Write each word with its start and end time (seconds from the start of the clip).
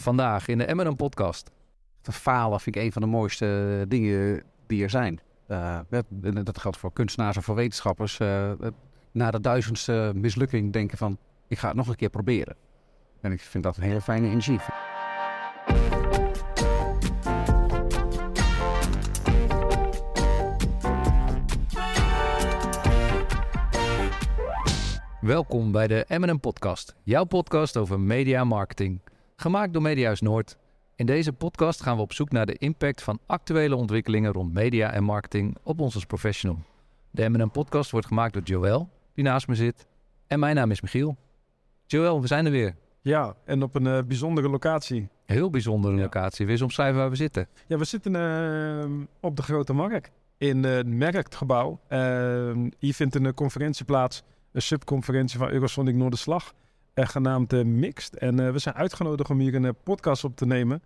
Vandaag 0.00 0.48
in 0.48 0.58
de 0.58 0.74
M&M 0.74 0.94
podcast. 0.96 1.50
Falen 2.02 2.60
vind 2.60 2.76
ik 2.76 2.82
een 2.82 2.92
van 2.92 3.02
de 3.02 3.08
mooiste 3.08 3.84
dingen 3.88 4.42
die 4.66 4.82
er 4.82 4.90
zijn. 4.90 5.20
Uh, 5.48 5.78
dat 6.42 6.58
geldt 6.58 6.76
voor 6.76 6.92
kunstenaars 6.92 7.36
en 7.36 7.42
voor 7.42 7.54
wetenschappers. 7.54 8.18
Uh, 8.18 8.52
na 9.12 9.30
de 9.30 9.40
duizendste 9.40 10.12
mislukking 10.14 10.72
denken 10.72 10.98
van, 10.98 11.18
ik 11.48 11.58
ga 11.58 11.68
het 11.68 11.76
nog 11.76 11.88
een 11.88 11.96
keer 11.96 12.10
proberen. 12.10 12.56
En 13.20 13.32
ik 13.32 13.40
vind 13.40 13.64
dat 13.64 13.76
een 13.76 13.82
hele 13.82 14.00
fijne 14.00 14.28
energie. 14.28 14.58
Welkom 25.20 25.72
bij 25.72 25.86
de 25.86 26.04
M&M 26.08 26.38
podcast, 26.38 26.94
jouw 27.02 27.24
podcast 27.24 27.76
over 27.76 28.00
media 28.00 28.44
marketing. 28.44 29.00
Gemaakt 29.36 29.72
door 29.72 29.82
Mediahuis 29.82 30.20
Noord. 30.20 30.56
In 30.96 31.06
deze 31.06 31.32
podcast 31.32 31.82
gaan 31.82 31.96
we 31.96 32.02
op 32.02 32.12
zoek 32.12 32.30
naar 32.30 32.46
de 32.46 32.54
impact 32.54 33.02
van 33.02 33.18
actuele 33.26 33.76
ontwikkelingen 33.76 34.32
rond 34.32 34.52
media 34.52 34.92
en 34.92 35.04
marketing 35.04 35.56
op 35.62 35.80
ons 35.80 35.94
als 35.94 36.04
professional. 36.04 36.58
De 37.10 37.28
M&M 37.28 37.48
podcast 37.48 37.90
wordt 37.90 38.06
gemaakt 38.06 38.32
door 38.32 38.42
Joël, 38.42 38.88
die 39.14 39.24
naast 39.24 39.48
me 39.48 39.54
zit. 39.54 39.86
En 40.26 40.38
mijn 40.38 40.54
naam 40.54 40.70
is 40.70 40.80
Michiel. 40.80 41.16
Joël, 41.86 42.20
we 42.20 42.26
zijn 42.26 42.44
er 42.44 42.50
weer. 42.50 42.74
Ja, 43.00 43.34
en 43.44 43.62
op 43.62 43.74
een 43.74 43.84
uh, 43.84 43.98
bijzondere 44.06 44.48
locatie. 44.48 45.08
Heel 45.24 45.50
bijzondere 45.50 45.94
locatie. 45.94 46.46
Je 46.46 46.62
omschrijven 46.62 46.98
waar 46.98 47.10
we 47.10 47.16
zitten? 47.16 47.48
Ja, 47.66 47.78
we 47.78 47.84
zitten 47.84 48.14
uh, 48.14 49.06
op 49.20 49.36
de 49.36 49.42
Grote 49.42 49.72
Markt 49.72 50.10
in 50.38 50.64
het 50.64 50.86
Merktgebouw. 50.86 51.80
Uh, 51.88 52.68
hier 52.78 52.94
vindt 52.94 53.14
een 53.14 53.34
conferentie 53.34 53.84
plaats, 53.84 54.22
een 54.52 54.62
subconferentie 54.62 55.38
van 55.38 55.50
Eurosonic 55.50 55.94
Noorderslag 55.94 56.54
genaamd 56.94 57.52
uh, 57.52 57.64
Mixed. 57.64 58.16
En 58.18 58.40
uh, 58.40 58.50
we 58.50 58.58
zijn 58.58 58.74
uitgenodigd 58.74 59.30
om 59.30 59.38
hier 59.38 59.54
een 59.54 59.74
podcast 59.82 60.24
op 60.24 60.36
te 60.36 60.46
nemen. 60.46 60.82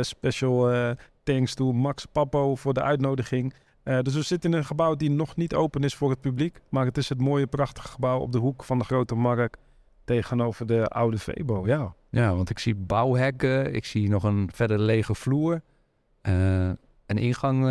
special 0.00 0.94
thanks 1.22 1.54
to 1.54 1.72
Max 1.72 2.06
Papo 2.06 2.54
voor 2.54 2.74
de 2.74 2.82
uitnodiging. 2.82 3.54
dus 3.82 4.14
we 4.14 4.22
zitten 4.22 4.52
in 4.52 4.56
een 4.56 4.64
gebouw 4.64 4.94
die 4.94 5.10
nog 5.10 5.36
niet 5.36 5.54
open 5.54 5.84
is 5.84 5.94
voor 5.94 6.10
het 6.10 6.20
publiek. 6.20 6.60
Maar 6.68 6.84
het 6.84 6.96
is 6.96 7.08
het 7.08 7.20
mooie, 7.20 7.46
prachtige 7.46 7.88
gebouw 7.88 8.20
op 8.20 8.32
de 8.32 8.38
hoek 8.38 8.64
van 8.64 8.78
de 8.78 8.84
Grote 8.84 9.14
Markt 9.14 9.58
tegenover 10.04 10.66
de 10.66 10.86
oude 10.86 11.18
Vebo. 11.18 11.66
Ja, 11.66 11.94
ja 12.10 12.34
want 12.34 12.50
ik 12.50 12.58
zie 12.58 12.74
bouwhekken, 12.74 13.74
ik 13.74 13.84
zie 13.84 14.08
nog 14.08 14.22
een 14.22 14.50
verder 14.52 14.78
lege 14.78 15.14
vloer. 15.14 15.62
een 16.22 16.78
ingang 17.18 17.62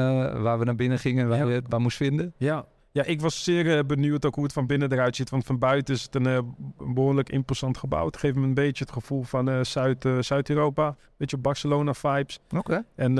waar 0.41 0.59
we 0.59 0.65
naar 0.65 0.75
binnen 0.75 0.99
gingen, 0.99 1.27
waar 1.27 1.37
ja. 1.37 1.45
we 1.45 1.53
het 1.53 1.67
bij 1.67 1.79
moesten 1.79 2.05
vinden. 2.05 2.33
Ja, 2.37 2.65
ja, 2.95 3.03
ik 3.03 3.21
was 3.21 3.43
zeer 3.43 3.65
uh, 3.65 3.79
benieuwd 3.87 4.25
ook 4.25 4.35
hoe 4.35 4.43
het 4.43 4.53
van 4.53 4.65
binnen 4.65 4.91
eruit 4.91 5.15
ziet. 5.15 5.29
Want 5.29 5.45
van 5.45 5.59
buiten 5.59 5.93
is 5.93 6.03
het 6.03 6.15
een 6.15 6.27
uh, 6.27 6.39
behoorlijk 6.77 7.29
imposant 7.29 7.77
gebouw. 7.77 8.05
Het 8.05 8.17
geeft 8.17 8.35
me 8.35 8.43
een 8.43 8.53
beetje 8.53 8.83
het 8.83 8.93
gevoel 8.93 9.23
van 9.23 9.49
uh, 9.49 9.63
Zuid, 9.63 10.07
Zuid-Europa. 10.19 10.87
Een 10.87 10.95
beetje 11.17 11.37
Barcelona-vibes. 11.37 12.39
Oké. 12.57 12.85
En, 12.95 13.17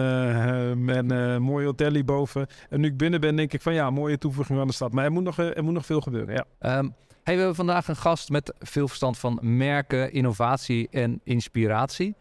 en 0.87 1.09
een 1.09 1.41
mooi 1.41 1.65
hotel 1.65 1.93
hierboven. 1.93 2.47
En 2.69 2.79
nu 2.79 2.87
ik 2.87 2.97
binnen 2.97 3.21
ben, 3.21 3.35
denk 3.35 3.53
ik 3.53 3.61
van 3.61 3.73
ja, 3.73 3.89
mooie 3.89 4.17
toevoeging 4.17 4.59
aan 4.59 4.67
de 4.67 4.73
stad. 4.73 4.93
Maar 4.93 5.05
er 5.05 5.11
moet 5.11 5.23
nog, 5.23 5.37
er 5.37 5.63
moet 5.63 5.73
nog 5.73 5.85
veel 5.85 6.01
gebeuren, 6.01 6.33
ja. 6.33 6.77
Um, 6.77 6.93
hey, 7.23 7.33
we 7.33 7.39
hebben 7.39 7.55
vandaag 7.55 7.87
een 7.87 7.95
gast 7.95 8.29
met 8.29 8.53
veel 8.59 8.87
verstand 8.87 9.17
van 9.17 9.39
merken, 9.41 10.11
innovatie 10.11 10.87
en 10.89 11.21
inspiratie. 11.23 12.15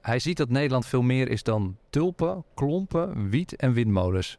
hij 0.00 0.18
ziet 0.18 0.36
dat 0.36 0.48
Nederland 0.48 0.86
veel 0.86 1.02
meer 1.02 1.28
is 1.28 1.42
dan 1.42 1.76
tulpen, 1.90 2.44
klompen, 2.54 3.30
wiet 3.30 3.56
en 3.56 3.72
windmolens. 3.72 4.38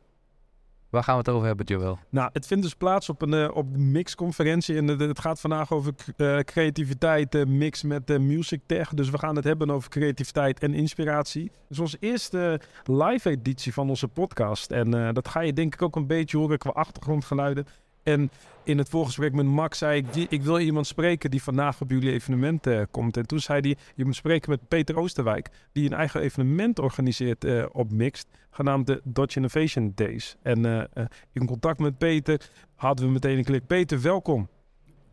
Waar 0.93 1.03
gaan 1.03 1.13
we 1.13 1.19
het 1.19 1.29
over 1.29 1.47
hebben, 1.47 1.65
Joel? 1.65 1.97
Nou, 2.09 2.29
het 2.33 2.47
vindt 2.47 2.63
dus 2.63 2.73
plaats 2.73 3.09
op 3.09 3.21
een, 3.21 3.33
uh, 3.33 3.49
op 3.53 3.77
mixconferentie. 3.77 4.77
En 4.77 4.87
het 4.87 5.19
gaat 5.19 5.39
vandaag 5.39 5.71
over 5.71 5.93
uh, 6.17 6.39
creativiteit, 6.39 7.35
uh, 7.35 7.45
mix 7.45 7.83
met 7.83 8.19
music 8.19 8.61
tech. 8.65 8.93
Dus 8.93 9.09
we 9.09 9.17
gaan 9.17 9.35
het 9.35 9.43
hebben 9.43 9.69
over 9.69 9.89
creativiteit 9.89 10.59
en 10.59 10.73
inspiratie. 10.73 11.51
Dus 11.67 11.79
onze 11.79 11.97
eerste 11.99 12.59
live 12.83 13.29
editie 13.29 13.73
van 13.73 13.89
onze 13.89 14.07
podcast. 14.07 14.71
En 14.71 15.13
dat 15.13 15.27
ga 15.27 15.39
je 15.39 15.53
denk 15.53 15.73
ik 15.73 15.81
ook 15.81 15.95
een 15.95 16.07
beetje 16.07 16.37
horen 16.37 16.57
qua 16.57 16.69
achtergrondgeluiden. 16.69 17.65
En 18.03 18.31
in 18.63 18.77
het 18.77 18.89
voorgesprek 18.89 19.33
met 19.33 19.45
Max 19.45 19.77
zei 19.77 19.97
ik, 19.97 20.31
ik 20.31 20.41
wil 20.41 20.59
iemand 20.59 20.87
spreken 20.87 21.31
die 21.31 21.43
vandaag 21.43 21.81
op 21.81 21.89
jullie 21.89 22.11
evenement 22.11 22.67
uh, 22.67 22.81
komt. 22.91 23.17
En 23.17 23.27
toen 23.27 23.39
zei 23.39 23.59
hij, 23.59 23.77
je 23.95 24.05
moet 24.05 24.15
spreken 24.15 24.49
met 24.49 24.67
Peter 24.67 24.97
Oosterwijk, 24.97 25.49
die 25.71 25.85
een 25.85 25.97
eigen 25.97 26.21
evenement 26.21 26.79
organiseert 26.79 27.45
uh, 27.45 27.65
op 27.71 27.91
Mixed, 27.91 28.27
genaamd 28.49 28.87
de 28.87 29.01
Dodge 29.03 29.35
Innovation 29.35 29.91
Days. 29.95 30.35
En 30.41 30.65
uh, 30.65 30.83
in 31.31 31.45
contact 31.45 31.79
met 31.79 31.97
Peter 31.97 32.49
hadden 32.75 33.05
we 33.05 33.11
meteen 33.11 33.37
een 33.37 33.43
klik. 33.43 33.67
Peter, 33.67 34.01
welkom. 34.01 34.47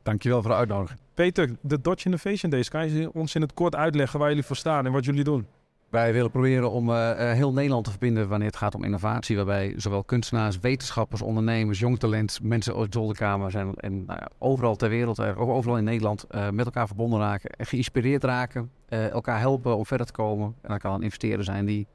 Dankjewel 0.02 0.42
voor 0.42 0.50
de 0.50 0.56
uitnodiging. 0.56 1.00
Peter, 1.14 1.56
de 1.60 1.80
Dodge 1.80 2.04
Innovation 2.04 2.50
Days, 2.50 2.68
kan 2.68 2.90
je 2.90 3.12
ons 3.12 3.34
in 3.34 3.40
het 3.40 3.54
kort 3.54 3.74
uitleggen 3.74 4.18
waar 4.18 4.28
jullie 4.28 4.44
voor 4.44 4.56
staan 4.56 4.86
en 4.86 4.92
wat 4.92 5.04
jullie 5.04 5.24
doen? 5.24 5.46
Wij 5.90 6.12
willen 6.12 6.30
proberen 6.30 6.70
om 6.70 6.88
uh, 6.88 7.12
heel 7.14 7.52
Nederland 7.52 7.84
te 7.84 7.90
verbinden 7.90 8.28
wanneer 8.28 8.48
het 8.48 8.56
gaat 8.56 8.74
om 8.74 8.84
innovatie. 8.84 9.36
Waarbij 9.36 9.74
zowel 9.76 10.04
kunstenaars, 10.04 10.58
wetenschappers, 10.58 11.22
ondernemers, 11.22 11.78
jong 11.78 11.98
talent, 11.98 12.38
mensen 12.42 12.74
uit 12.74 12.92
zolderkamers 12.92 13.54
en, 13.54 13.74
en 13.74 14.04
nou 14.04 14.18
ja, 14.18 14.28
overal 14.38 14.76
ter 14.76 14.88
wereld, 14.88 15.20
overal 15.36 15.76
in 15.78 15.84
Nederland, 15.84 16.26
met 16.50 16.64
elkaar 16.64 16.86
verbonden 16.86 17.18
raken. 17.20 17.50
En 17.50 17.66
geïnspireerd 17.66 18.24
raken, 18.24 18.70
elkaar 18.88 19.38
helpen 19.38 19.76
om 19.76 19.86
verder 19.86 20.06
te 20.06 20.12
komen. 20.12 20.54
En 20.60 20.68
dat 20.68 20.78
kan 20.78 20.94
een 20.94 21.02
investeerder 21.02 21.44
zijn 21.44 21.64
die 21.64 21.86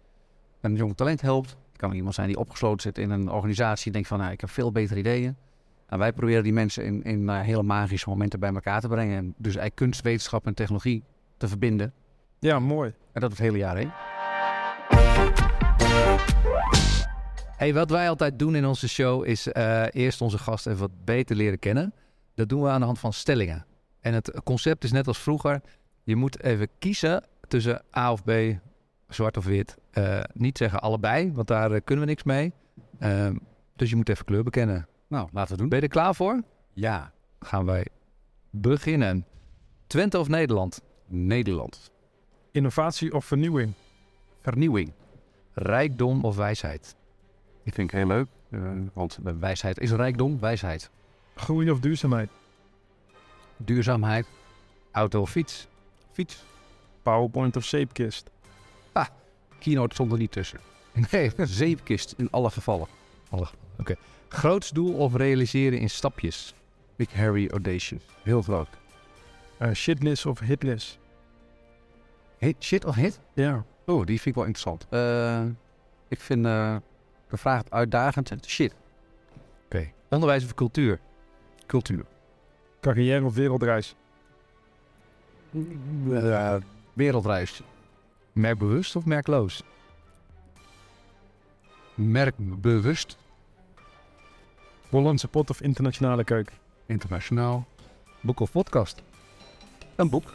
een 0.61 0.75
jong 0.75 0.95
talent 0.95 1.21
helpt. 1.21 1.49
Het 1.49 1.77
kan 1.77 1.91
iemand 1.91 2.15
zijn 2.15 2.27
die 2.27 2.37
opgesloten 2.37 2.81
zit 2.81 2.97
in 2.97 3.09
een 3.09 3.29
organisatie 3.29 3.85
en 3.85 3.91
denkt 3.91 4.07
van 4.07 4.19
nou, 4.19 4.31
ik 4.31 4.41
heb 4.41 4.49
veel 4.49 4.71
betere 4.71 4.99
ideeën. 4.99 5.35
En 5.87 5.99
wij 5.99 6.13
proberen 6.13 6.43
die 6.43 6.53
mensen 6.53 6.85
in, 6.85 7.03
in 7.03 7.29
hele 7.29 7.63
magische 7.63 8.09
momenten 8.09 8.39
bij 8.39 8.53
elkaar 8.53 8.81
te 8.81 8.87
brengen. 8.87 9.17
En 9.17 9.33
dus 9.37 9.57
kunst, 9.73 10.01
wetenschap 10.01 10.45
en 10.45 10.53
technologie 10.53 11.03
te 11.37 11.47
verbinden. 11.47 11.93
Ja, 12.45 12.59
mooi. 12.59 12.93
En 13.11 13.21
dat 13.21 13.29
het 13.29 13.39
hele 13.39 13.57
jaar 13.57 13.75
heen. 13.75 13.91
Hey, 17.57 17.73
wat 17.73 17.89
wij 17.89 18.09
altijd 18.09 18.39
doen 18.39 18.55
in 18.55 18.65
onze 18.65 18.89
show 18.89 19.25
is 19.25 19.47
uh, 19.47 19.85
eerst 19.91 20.21
onze 20.21 20.37
gasten 20.37 20.71
even 20.71 20.87
wat 20.87 21.05
beter 21.05 21.35
leren 21.35 21.59
kennen. 21.59 21.93
Dat 22.35 22.49
doen 22.49 22.61
we 22.61 22.69
aan 22.69 22.79
de 22.79 22.85
hand 22.85 22.99
van 22.99 23.13
stellingen. 23.13 23.65
En 23.99 24.13
het 24.13 24.41
concept 24.43 24.83
is 24.83 24.91
net 24.91 25.07
als 25.07 25.19
vroeger. 25.19 25.61
Je 26.03 26.15
moet 26.15 26.43
even 26.43 26.67
kiezen 26.79 27.23
tussen 27.47 27.81
A 27.97 28.11
of 28.11 28.23
B, 28.23 28.31
zwart 29.07 29.37
of 29.37 29.45
wit. 29.45 29.77
Uh, 29.93 30.19
niet 30.33 30.57
zeggen 30.57 30.79
allebei, 30.79 31.31
want 31.33 31.47
daar 31.47 31.71
uh, 31.71 31.79
kunnen 31.83 32.05
we 32.05 32.09
niks 32.11 32.23
mee. 32.23 32.53
Uh, 32.99 33.29
dus 33.75 33.89
je 33.89 33.95
moet 33.95 34.09
even 34.09 34.25
kleur 34.25 34.43
bekennen. 34.43 34.87
Nou, 35.07 35.29
laten 35.31 35.51
we 35.51 35.57
doen. 35.57 35.69
Ben 35.69 35.77
je 35.77 35.83
er 35.83 35.91
klaar 35.91 36.15
voor? 36.15 36.41
Ja. 36.73 37.11
Gaan 37.39 37.65
wij 37.65 37.87
beginnen. 38.49 39.25
Twente 39.87 40.19
of 40.19 40.27
Nederland? 40.27 40.81
Nederland. 41.07 41.93
Innovatie 42.55 43.13
of 43.13 43.25
vernieuwing? 43.25 43.73
Vernieuwing. 44.41 44.91
Rijkdom 45.53 46.23
of 46.23 46.35
wijsheid? 46.35 46.95
Ik 47.63 47.73
vind 47.73 47.91
ik 47.91 47.97
heel 47.97 48.07
leuk, 48.07 48.27
uh, 48.49 48.71
want 48.93 49.17
wijsheid 49.39 49.79
is 49.79 49.91
rijkdom, 49.91 50.39
wijsheid. 50.39 50.89
Groei 51.35 51.71
of 51.71 51.79
duurzaamheid? 51.79 52.29
Duurzaamheid. 53.57 54.27
Auto 54.91 55.21
of 55.21 55.29
fiets? 55.29 55.67
Fiets. 56.11 56.43
PowerPoint 57.01 57.55
of 57.55 57.65
zeepkist? 57.65 58.29
Ah, 58.91 59.07
keynote 59.59 59.93
stond 59.93 60.11
er 60.11 60.17
niet 60.17 60.31
tussen. 60.31 60.59
Nee, 61.11 61.31
zeepkist 61.37 62.13
in 62.17 62.27
alle 62.31 62.49
gevallen. 62.49 62.87
Alle 63.29 63.47
Oké. 63.79 63.81
Okay. 63.81 63.95
Groots 64.27 64.69
doel 64.69 64.93
of 64.93 65.15
realiseren 65.15 65.79
in 65.79 65.89
stapjes? 65.89 66.53
Big 66.95 67.13
Harry 67.13 67.49
Audacious. 67.49 68.03
Heel 68.23 68.41
groot. 68.41 68.69
Uh, 69.59 70.25
of 70.25 70.39
hitless? 70.39 70.99
Hit, 72.45 72.63
shit 72.63 72.85
of 72.85 72.95
hit? 72.95 73.19
Ja. 73.33 73.65
Oh, 73.85 74.05
die 74.05 74.21
vind 74.21 74.25
ik 74.25 74.35
wel 74.35 74.43
interessant. 74.43 74.87
Uh, 74.89 75.45
ik 76.07 76.19
vind 76.19 76.45
uh, 76.45 76.75
de 77.29 77.37
vraag 77.37 77.63
uitdagend 77.69 78.31
en 78.31 78.39
shit. 78.45 78.71
Oké. 78.71 79.45
Okay. 79.65 79.93
Onderwijs 80.09 80.43
of 80.43 80.53
cultuur? 80.53 80.99
Cultuur. 81.65 82.05
Carrière 82.81 83.25
of 83.25 83.33
wereldreis? 83.33 83.95
Uh, 85.51 86.55
wereldreis. 86.93 87.61
Merkbewust 88.33 88.95
of 88.95 89.05
merkloos? 89.05 89.63
Merkbewust. 91.93 93.17
Hollandse 94.89 95.27
pot 95.27 95.49
of 95.49 95.61
internationale 95.61 96.23
keuken? 96.23 96.55
Internationaal. 96.85 97.65
Boek 98.21 98.39
of 98.39 98.51
podcast? 98.51 99.01
Een 99.95 100.09
boek. 100.09 100.33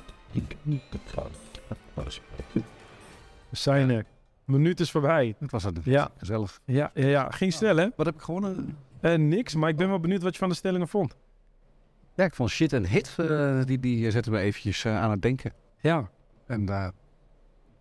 We 3.49 3.57
zijn 3.57 3.91
er. 3.91 4.05
Minuut 4.45 4.81
is 4.81 4.91
voorbij. 4.91 5.35
Dat 5.41 5.51
was 5.51 5.65
het. 5.65 5.79
Ja. 5.83 6.11
Gezellig. 6.17 6.61
Ja, 6.65 6.91
ja, 6.95 7.07
ja. 7.07 7.31
Ging 7.31 7.53
snel, 7.53 7.77
hè? 7.77 7.89
Wat 7.97 8.07
heb 8.07 8.15
ik 8.15 8.21
gewonnen? 8.21 8.77
Uh, 9.01 9.15
niks, 9.15 9.55
maar 9.55 9.69
ik 9.69 9.77
ben 9.77 9.89
wel 9.89 10.01
benieuwd 10.01 10.23
wat 10.23 10.33
je 10.33 10.39
van 10.39 10.49
de 10.49 10.55
stellingen 10.55 10.89
vond. 10.89 11.17
Ja, 12.15 12.25
ik 12.25 12.35
vond 12.35 12.51
shit 12.51 12.73
en 12.73 12.87
hit, 12.87 13.17
uh, 13.21 13.65
die, 13.65 13.79
die 13.79 14.11
zetten 14.11 14.33
me 14.33 14.39
eventjes 14.39 14.85
uh, 14.85 15.01
aan 15.01 15.11
het 15.11 15.23
denken. 15.23 15.53
Ja. 15.81 16.11
En 16.47 16.65
daar 16.65 16.93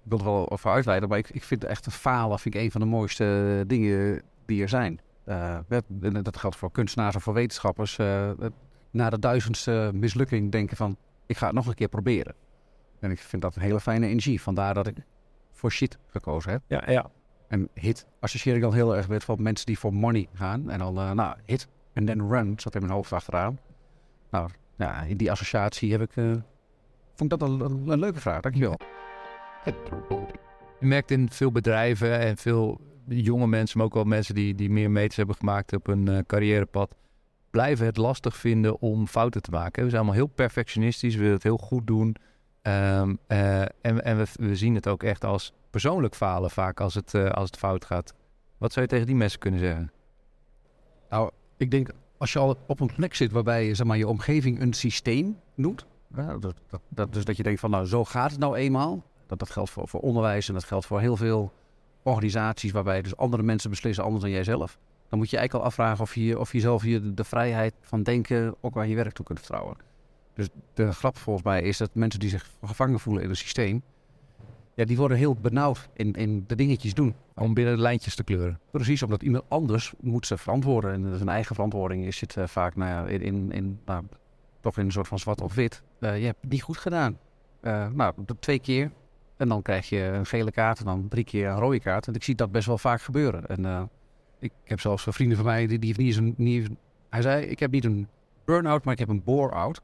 ik 0.03 0.15
wil 0.15 0.17
er 0.17 0.23
wel 0.23 0.51
over 0.51 0.71
uitweiden, 0.71 1.09
maar 1.09 1.17
ik, 1.17 1.29
ik 1.29 1.43
vind 1.43 1.63
echt 1.63 1.85
een 1.85 1.91
falen 1.91 2.39
vind 2.39 2.55
ik 2.55 2.61
een 2.61 2.71
van 2.71 2.81
de 2.81 2.87
mooiste 2.87 3.63
dingen 3.67 4.21
die 4.45 4.61
er 4.61 4.69
zijn. 4.69 4.99
dat 6.23 6.37
geldt 6.37 6.55
voor 6.55 6.71
kunstenaars 6.71 7.15
en 7.15 7.21
voor 7.21 7.33
wetenschappers. 7.33 7.97
na 8.91 9.09
de 9.09 9.19
duizendste 9.19 9.91
mislukking 9.93 10.51
denken 10.51 10.77
van, 10.77 10.97
ik 11.25 11.37
ga 11.37 11.45
het 11.45 11.55
nog 11.55 11.67
een 11.67 11.73
keer 11.73 11.87
proberen. 11.87 12.35
En 12.99 13.11
ik 13.11 13.19
vind 13.19 13.41
dat 13.41 13.55
een 13.55 13.61
hele 13.61 13.79
fijne 13.79 14.07
energie. 14.07 14.41
Vandaar 14.41 14.73
dat 14.73 14.87
ik 14.87 14.95
voor 15.51 15.71
shit 15.71 15.97
gekozen 16.07 16.51
heb. 16.51 16.61
Ja, 16.67 16.91
ja. 16.91 17.11
En 17.47 17.69
hit 17.73 18.05
associeer 18.19 18.55
ik 18.55 18.61
dan 18.61 18.73
heel 18.73 18.95
erg 18.95 19.07
met 19.07 19.23
van 19.23 19.41
mensen 19.41 19.65
die 19.65 19.79
voor 19.79 19.93
money 19.93 20.27
gaan. 20.33 20.69
En 20.69 20.79
dan, 20.79 20.97
eh, 20.97 21.11
nou, 21.11 21.37
hit 21.45 21.67
en 21.93 22.05
then 22.05 22.29
run 22.29 22.53
zat 22.59 22.75
in 22.75 22.81
mijn 22.81 22.93
hoofd 22.93 23.13
achteraan. 23.13 23.59
Nou, 24.31 24.49
ja, 24.77 25.01
in 25.01 25.17
die 25.17 25.31
associatie 25.31 25.91
heb 25.91 26.01
ik, 26.01 26.15
eh, 26.15 26.31
vond 27.15 27.33
ik 27.33 27.39
dat 27.39 27.49
een, 27.49 27.59
een, 27.59 27.87
een 27.87 27.99
leuke 27.99 28.19
vraag. 28.19 28.41
Dankjewel. 28.41 28.79
Je 30.79 30.85
merkt 30.85 31.11
in 31.11 31.29
veel 31.29 31.51
bedrijven 31.51 32.19
en 32.19 32.37
veel 32.37 32.81
jonge 33.07 33.47
mensen, 33.47 33.77
maar 33.77 33.87
ook 33.87 33.93
wel 33.93 34.03
mensen 34.03 34.35
die, 34.35 34.55
die 34.55 34.69
meer 34.69 34.91
meters 34.91 35.15
hebben 35.15 35.35
gemaakt 35.35 35.73
op 35.73 35.85
hun 35.85 36.07
eh, 36.07 36.17
carrièrepad, 36.27 36.95
blijven 37.49 37.85
het 37.85 37.97
lastig 37.97 38.37
vinden 38.37 38.81
om 38.81 39.07
fouten 39.07 39.41
te 39.41 39.51
maken. 39.51 39.83
We 39.83 39.89
zijn 39.89 40.01
allemaal 40.01 40.19
heel 40.19 40.33
perfectionistisch, 40.35 41.13
we 41.13 41.19
willen 41.19 41.33
het 41.33 41.43
heel 41.43 41.57
goed 41.57 41.87
doen. 41.87 42.15
Ehm, 42.61 43.15
eh, 43.27 43.61
en 43.61 44.03
en 44.03 44.25
we, 44.39 44.55
zien 44.55 44.75
het 44.75 44.87
ook 44.87 45.03
echt 45.03 45.23
als 45.23 45.53
persoonlijk 45.69 46.15
falen 46.15 46.49
vaak 46.49 46.79
als 46.79 46.93
het, 46.93 47.13
eh, 47.13 47.29
als 47.29 47.45
het 47.45 47.59
fout 47.59 47.85
gaat. 47.85 48.13
Wat 48.57 48.73
zou 48.73 48.85
je 48.85 48.91
tegen 48.91 49.05
die 49.05 49.15
mensen 49.15 49.39
kunnen 49.39 49.59
zeggen? 49.59 49.91
Nou, 51.09 51.31
ik 51.57 51.71
denk 51.71 51.89
als 52.17 52.33
je 52.33 52.39
al 52.39 52.57
op 52.67 52.79
een 52.79 52.93
plek 52.95 53.15
zit 53.15 53.31
waarbij 53.31 53.65
je, 53.65 53.75
zeg 53.75 53.87
maar, 53.87 53.97
je 53.97 54.07
omgeving 54.07 54.61
een 54.61 54.73
systeem 54.73 55.39
noemt. 55.55 55.85
Dat, 56.07 56.41
dat, 56.41 56.81
dat, 56.87 57.13
dus 57.13 57.25
dat 57.25 57.37
je 57.37 57.43
denkt 57.43 57.59
van 57.59 57.69
nou 57.69 57.85
zo 57.85 58.05
gaat 58.05 58.31
het 58.31 58.39
nou 58.39 58.55
eenmaal. 58.55 59.03
Dat, 59.27 59.39
dat 59.39 59.49
geldt 59.49 59.69
voor, 59.69 59.87
voor 59.87 59.99
onderwijs 59.99 60.47
en 60.47 60.53
dat 60.53 60.63
geldt 60.63 60.85
voor 60.85 60.99
heel 60.99 61.17
veel 61.17 61.51
organisaties 62.03 62.71
waarbij 62.71 63.01
dus 63.01 63.17
andere 63.17 63.43
mensen 63.43 63.69
beslissen 63.69 64.03
anders 64.03 64.23
dan 64.23 64.31
jijzelf. 64.31 64.77
Dan 65.09 65.19
moet 65.19 65.29
je 65.29 65.37
eigenlijk 65.37 65.65
al 65.65 65.71
afvragen 65.71 66.03
of 66.03 66.15
je, 66.15 66.39
of 66.39 66.51
je 66.51 66.79
hier 66.81 67.01
de, 67.01 67.13
de 67.13 67.23
vrijheid 67.23 67.73
van 67.81 68.03
denken 68.03 68.55
ook 68.61 68.77
aan 68.77 68.89
je 68.89 68.95
werk 68.95 69.13
toe 69.13 69.25
kunt 69.25 69.39
vertrouwen. 69.39 69.77
Dus 70.39 70.49
de 70.73 70.91
grap 70.91 71.17
volgens 71.17 71.45
mij 71.45 71.61
is 71.61 71.77
dat 71.77 71.89
mensen 71.93 72.19
die 72.19 72.29
zich 72.29 72.55
gevangen 72.63 72.99
voelen 72.99 73.23
in 73.23 73.29
een 73.29 73.35
systeem, 73.35 73.83
ja, 74.73 74.85
die 74.85 74.97
worden 74.97 75.17
heel 75.17 75.35
benauwd 75.35 75.89
in, 75.93 76.13
in 76.13 76.43
de 76.47 76.55
dingetjes 76.55 76.93
doen. 76.93 77.15
Om 77.35 77.53
binnen 77.53 77.75
de 77.75 77.81
lijntjes 77.81 78.15
te 78.15 78.23
kleuren. 78.23 78.59
Precies, 78.71 79.03
omdat 79.03 79.23
iemand 79.23 79.43
anders 79.47 79.93
moet 79.99 80.27
ze 80.27 80.37
verantwoorden. 80.37 80.91
En 80.93 81.15
zijn 81.17 81.29
eigen 81.29 81.55
verantwoording 81.55 82.05
is 82.05 82.21
het 82.21 82.37
eh, 82.37 82.47
vaak 82.47 82.75
nou 82.75 82.89
ja, 82.89 83.13
in, 83.13 83.21
in, 83.21 83.51
in, 83.51 83.79
nou, 83.85 84.03
toch 84.59 84.77
in 84.77 84.85
een 84.85 84.91
soort 84.91 85.07
van 85.07 85.19
zwart 85.19 85.41
of 85.41 85.53
wit. 85.53 85.83
Eh, 85.99 86.19
je 86.19 86.25
hebt 86.25 86.41
het 86.41 86.51
niet 86.51 86.61
goed 86.61 86.77
gedaan. 86.77 87.17
Eh, 87.61 87.87
nou, 87.87 88.13
twee 88.39 88.59
keer. 88.59 88.91
En 89.37 89.47
dan 89.47 89.61
krijg 89.61 89.89
je 89.89 90.01
een 90.01 90.25
gele 90.25 90.51
kaart 90.51 90.79
en 90.79 90.85
dan 90.85 91.07
drie 91.09 91.23
keer 91.23 91.47
een 91.47 91.59
rode 91.59 91.79
kaart. 91.79 92.07
En 92.07 92.13
ik 92.13 92.23
zie 92.23 92.35
dat 92.35 92.51
best 92.51 92.67
wel 92.67 92.77
vaak 92.77 93.01
gebeuren. 93.01 93.47
En 93.47 93.89
ik 94.39 94.51
heb 94.63 94.79
zelfs 94.79 95.05
een 95.05 95.13
vrienden 95.13 95.37
van 95.37 95.45
mij, 95.45 95.67
die, 95.67 95.79
die 95.79 95.87
heeft 95.87 95.99
niet 95.99 96.07
eens 96.07 96.17
een... 96.17 96.33
Niet 96.37 96.69
hij 97.09 97.21
zei, 97.21 97.45
ik 97.45 97.59
heb 97.59 97.71
niet 97.71 97.85
een 97.85 98.07
burn-out, 98.45 98.83
maar 98.83 98.93
ik 98.93 98.99
heb 98.99 99.09
een 99.09 99.23
bore-out. 99.23 99.81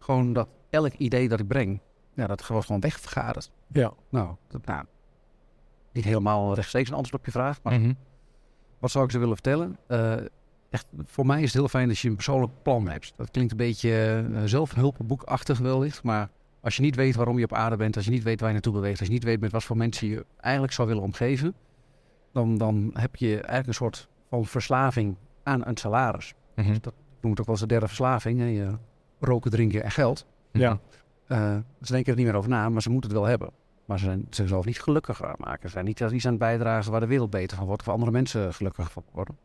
Gewoon 0.00 0.32
dat 0.32 0.48
elk 0.70 0.92
idee 0.92 1.28
dat 1.28 1.40
ik 1.40 1.46
breng, 1.48 1.80
ja, 2.14 2.26
dat 2.26 2.46
wordt 2.46 2.66
gewoon 2.66 2.80
wegvergaderd. 2.80 3.50
Ja. 3.66 3.92
Nou, 4.10 4.34
dat, 4.48 4.64
nou, 4.66 4.84
niet 5.92 6.04
helemaal 6.04 6.54
rechtstreeks 6.54 6.88
een 6.88 6.94
antwoord 6.94 7.18
op 7.20 7.24
je 7.26 7.32
vraag, 7.32 7.62
maar 7.62 7.80
Mhm. 7.80 7.92
wat 8.78 8.90
zou 8.90 9.04
ik 9.04 9.10
ze 9.10 9.18
willen 9.18 9.34
vertellen? 9.34 9.76
Eh, 9.86 10.16
echt, 10.70 10.86
voor 11.04 11.26
mij 11.26 11.38
is 11.38 11.44
het 11.44 11.54
heel 11.54 11.68
fijn 11.68 11.88
als 11.88 12.02
je 12.02 12.08
een 12.08 12.14
persoonlijk 12.14 12.52
plan 12.62 12.88
hebt. 12.88 13.12
Dat 13.16 13.30
klinkt 13.30 13.50
een 13.50 13.56
beetje 13.56 14.24
uh, 14.30 14.40
zelfhulpboekachtig 14.44 15.58
wellicht, 15.58 16.02
maar 16.02 16.28
als 16.60 16.76
je 16.76 16.82
niet 16.82 16.96
weet 16.96 17.14
waarom 17.14 17.38
je 17.38 17.44
op 17.44 17.52
aarde 17.52 17.76
bent, 17.76 17.96
als 17.96 18.04
je 18.04 18.10
niet 18.10 18.22
weet 18.22 18.38
waar 18.38 18.48
je 18.48 18.54
naartoe 18.54 18.72
beweegt, 18.72 18.98
als 18.98 19.08
je 19.08 19.14
niet 19.14 19.24
weet 19.24 19.40
met 19.40 19.52
wat 19.52 19.64
voor 19.64 19.76
mensen 19.76 20.08
je 20.08 20.26
eigenlijk 20.36 20.72
zou 20.72 20.88
willen 20.88 21.02
omgeven, 21.02 21.54
dan, 22.32 22.58
dan 22.58 22.90
heb 22.94 23.16
je 23.16 23.32
eigenlijk 23.34 23.66
een 23.66 23.74
soort 23.74 24.08
van 24.28 24.44
verslaving 24.46 25.16
aan 25.42 25.66
een 25.66 25.76
salaris. 25.76 26.34
Mhm. 26.54 26.76
Dat 26.80 26.94
noemt 27.20 27.40
ook 27.40 27.46
wel 27.46 27.54
eens 27.54 27.64
de 27.64 27.70
derde 27.70 27.86
verslaving. 27.86 28.38
Hè? 28.38 28.44
Je 28.46 28.76
roken, 29.20 29.50
drinken 29.50 29.82
en 29.82 29.90
geld. 29.90 30.26
Ja. 30.52 30.78
Eh, 31.26 31.56
ze 31.82 31.92
denken 31.92 32.12
er 32.12 32.18
niet 32.18 32.26
meer 32.26 32.36
over 32.36 32.50
na, 32.50 32.68
maar 32.68 32.82
ze 32.82 32.90
moeten 32.90 33.10
het 33.10 33.18
wel 33.18 33.28
hebben. 33.28 33.50
Maar 33.84 33.98
ze 33.98 34.04
zijn 34.04 34.26
zichzelf 34.30 34.64
niet 34.64 34.80
gelukkiger 34.80 35.26
aan 35.26 35.34
maken. 35.38 35.68
Ze 35.68 35.68
zijn 35.68 35.84
niet 35.84 36.00
iets 36.00 36.24
aan 36.24 36.30
het 36.30 36.40
bijdragen 36.40 36.90
waar 36.90 37.00
de 37.00 37.06
wereld 37.06 37.30
beter 37.30 37.56
van 37.56 37.66
wordt. 37.66 37.82
Of 37.82 37.88
andere 37.88 38.10
mensen 38.10 38.54
gelukkiger 38.54 38.90
van 38.90 39.04
worden. 39.12 39.36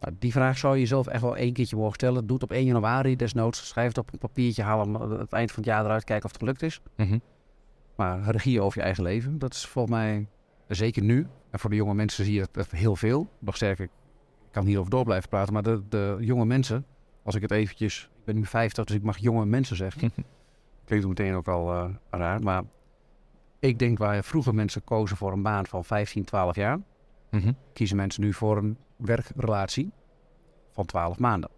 Nou, 0.00 0.14
die 0.18 0.32
vraag 0.32 0.58
zou 0.58 0.74
je 0.74 0.80
jezelf 0.80 1.06
echt 1.06 1.22
wel 1.22 1.36
één 1.36 1.52
keertje 1.52 1.76
mogen 1.76 1.94
stellen. 1.94 2.26
Doe 2.26 2.34
het 2.34 2.42
op 2.42 2.52
1 2.52 2.64
januari 2.64 3.16
desnoods. 3.16 3.68
Schrijf 3.68 3.88
het 3.88 3.98
op 3.98 4.12
een 4.12 4.18
papiertje. 4.18 4.62
Haal 4.62 4.80
hem 4.80 4.96
aan 4.96 5.18
het 5.18 5.32
eind 5.32 5.52
van 5.52 5.62
het 5.62 5.72
jaar 5.72 5.84
eruit. 5.84 6.04
Kijken 6.04 6.24
of 6.24 6.30
het 6.30 6.40
gelukt 6.40 6.62
is. 6.62 6.80
Mhm. 6.96 7.18
Maar 7.96 8.20
regie 8.30 8.60
over 8.60 8.78
je 8.78 8.84
eigen 8.84 9.02
leven. 9.02 9.38
Dat 9.38 9.54
is 9.54 9.66
volgens 9.66 9.94
mij 9.94 10.26
zeker 10.68 11.02
nu. 11.02 11.26
En 11.50 11.58
voor 11.58 11.70
de 11.70 11.76
jonge 11.76 11.94
mensen 11.94 12.24
zie 12.24 12.34
je 12.34 12.46
het 12.52 12.70
heel 12.70 12.96
veel. 12.96 13.28
Nog 13.38 13.56
sterker, 13.56 13.84
ik 13.84 13.90
kan 14.50 14.66
hierover 14.66 14.90
door 14.90 15.04
blijven 15.04 15.28
praten. 15.28 15.52
Maar 15.52 15.62
de, 15.62 15.82
de 15.88 16.16
jonge 16.20 16.44
mensen. 16.44 16.84
Als 17.30 17.38
ik 17.42 17.50
het 17.50 17.58
eventjes... 17.58 18.10
Ik 18.18 18.24
ben 18.24 18.34
nu 18.34 18.46
50, 18.46 18.84
dus 18.84 18.96
ik 18.96 19.02
mag 19.02 19.18
jonge 19.18 19.46
mensen 19.46 19.76
zeggen. 19.76 20.12
Klinkt 20.84 21.06
meteen 21.06 21.34
ook 21.34 21.48
al 21.48 21.72
eh, 21.72 21.84
raar. 22.10 22.42
Maar 22.42 22.62
ik 23.58 23.78
denk 23.78 23.98
waar 23.98 24.24
vroeger 24.24 24.54
mensen 24.54 24.84
kozen 24.84 25.16
voor 25.16 25.32
een 25.32 25.42
baan 25.42 25.66
van 25.66 25.84
15, 25.84 26.24
12 26.24 26.56
jaar, 26.56 26.78
Mhm. 27.30 27.52
kiezen 27.72 27.96
mensen 27.96 28.22
nu 28.22 28.32
voor 28.32 28.56
een 28.56 28.76
werkrelatie 28.96 29.90
van 30.70 30.86
12 30.86 31.18
maanden. 31.18 31.50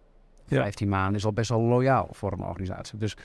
Ja. 0.45 0.61
15 0.61 0.89
maanden 0.89 1.15
is 1.15 1.25
al 1.25 1.33
best 1.33 1.49
wel 1.49 1.61
loyaal 1.61 2.07
voor 2.11 2.31
een 2.31 2.43
organisatie. 2.43 2.97
Dus 2.97 3.17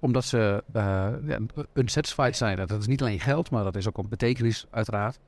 omdat 0.00 0.24
ze 0.24 0.64
ja, 0.72 1.38
unsatisfied 1.72 2.36
zijn, 2.36 2.56
dat 2.56 2.70
is 2.70 2.86
niet 2.86 3.00
alleen 3.00 3.20
geld, 3.20 3.50
maar 3.50 3.64
dat 3.64 3.76
is 3.76 3.88
ook 3.88 3.98
een 3.98 4.08
betekenis 4.08 4.66
uiteraard. 4.70 5.18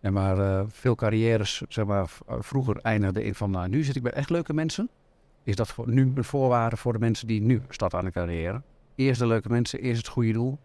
Ja, 0.00 0.10
maar 0.10 0.38
eh, 0.38 0.64
veel 0.68 0.94
carrières, 0.94 1.62
zeg 1.68 1.84
maar, 1.84 2.10
vroeger 2.26 2.76
eindigden 2.76 3.24
in 3.24 3.34
van, 3.34 3.50
nou, 3.50 3.68
nu 3.68 3.82
zit 3.82 3.96
ik 3.96 4.02
bij 4.02 4.12
echt 4.12 4.30
leuke 4.30 4.52
mensen. 4.52 4.88
Is 5.50 5.56
dat 5.56 5.68
voor, 5.68 5.88
nu 5.88 6.12
een 6.14 6.24
voorwaarde 6.24 6.76
voor 6.76 6.92
de 6.92 6.98
mensen 6.98 7.26
die 7.26 7.40
nu 7.40 7.62
starten 7.68 7.98
aan 7.98 8.10
carrière? 8.10 8.62
Eerst 8.94 9.20
de 9.20 9.26
leuke 9.26 9.48
mensen, 9.48 9.80
eerst 9.80 9.96
het 9.96 10.08
goede 10.08 10.32
doel. 10.32 10.58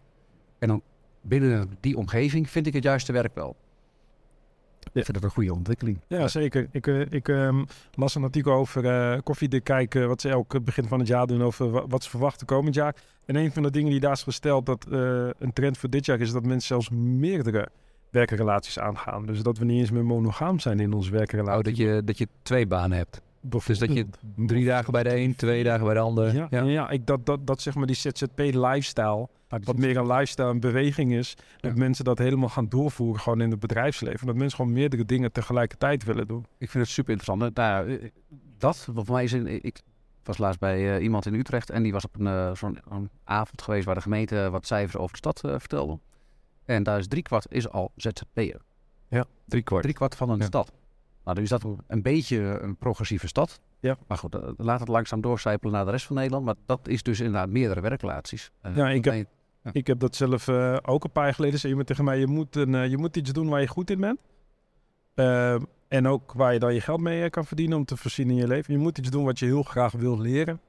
En 0.58 0.68
dan 0.68 0.82
binnen 1.20 1.76
die 1.80 1.96
omgeving 1.96 2.50
vind 2.50 2.66
ik 2.66 2.72
het 2.72 2.82
juiste 2.82 3.12
werk 3.12 3.34
wel. 3.34 3.56
Ik 4.80 5.04
vind 5.04 5.12
dat 5.14 5.22
een 5.22 5.30
goede 5.30 5.52
ontwikkeling. 5.54 6.00
Ja, 6.06 6.28
zeker. 6.28 6.68
Ik, 6.70 6.86
eh, 6.86 7.00
ik 7.00 7.28
ehm, 7.28 7.64
las 7.94 8.14
een 8.14 8.22
artikel 8.22 8.52
over 8.52 9.22
koffiedik 9.22 9.64
kijken, 9.64 10.08
wat 10.08 10.20
ze 10.20 10.28
elk 10.28 10.64
begin 10.64 10.84
van 10.88 10.98
het 10.98 11.08
jaar 11.08 11.26
doen 11.26 11.42
over 11.42 11.70
wa- 11.70 11.86
wat 11.86 12.02
ze 12.02 12.10
verwachten 12.10 12.46
komend 12.46 12.74
jaar. 12.74 12.94
En 13.24 13.36
een 13.36 13.52
van 13.52 13.62
de 13.62 13.70
dingen 13.70 13.90
die 13.90 14.00
daar 14.00 14.12
is 14.12 14.22
gesteld, 14.22 14.66
dat 14.66 14.86
eh, 14.90 15.28
een 15.38 15.52
trend 15.52 15.78
voor 15.78 15.90
dit 15.90 16.06
jaar 16.06 16.20
is 16.20 16.32
dat 16.32 16.42
mensen 16.44 16.66
zelfs 16.68 16.90
meerdere 16.90 17.68
werkrelaties 18.10 18.78
aangaan. 18.78 19.26
Dus 19.26 19.42
dat 19.42 19.58
we 19.58 19.64
niet 19.64 19.80
eens 19.80 19.90
meer 19.90 20.04
monogaam 20.04 20.58
zijn 20.58 20.80
in 20.80 20.92
onze 20.92 21.10
werkrelatie. 21.10 21.58
Oh, 21.58 21.64
dat 21.64 21.76
je, 21.76 22.02
dat 22.04 22.18
je 22.18 22.28
twee 22.42 22.66
banen 22.66 22.96
hebt. 22.96 23.20
Dus 23.48 23.78
dat 23.78 23.92
je 23.94 24.06
drie 24.36 24.64
dagen 24.64 24.92
bij 24.92 25.02
de 25.02 25.16
een, 25.16 25.36
twee 25.36 25.64
dagen 25.64 25.84
bij 25.84 25.94
de 25.94 26.00
ander. 26.00 26.34
Ja, 26.34 26.46
ja. 26.50 26.62
ja. 26.62 26.90
ik, 26.90 27.06
dat, 27.06 27.26
dat, 27.26 27.46
dat 27.46 27.60
zeg 27.60 27.74
maar 27.74 27.86
die 27.86 27.96
ZZP-lifestyle, 27.96 29.28
wat 29.48 29.76
meer 29.76 29.96
een 29.96 30.06
lifestyle 30.06 30.48
en 30.50 30.60
beweging 30.60 31.12
is, 31.12 31.34
dat 31.60 31.70
Ja. 31.72 31.78
mensen 31.78 32.04
dat 32.04 32.18
helemaal 32.18 32.48
gaan 32.48 32.68
doorvoeren 32.68 33.20
gewoon 33.20 33.40
in 33.40 33.50
het 33.50 33.60
bedrijfsleven. 33.60 34.26
Dat 34.26 34.36
mensen 34.36 34.56
gewoon 34.56 34.72
meerdere 34.72 35.04
dingen 35.04 35.32
tegelijkertijd 35.32 36.04
willen 36.04 36.26
doen. 36.26 36.46
Ik 36.58 36.70
vind 36.70 36.84
het 36.84 36.92
super 36.92 37.12
interessant. 37.12 37.54
Nou, 37.56 37.96
eh, 37.98 38.08
dat, 38.58 38.88
voor 38.94 39.12
mij 39.14 39.24
is 39.24 39.32
een, 39.32 39.64
ik 39.64 39.80
was 40.22 40.38
laatst 40.38 40.60
bij 40.60 40.96
eh, 40.96 41.02
iemand 41.02 41.26
in 41.26 41.34
Utrecht 41.34 41.70
en 41.70 41.82
die 41.82 41.92
was 41.92 42.04
op 42.04 42.18
een, 42.18 42.26
eh, 42.26 42.54
zo'n 42.54 42.78
een 42.90 43.10
avond 43.24 43.62
geweest 43.62 43.84
waar 43.84 43.94
de 43.94 44.00
gemeente 44.00 44.48
wat 44.50 44.66
cijfers 44.66 44.96
over 44.96 45.10
de 45.10 45.16
stad 45.30 45.40
vertelde. 45.40 45.98
En 46.64 46.82
daar 46.82 46.98
is 46.98 47.08
driekwart 47.08 47.46
is 47.52 47.68
al 47.68 47.92
ZZP'er. 47.96 48.60
Drie 49.44 49.62
kwart. 49.62 49.82
Driekwart 49.82 50.14
van 50.14 50.30
een 50.30 50.38
Ja. 50.38 50.44
stad. 50.44 50.72
Nou, 51.26 51.38
nu 51.38 51.44
is 51.44 51.50
dat 51.50 51.64
een 51.86 52.02
beetje 52.02 52.58
een 52.62 52.76
progressieve 52.76 53.26
stad. 53.26 53.60
Ja. 53.80 53.96
Maar 54.06 54.18
goed, 54.18 54.34
eh, 54.34 54.48
laat 54.56 54.80
het 54.80 54.88
langzaam 54.88 55.20
doorcijpelen 55.20 55.72
naar 55.74 55.84
de 55.84 55.90
rest 55.90 56.06
van 56.06 56.16
Nederland. 56.16 56.44
Maar 56.44 56.54
dat 56.66 56.88
is 56.88 57.02
dus 57.02 57.18
inderdaad 57.20 57.48
meerdere 57.48 57.80
werkrelaties. 57.80 58.50
Eh, 58.60 58.76
Ja, 58.76 58.88
ik 58.90 59.04
heb- 59.04 59.14
Ik 59.72 59.86
heb 59.86 59.98
dat 59.98 60.16
zelf 60.16 60.48
eh, 60.48 60.76
ook 60.82 61.04
een 61.04 61.10
paar 61.12 61.24
jaar 61.24 61.34
geleden. 61.34 61.58
Zei 61.58 61.68
iemand 61.70 61.88
tegen 61.88 62.04
mij, 62.04 62.18
je 62.18 62.26
moet, 62.26 62.56
een, 62.56 62.90
je 62.90 62.96
moet 62.98 63.16
iets 63.16 63.32
doen 63.32 63.48
waar 63.48 63.60
je 63.60 63.66
goed 63.66 63.90
in 63.90 64.00
bent. 64.00 64.18
En 65.88 66.06
ook 66.08 66.32
waar 66.32 66.52
je 66.52 66.58
dan 66.58 66.74
je 66.74 66.80
geld 66.80 67.00
mee 67.00 67.30
kan 67.30 67.44
verdienen 67.46 67.78
om 67.78 67.84
te 67.84 67.96
voorzien 67.96 68.30
in 68.30 68.36
je 68.36 68.46
leven. 68.46 68.72
Je 68.72 68.78
moet 68.80 68.98
iets 68.98 69.10
doen 69.10 69.24
wat 69.24 69.38
je 69.38 69.46
heel 69.46 69.62
graag 69.62 69.92
wil 69.92 70.18
leren. 70.20 70.60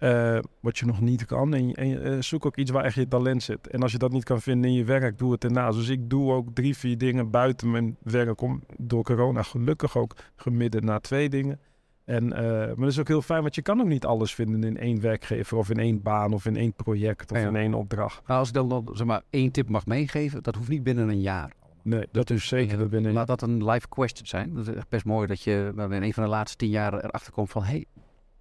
Eh, 0.00 0.38
wat 0.60 0.78
je 0.78 0.86
nog 0.86 1.00
niet 1.00 1.26
kan. 1.26 1.54
En, 1.54 1.74
en 1.74 2.02
eh, 2.02 2.20
zoek 2.20 2.46
ook 2.46 2.56
iets 2.56 2.70
waar 2.70 2.84
echt 2.84 2.94
je 2.94 3.08
talent 3.08 3.42
zit. 3.42 3.68
En 3.68 3.82
als 3.82 3.92
je 3.92 3.98
dat 3.98 4.12
niet 4.12 4.24
kan 4.24 4.40
vinden 4.40 4.70
in 4.70 4.76
je 4.76 4.84
werk, 4.84 5.18
doe 5.18 5.32
het 5.32 5.44
ernaast. 5.44 5.78
Dus 5.78 5.88
ik 5.88 6.10
doe 6.10 6.32
ook 6.32 6.48
drie, 6.54 6.76
vier 6.76 6.98
dingen 6.98 7.30
buiten 7.30 7.70
mijn 7.70 7.96
werk. 8.02 8.40
Om 8.40 8.62
door 8.76 9.02
corona 9.02 9.42
gelukkig 9.42 9.96
ook 9.96 10.16
gemiddeld 10.36 10.84
naar 10.84 11.00
twee 11.00 11.28
dingen. 11.28 11.60
En, 12.04 12.32
eh, 12.32 12.42
maar 12.42 12.76
dat 12.76 12.88
is 12.88 12.98
ook 12.98 13.08
heel 13.08 13.22
fijn, 13.22 13.42
want 13.42 13.54
je 13.54 13.62
kan 13.62 13.80
ook 13.80 13.86
niet 13.86 14.04
alles 14.04 14.34
vinden 14.34 14.64
in 14.64 14.76
één 14.78 15.00
werkgever. 15.00 15.56
Of 15.56 15.70
in 15.70 15.78
één 15.78 16.02
baan, 16.02 16.32
of 16.32 16.46
in 16.46 16.56
één 16.56 16.72
project, 16.72 17.30
of 17.32 17.38
Ja. 17.38 17.48
in 17.48 17.56
één 17.56 17.74
opdracht. 17.74 18.26
Nou, 18.26 18.38
als 18.38 18.48
ik 18.48 18.54
dan, 18.54 18.68
dan 18.68 18.88
zeg 18.92 19.06
maar 19.06 19.22
één 19.30 19.50
tip 19.50 19.68
mag 19.68 19.86
meegeven, 19.86 20.42
dat 20.42 20.54
hoeft 20.54 20.68
niet 20.68 20.82
binnen 20.82 21.08
een 21.08 21.20
jaar. 21.20 21.52
Nee, 21.82 22.06
dat 22.12 22.30
is 22.30 22.48
zeker 22.48 22.88
binnen. 22.88 23.12
Laat 23.12 23.26
dat 23.26 23.42
een 23.42 23.64
live 23.70 23.88
question 23.88 24.26
zijn. 24.26 24.54
Dat 24.54 24.68
is 24.68 24.74
echt 24.74 24.88
best 24.88 25.04
mooi 25.04 25.26
dat 25.26 25.42
je 25.42 25.72
dan 25.76 25.92
in 25.92 26.02
een 26.02 26.14
van 26.14 26.22
de 26.22 26.28
laatste 26.28 26.56
tien 26.56 26.68
jaar 26.70 26.94
erachter 26.94 27.32
komt 27.32 27.50
van... 27.50 27.62
Hey, 27.62 27.86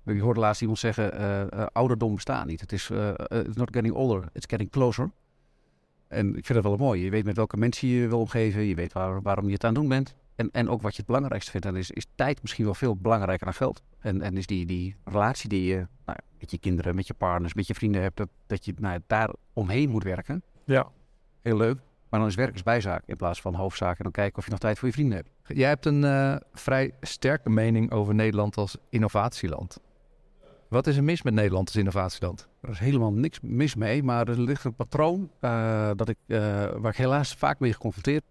je 0.03 0.21
hoorde 0.21 0.39
laatst 0.39 0.61
iemand 0.61 0.79
zeggen, 0.79 1.13
eh, 1.13 1.41
eh, 1.41 1.67
ouderdom 1.71 2.15
bestaat 2.15 2.45
niet. 2.45 2.61
Het 2.61 2.71
is 2.71 2.89
eh, 2.89 3.09
it's 3.29 3.55
not 3.55 3.69
getting 3.73 3.93
older, 3.93 4.29
it's 4.33 4.45
getting 4.49 4.69
closer. 4.69 5.11
En 6.07 6.27
ik 6.27 6.45
vind 6.45 6.63
dat 6.63 6.63
wel 6.63 6.87
mooi. 6.87 7.03
Je 7.03 7.09
weet 7.09 7.25
met 7.25 7.35
welke 7.35 7.57
mensen 7.57 7.87
je 7.87 7.95
je 7.95 8.07
wil 8.07 8.19
omgeven. 8.19 8.61
Je 8.61 8.75
weet 8.75 8.93
waar, 8.93 9.21
waarom 9.21 9.45
je 9.45 9.53
het 9.53 9.63
aan 9.63 9.69
het 9.69 9.79
doen 9.79 9.89
bent. 9.89 10.15
En, 10.35 10.49
en 10.51 10.69
ook 10.69 10.81
wat 10.81 10.91
je 10.91 10.97
het 10.97 11.05
belangrijkste 11.05 11.51
vindt. 11.51 11.65
En 11.65 11.75
is, 11.75 11.91
is 11.91 12.05
tijd 12.15 12.41
misschien 12.41 12.65
wel 12.65 12.73
veel 12.73 12.95
belangrijker 12.95 13.45
dan 13.45 13.53
geld. 13.53 13.83
En, 13.99 14.21
en 14.21 14.37
is 14.37 14.45
die, 14.45 14.65
die 14.65 14.95
relatie 15.03 15.49
die 15.49 15.63
je 15.63 15.75
nou, 15.75 15.87
ja, 16.05 16.19
met 16.39 16.51
je 16.51 16.57
kinderen, 16.57 16.95
met 16.95 17.07
je 17.07 17.13
partners, 17.13 17.53
met 17.53 17.67
je 17.67 17.73
vrienden 17.73 18.01
hebt... 18.01 18.17
dat, 18.17 18.29
dat 18.47 18.65
je 18.65 18.73
nou, 18.77 18.93
ja, 18.93 18.99
daar 19.07 19.33
omheen 19.53 19.89
moet 19.89 20.03
werken. 20.03 20.43
Ja. 20.65 20.87
Heel 21.41 21.57
leuk. 21.57 21.77
Maar 22.09 22.19
dan 22.19 22.29
is 22.29 22.35
werk 22.35 22.55
is 22.55 22.63
bijzaak 22.63 23.03
in 23.05 23.15
plaats 23.15 23.41
van 23.41 23.53
hoofdzaak. 23.53 23.97
En 23.97 24.03
dan 24.03 24.11
kijken 24.11 24.37
of 24.37 24.45
je 24.45 24.51
nog 24.51 24.59
tijd 24.59 24.79
voor 24.79 24.87
je 24.87 24.93
vrienden 24.93 25.17
hebt. 25.17 25.29
Jij 25.43 25.67
hebt 25.67 25.85
een 25.85 26.41
vrij 26.53 26.91
sterke 27.01 27.49
mening 27.49 27.91
over 27.91 28.15
Nederland 28.15 28.57
als 28.57 28.77
innovatieland. 28.89 29.79
Wat 30.69 30.87
is 30.87 30.97
er 30.97 31.03
mis 31.03 31.21
met 31.21 31.33
Nederland 31.33 31.67
als 31.67 31.75
innovatieland? 31.75 32.47
Er 32.61 32.69
is 32.69 32.79
helemaal 32.79 33.13
niks 33.13 33.39
mis 33.41 33.75
mee, 33.75 34.03
maar 34.03 34.27
er 34.27 34.39
ligt 34.39 34.63
een 34.63 34.73
patroon 34.73 35.29
eh, 35.39 35.89
dat 35.95 36.09
ik, 36.09 36.17
eh, 36.27 36.39
waar 36.77 36.91
ik 36.91 36.97
helaas 36.97 37.33
vaak 37.33 37.59
mee 37.59 37.73
geconfronteerd 37.73 38.23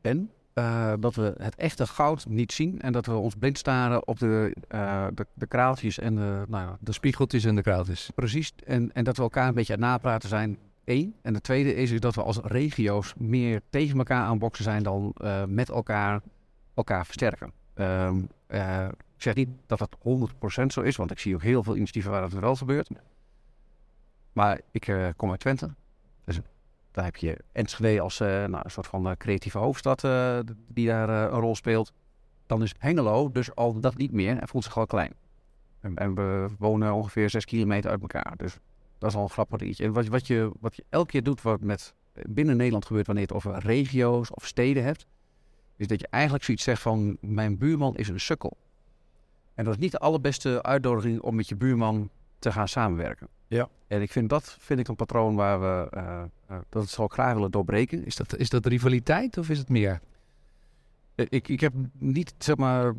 ben. 0.00 0.30
Eh, 0.52 0.92
dat 1.00 1.14
we 1.14 1.34
het 1.36 1.54
echte 1.54 1.86
goud 1.86 2.26
niet 2.28 2.52
zien 2.52 2.80
en 2.80 2.92
dat 2.92 3.06
we 3.06 3.14
ons 3.14 3.34
blind 3.34 3.58
staren 3.58 4.06
op 4.06 4.18
de, 4.18 4.56
de, 5.14 5.26
de 5.34 5.46
kraaltjes 5.46 5.98
en 5.98 6.14
de, 6.14 6.44
nou 6.48 6.66
ja, 6.66 6.76
De 6.80 6.92
spiegeltjes 6.92 7.44
en 7.44 7.56
de 7.56 7.62
kraaltjes. 7.62 8.10
precies. 8.14 8.52
En, 8.64 8.92
en 8.92 9.04
dat 9.04 9.16
we 9.16 9.22
elkaar 9.22 9.48
een 9.48 9.54
beetje 9.54 9.72
aan 9.74 9.80
het 9.80 9.88
napraten 9.88 10.28
zijn. 10.28 10.58
Eén. 10.84 11.14
En 11.22 11.32
de 11.32 11.40
tweede 11.40 11.74
is, 11.74 12.00
dat 12.00 12.14
we 12.14 12.22
als 12.22 12.38
regio's 12.42 13.14
meer 13.16 13.60
tegen 13.70 13.98
elkaar 13.98 14.24
aanboksen 14.24 14.64
zijn 14.64 14.82
dan 14.82 15.14
met 15.48 15.68
elkaar 15.68 16.20
elkaar 16.74 17.04
versterken. 17.06 17.52
Eh, 18.52 18.88
ik 19.22 19.34
zeg 19.34 19.46
niet 19.46 19.48
dat 19.66 19.78
dat 19.78 19.96
100% 20.62 20.66
zo 20.66 20.80
is, 20.80 20.96
want 20.96 21.10
ik 21.10 21.18
zie 21.18 21.34
ook 21.34 21.42
heel 21.42 21.62
veel 21.62 21.74
initiatieven 21.76 22.10
waar 22.10 22.20
dat 22.20 22.32
wel 22.32 22.56
gebeurt. 22.56 22.90
Maar 24.32 24.60
ik 24.70 24.88
eh, 24.88 25.08
kom 25.16 25.30
uit 25.30 25.40
Twente. 25.40 25.74
Dus 26.24 26.40
daar 26.90 27.04
heb 27.04 27.16
je 27.16 27.36
Enschede 27.52 28.00
als 28.00 28.20
eh, 28.20 28.28
nou, 28.28 28.60
een 28.64 28.70
soort 28.70 28.86
van 28.86 29.08
eh, 29.08 29.16
creatieve 29.16 29.58
hoofdstad 29.58 30.04
eh, 30.04 30.38
die 30.68 30.86
daar 30.86 31.08
eh, 31.08 31.32
een 31.32 31.40
rol 31.40 31.56
speelt. 31.56 31.92
Dan 32.46 32.62
is 32.62 32.74
Hengelo 32.78 33.30
dus 33.30 33.54
al 33.54 33.80
dat 33.80 33.96
niet 33.96 34.12
meer 34.12 34.38
en 34.38 34.48
voelt 34.48 34.64
zich 34.64 34.78
al 34.78 34.86
klein. 34.86 35.14
En, 35.80 35.96
en 35.96 36.14
we 36.14 36.48
wonen 36.58 36.92
ongeveer 36.92 37.30
6 37.30 37.44
kilometer 37.44 37.90
uit 37.90 38.00
elkaar. 38.00 38.34
Dus 38.36 38.58
dat 38.98 39.10
is 39.10 39.16
al 39.16 39.22
een 39.22 39.30
grappig 39.30 39.58
dingetje. 39.58 39.84
En 39.84 39.92
wat, 39.92 40.06
wat, 40.06 40.26
je, 40.26 40.52
wat 40.60 40.76
je 40.76 40.84
elke 40.88 41.10
keer 41.10 41.22
doet, 41.22 41.42
wat 41.42 41.60
met 41.60 41.94
binnen 42.12 42.56
Nederland 42.56 42.86
gebeurt 42.86 43.06
wanneer 43.06 43.26
je 43.28 43.34
het 43.34 43.46
over 43.46 43.58
regio's 43.66 44.34
of 44.34 44.46
steden 44.46 44.84
hebt, 44.84 45.06
is 45.76 45.86
dat 45.86 46.00
je 46.00 46.06
eigenlijk 46.10 46.44
zoiets 46.44 46.64
zegt 46.64 46.82
van 46.82 47.16
mijn 47.20 47.58
buurman 47.58 47.96
is 47.96 48.08
een 48.08 48.20
sukkel. 48.20 48.56
En 49.54 49.64
dat 49.64 49.74
is 49.74 49.80
niet 49.80 49.92
de 49.92 49.98
allerbeste 49.98 50.62
uitnodiging 50.62 51.20
om 51.20 51.34
met 51.34 51.48
je 51.48 51.56
buurman 51.56 52.10
te 52.38 52.52
gaan 52.52 52.68
samenwerken. 52.68 53.28
Ja. 53.46 53.68
En 53.86 54.02
ik 54.02 54.12
vind 54.12 54.28
dat 54.28 54.56
vind 54.60 54.80
ik 54.80 54.88
een 54.88 54.96
patroon 54.96 55.34
waar 55.34 55.60
we 55.60 55.88
eh, 55.90 56.22
eh, 56.46 56.58
dat 56.68 56.88
zou 56.88 57.06
ik 57.06 57.12
graag 57.12 57.34
willen 57.34 57.50
doorbreken. 57.50 58.04
Is 58.04 58.16
dat, 58.16 58.36
is 58.36 58.48
dat 58.48 58.66
rivaliteit 58.66 59.38
of 59.38 59.48
is 59.48 59.58
het 59.58 59.68
meer? 59.68 60.00
Eh, 61.14 61.26
Ik, 61.28 61.48
ik 61.48 61.60
heb 61.60 61.72
niet 61.98 62.34
zeg 62.38 62.56
maar 62.56 62.92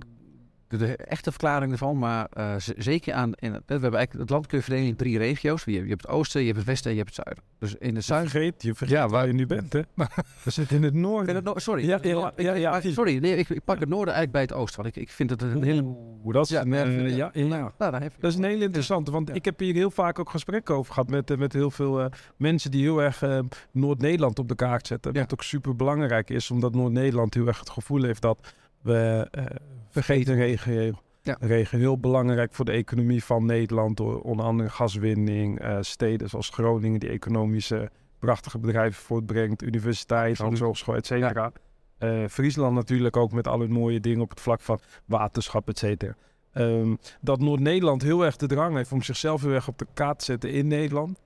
de, 0.78 0.96
echte 0.96 1.30
verklaring 1.30 1.72
ervan, 1.72 1.98
maar 1.98 2.28
eh, 2.34 2.54
zeker 2.78 3.14
aan 3.14 3.32
in, 3.34 3.54
het- 3.54 3.64
we 3.66 3.72
hebben 3.74 3.94
eigenlijk 3.94 4.20
het 4.20 4.30
land 4.30 4.48
kun 4.48 4.58
je 4.58 4.64
verdelen 4.64 4.88
in 4.88 4.96
drie 4.96 5.18
regio's. 5.18 5.64
Je, 5.64 5.72
je 5.72 5.80
hebt 5.80 6.02
het 6.02 6.08
oosten, 6.12 6.40
je 6.42 6.46
hebt 6.46 6.58
het 6.58 6.68
westen 6.68 6.90
en 6.92 6.98
je 6.98 7.04
hebt 7.04 7.16
het 7.16 7.26
zuiden. 7.26 7.44
Dus 7.60 7.76
in 7.76 7.96
het 7.96 8.04
zuiden. 8.06 8.30
Vergeet, 8.32 8.64
je 8.64 8.76
vergeet 8.76 8.96
Ja, 8.98 9.08
waar 9.08 9.28
je 9.28 9.34
nu 9.34 9.46
bent, 9.46 9.74
hè? 9.74 9.82
We 10.44 10.50
zitten 10.52 10.76
in 10.76 10.84
het 10.84 10.94
noorden. 10.94 11.36
het 11.36 11.52
sorry. 11.56 11.86
Ja, 11.86 12.00
ja, 12.38 12.54
ja, 12.54 12.82
sorry, 12.82 13.18
nee, 13.18 13.36
ik, 13.36 13.50
ik 13.50 13.64
pak 13.64 13.80
het 13.80 13.90
noorden 13.90 14.14
eigenlijk 14.14 14.32
bij 14.32 14.42
het 14.42 14.54
oosten, 14.54 14.84
want 14.84 14.96
ik, 14.96 15.02
ik 15.02 15.10
vind 15.10 15.30
het 15.30 15.42
een 15.42 15.64
hele. 15.64 15.82
Oeh, 15.82 16.34
dat 16.34 16.44
is 16.44 16.50
Ja, 16.50 16.64
eh, 16.66 17.16
ja. 17.16 17.32
Nou. 17.34 17.72
Dat 18.20 18.32
is 18.32 18.36
een 18.36 18.44
hele 18.44 18.64
interessante, 18.64 19.12
want 19.12 19.36
ik 19.36 19.46
heb 19.46 19.60
hier 19.60 19.74
heel 19.74 19.92
vaak 19.92 20.20
ook 20.20 20.30
gesprekken 20.30 20.76
over 20.76 20.94
gehad 20.94 21.10
met, 21.10 21.32
eh, 21.32 21.38
met 21.38 21.54
heel 21.54 21.72
veel 21.72 22.10
mensen 22.38 22.72
die 22.72 22.82
heel 22.82 23.02
erg 23.02 23.24
Noord-Nederland 23.72 24.40
op 24.40 24.48
de 24.48 24.56
kaart 24.56 24.88
zetten. 24.88 25.14
Wat 25.14 25.34
ook 25.34 25.44
super 25.44 25.76
belangrijk 25.76 26.30
is, 26.30 26.52
omdat 26.52 26.74
Noord-Nederland 26.76 27.34
heel 27.34 27.48
erg 27.48 27.60
het 27.60 27.70
gevoel 27.70 28.04
heeft 28.04 28.22
dat 28.22 28.54
we 28.84 29.28
eh 29.32 29.46
vergeten 29.94 30.36
regio. 30.36 30.92
Ja. 31.22 31.38
Regio 31.40 31.80
heel 31.80 31.98
belangrijk 31.98 32.54
voor 32.54 32.66
de 32.66 32.72
economie 32.72 33.24
van 33.24 33.46
Nederland, 33.46 33.98
door 33.98 34.22
onder 34.22 34.46
andere 34.46 34.70
gaswinning, 34.70 35.60
eh, 35.60 35.78
steden 35.82 36.30
zoals 36.30 36.50
Groningen, 36.50 37.00
die 37.00 37.10
economische 37.10 37.90
prachtige 38.20 38.60
bedrijven 38.60 39.04
voortbrengt, 39.04 39.62
universiteit, 39.62 40.38
hogeschool, 40.38 40.96
et 40.96 41.06
cetera. 41.06 41.52
Eh, 41.98 42.28
Friesland 42.30 42.76
natuurlijk 42.76 43.18
ook 43.18 43.32
met 43.32 43.48
al 43.48 43.60
hun 43.60 43.72
mooie 43.72 44.00
dingen 44.00 44.22
op 44.22 44.30
het 44.30 44.42
vlak 44.42 44.62
van 44.62 44.80
waterschap, 45.06 45.68
et 45.70 45.78
cetera. 45.78 46.16
Ehm, 46.54 46.96
dat 47.22 47.40
Noord-Nederland 47.40 48.02
heel 48.02 48.26
erg 48.26 48.36
de 48.36 48.48
drang 48.48 48.76
heeft 48.76 48.92
om 48.92 49.02
zichzelf 49.02 49.42
heel 49.42 49.52
erg 49.52 49.68
op 49.68 49.78
de 49.78 49.88
kaart 49.94 50.20
te 50.20 50.26
zetten 50.26 50.52
in 50.52 50.68
Nederland. 50.68 51.22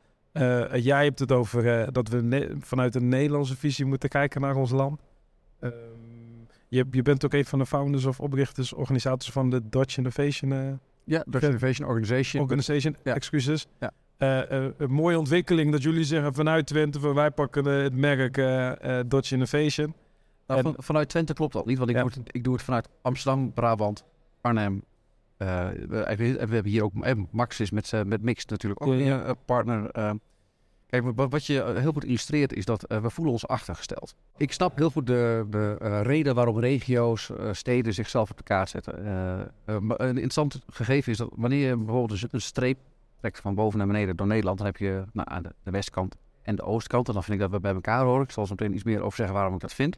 Jij 0.73 1.03
hebt 1.03 1.19
het 1.19 1.31
over 1.31 1.93
dat 1.93 2.07
we 2.07 2.55
vanuit 2.59 2.95
een 2.95 3.07
Nederlandse 3.09 3.57
visie 3.57 3.85
moeten 3.85 4.09
kijken 4.09 4.41
naar 4.41 4.55
ons 4.55 4.71
land. 4.71 5.01
Ehm, 5.59 5.73
je, 6.67 6.85
je 6.91 7.01
bent 7.01 7.25
ook 7.25 7.33
een 7.33 7.45
van 7.45 7.59
de 7.59 7.65
founders 7.65 8.05
of 8.05 8.19
oprichters, 8.19 8.73
organisators 8.73 9.31
van 9.31 9.49
de 9.49 9.69
Dutch 9.69 9.97
Innovation 9.97 10.51
eh, 10.51 10.59
Ja, 11.03 11.23
Dutch 11.27 11.45
Innovation 11.45 11.87
Organization. 11.87 12.41
Organization. 12.41 12.95
Ja. 13.03 13.13
Excuses. 13.15 13.67
Ja. 13.79 13.91
Eh, 14.17 14.51
eh, 14.65 14.71
een 14.77 14.91
mooie 14.91 15.17
ontwikkeling 15.19 15.71
dat 15.71 15.83
jullie 15.83 16.03
zeggen 16.03 16.33
vanuit 16.33 16.65
Twente, 16.67 16.99
van 16.99 17.13
wij 17.13 17.31
pakken 17.31 17.65
het 17.65 17.95
merk 17.95 18.33
Dutch 19.09 19.31
Innovation. 19.31 19.93
Nou, 20.47 20.59
En- 20.59 20.65
van- 20.73 20.83
vanuit 20.83 21.09
Twente 21.09 21.33
klopt 21.33 21.53
dat 21.53 21.65
niet, 21.65 21.77
want 21.77 21.89
ik, 21.89 21.95
Ja. 21.95 22.01
doe 22.01 22.11
het, 22.11 22.35
ik 22.35 22.43
doe 22.43 22.53
het 22.53 22.63
vanuit 22.63 22.89
Amsterdam, 23.01 23.53
Brabant, 23.53 24.03
Arnhem. 24.41 24.83
We, 25.37 25.85
we 25.87 26.35
hebben 26.37 26.65
hier 26.65 26.83
ook, 26.83 26.93
Max 27.31 27.59
is 27.59 27.71
met, 27.71 27.91
met 28.05 28.21
Mix 28.21 28.45
natuurlijk 28.45 28.81
ook 28.81 28.91
een 28.93 29.35
partner. 29.45 29.89
Kijk, 30.87 31.03
wat, 31.15 31.45
je 31.45 31.61
eh, 31.61 31.81
heel 31.81 31.91
goed 31.91 32.03
illustreert 32.05 32.53
is 32.53 32.65
dat 32.65 32.83
eh, 32.83 33.01
we 33.01 33.09
voelen 33.09 33.33
ons 33.33 33.47
achtergesteld. 33.47 34.15
Ik 34.37 34.51
snap 34.51 34.77
heel 34.77 34.89
goed 34.89 35.07
de, 35.07 35.45
de 35.49 35.75
eh, 35.81 36.01
reden 36.01 36.35
waarom 36.35 36.59
regio's, 36.59 37.31
steden 37.51 37.93
zichzelf 37.93 38.29
op 38.31 38.37
de 38.37 38.43
kaart 38.43 38.69
zetten. 38.69 39.05
Een 39.65 39.97
interessant 39.97 40.61
gegeven 40.69 41.11
is 41.11 41.17
dat 41.17 41.29
wanneer 41.35 41.67
je 41.67 41.75
bijvoorbeeld 41.75 42.09
dus 42.09 42.25
een 42.31 42.41
streep 42.41 42.77
trekt 43.19 43.39
van 43.39 43.55
boven 43.55 43.77
naar 43.77 43.87
beneden 43.87 44.15
door 44.15 44.27
Nederland, 44.27 44.57
dan 44.57 44.65
heb 44.67 44.77
je 44.77 45.03
nou, 45.13 45.27
aan 45.31 45.43
de, 45.43 45.53
de 45.63 45.71
westkant 45.71 46.15
en 46.41 46.55
de 46.55 46.63
oostkant. 46.63 47.07
En 47.07 47.13
dan 47.13 47.23
vind 47.23 47.35
ik 47.35 47.41
dat 47.43 47.51
we 47.51 47.59
bij 47.59 47.73
elkaar 47.73 48.03
horen. 48.05 48.23
Ik 48.23 48.31
zal 48.31 48.45
zo 48.45 48.55
meteen 48.57 48.73
iets 48.73 48.83
meer 48.83 49.01
over 49.01 49.17
zeggen 49.17 49.35
waarom 49.35 49.53
ik 49.53 49.59
dat 49.59 49.73
vind. 49.73 49.97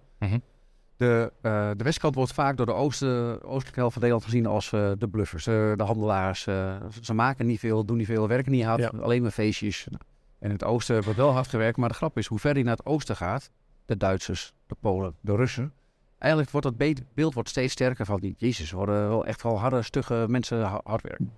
De, 0.97 1.31
eh, 1.41 1.69
de 1.77 1.83
westkant 1.83 2.15
wordt 2.15 2.33
vaak 2.33 2.57
door 2.57 2.65
de 2.65 2.73
oosten, 2.73 3.43
oostelijke 3.43 3.79
helft 3.79 3.93
van 3.93 4.01
Nederland 4.01 4.23
gezien 4.23 4.45
als 4.45 4.69
de 4.69 5.07
bluffers, 5.11 5.43
de 5.43 5.83
handelaars. 5.85 6.41
ze- 6.41 6.77
ze 7.01 7.13
maken 7.13 7.45
niet 7.45 7.59
veel, 7.59 7.85
doen 7.85 7.97
niet 7.97 8.05
veel, 8.05 8.27
werken 8.27 8.51
niet 8.51 8.63
hard, 8.63 8.79
Ja. 8.81 8.91
alleen 9.01 9.21
maar 9.21 9.31
feestjes. 9.31 9.87
Nou, 9.89 10.01
En 10.39 10.45
in 10.45 10.51
het 10.51 10.63
oosten 10.63 11.03
wordt 11.03 11.17
wel 11.19 11.31
hard 11.31 11.47
gewerkt, 11.47 11.77
maar 11.77 11.89
de 11.89 11.95
grap 11.95 12.17
is, 12.17 12.25
hoe 12.27 12.39
verder 12.39 12.57
je 12.59 12.63
naar 12.67 12.75
het 12.77 12.85
oosten 12.85 13.15
gaat, 13.15 13.51
de 13.85 13.97
Duitsers, 13.97 14.53
de 14.67 14.75
Polen, 14.79 15.15
de 15.21 15.35
Russen, 15.35 15.73
eigenlijk 16.17 16.51
wordt 16.51 16.67
dat 16.67 16.77
be- 16.77 16.95
beeld 17.13 17.33
wordt 17.33 17.49
steeds 17.49 17.73
sterker 17.73 18.05
van 18.05 18.19
die, 18.19 18.35
jezus, 18.37 18.71
worden 18.71 19.09
wel 19.09 19.25
echt 19.25 19.43
wel 19.43 19.59
harde, 19.59 19.81
stugge 19.81 20.25
mensen 20.27 20.61
ha- 20.61 20.81
hard 20.83 21.01
werken. 21.01 21.31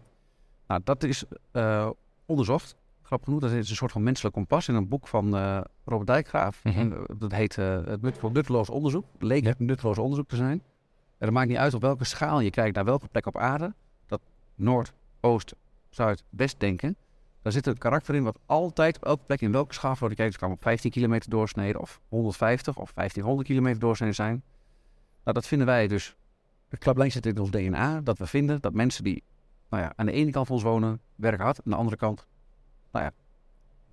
Nou, 0.67 0.81
dat 0.83 1.03
is 1.03 1.23
eh, 1.51 1.89
onderzocht. 2.25 2.75
Grappig 3.01 3.27
genoeg, 3.27 3.41
dat 3.49 3.51
is 3.51 3.69
een 3.69 3.75
soort 3.75 3.91
van 3.91 4.03
menselijk 4.03 4.35
kompas 4.35 4.67
in 4.67 4.75
een 4.75 4.87
boek 4.87 5.07
van 5.07 5.35
eh, 5.35 5.61
Robert 5.85 6.07
Dijkgraaf. 6.07 6.63
Mhm. 6.63 6.77
En, 6.79 6.93
eh, 6.93 6.99
dat 7.17 7.31
heet 7.31 7.55
het 7.55 8.01
nut- 8.01 8.33
nutteloos 8.33 8.69
onderzoek. 8.69 9.05
Leek 9.19 9.43
Ja. 9.43 9.53
nutteloos 9.57 9.97
onderzoek 9.97 10.27
te 10.27 10.35
zijn. 10.35 10.51
En 11.17 11.27
het 11.27 11.31
maakt 11.31 11.47
niet 11.47 11.57
uit 11.57 11.73
op 11.73 11.81
welke 11.81 12.03
schaal 12.03 12.39
je 12.39 12.49
kijkt 12.49 12.75
naar 12.75 12.85
welke 12.85 13.07
plek 13.07 13.25
op 13.25 13.37
aarde. 13.37 13.73
Dat 14.07 14.21
Noord, 14.55 14.93
Oost, 15.19 15.53
Zuid, 15.89 16.23
West 16.29 16.59
denken. 16.59 16.95
Daar 17.41 17.51
zit 17.51 17.67
een 17.67 17.77
karakter 17.77 18.15
in 18.15 18.23
wat 18.23 18.39
altijd 18.45 18.95
op 18.97 19.05
elke 19.05 19.23
plek 19.25 19.41
in 19.41 19.51
welke 19.51 19.73
schaal. 19.73 19.95
Het 19.99 20.37
kan 20.37 20.51
op 20.51 20.61
15 20.61 20.91
kilometer 20.91 21.29
doorsneden 21.29 21.81
of 21.81 22.01
150 22.07 22.77
of 22.77 22.93
1500 22.93 23.47
kilometer 23.47 23.79
doorsneden 23.79 24.15
zijn. 24.15 24.43
Nou, 25.23 25.35
dat 25.35 25.47
vinden 25.47 25.67
wij 25.67 25.87
dus. 25.87 26.15
Het 26.69 26.79
klaplijn 26.79 27.11
zit 27.11 27.25
in 27.25 27.39
ons 27.39 27.51
DNA. 27.51 28.01
Dat 28.01 28.17
we 28.17 28.27
vinden 28.27 28.61
dat 28.61 28.73
mensen 28.73 29.03
die 29.03 29.23
nou 29.69 29.83
ja, 29.83 29.93
aan 29.95 30.05
de 30.05 30.11
ene 30.11 30.31
kant 30.31 30.47
van 30.47 30.55
ons 30.55 30.65
wonen, 30.65 31.01
werken 31.15 31.43
hard. 31.43 31.57
Aan 31.57 31.71
de 31.71 31.77
andere 31.77 31.97
kant, 31.97 32.27
nou 32.91 33.05
ja, 33.05 33.11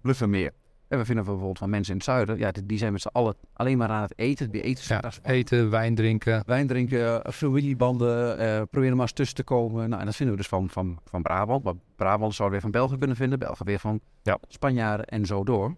bluffen 0.01 0.31
meer. 0.31 0.53
En 0.89 0.99
we 0.99 1.05
vinden 1.05 1.25
bijvoorbeeld 1.25 1.59
van 1.59 1.71
mensen 1.71 1.93
in 1.93 1.99
het 1.99 2.07
zuiden, 2.09 2.39
ja, 2.39 2.53
die, 2.65 2.79
zijn 2.79 2.93
met 2.93 3.01
z'n 3.01 3.09
allen 3.13 3.35
alleen 3.53 3.79
maar 3.79 3.89
aan 3.89 4.03
het 4.03 4.19
eten. 4.19 4.51
Die 4.51 4.63
eten 4.63 5.01
Ja, 5.03 5.11
eten, 5.23 5.71
wijn 5.71 5.95
drinken. 5.95 6.43
wijn 6.47 6.67
drinken, 6.67 7.25
eh, 7.25 7.33
familiebanden, 7.33 8.39
eh 8.39 8.63
proberen 8.71 8.97
maar 8.97 9.07
eens 9.07 9.13
tussen 9.15 9.37
te 9.37 9.43
komen. 9.43 9.89
Nou, 9.89 10.01
en 10.01 10.07
dat 10.07 10.17
vinden 10.17 10.35
we 10.37 10.41
dus 10.41 10.51
van, 10.51 10.69
van, 10.71 10.99
van 11.05 11.23
Brabant. 11.23 11.65
Maar 11.65 11.75
Brabant 11.97 12.35
zou 12.35 12.51
weer 12.51 12.61
van 12.61 12.71
België 12.71 12.99
kunnen 12.99 13.17
vinden, 13.17 13.39
België 13.39 13.65
weer 13.65 13.79
van 13.79 14.01
Ja. 14.23 14.39
Spanjaarden 14.49 15.07
en 15.07 15.27
zo 15.27 15.45
door. 15.45 15.77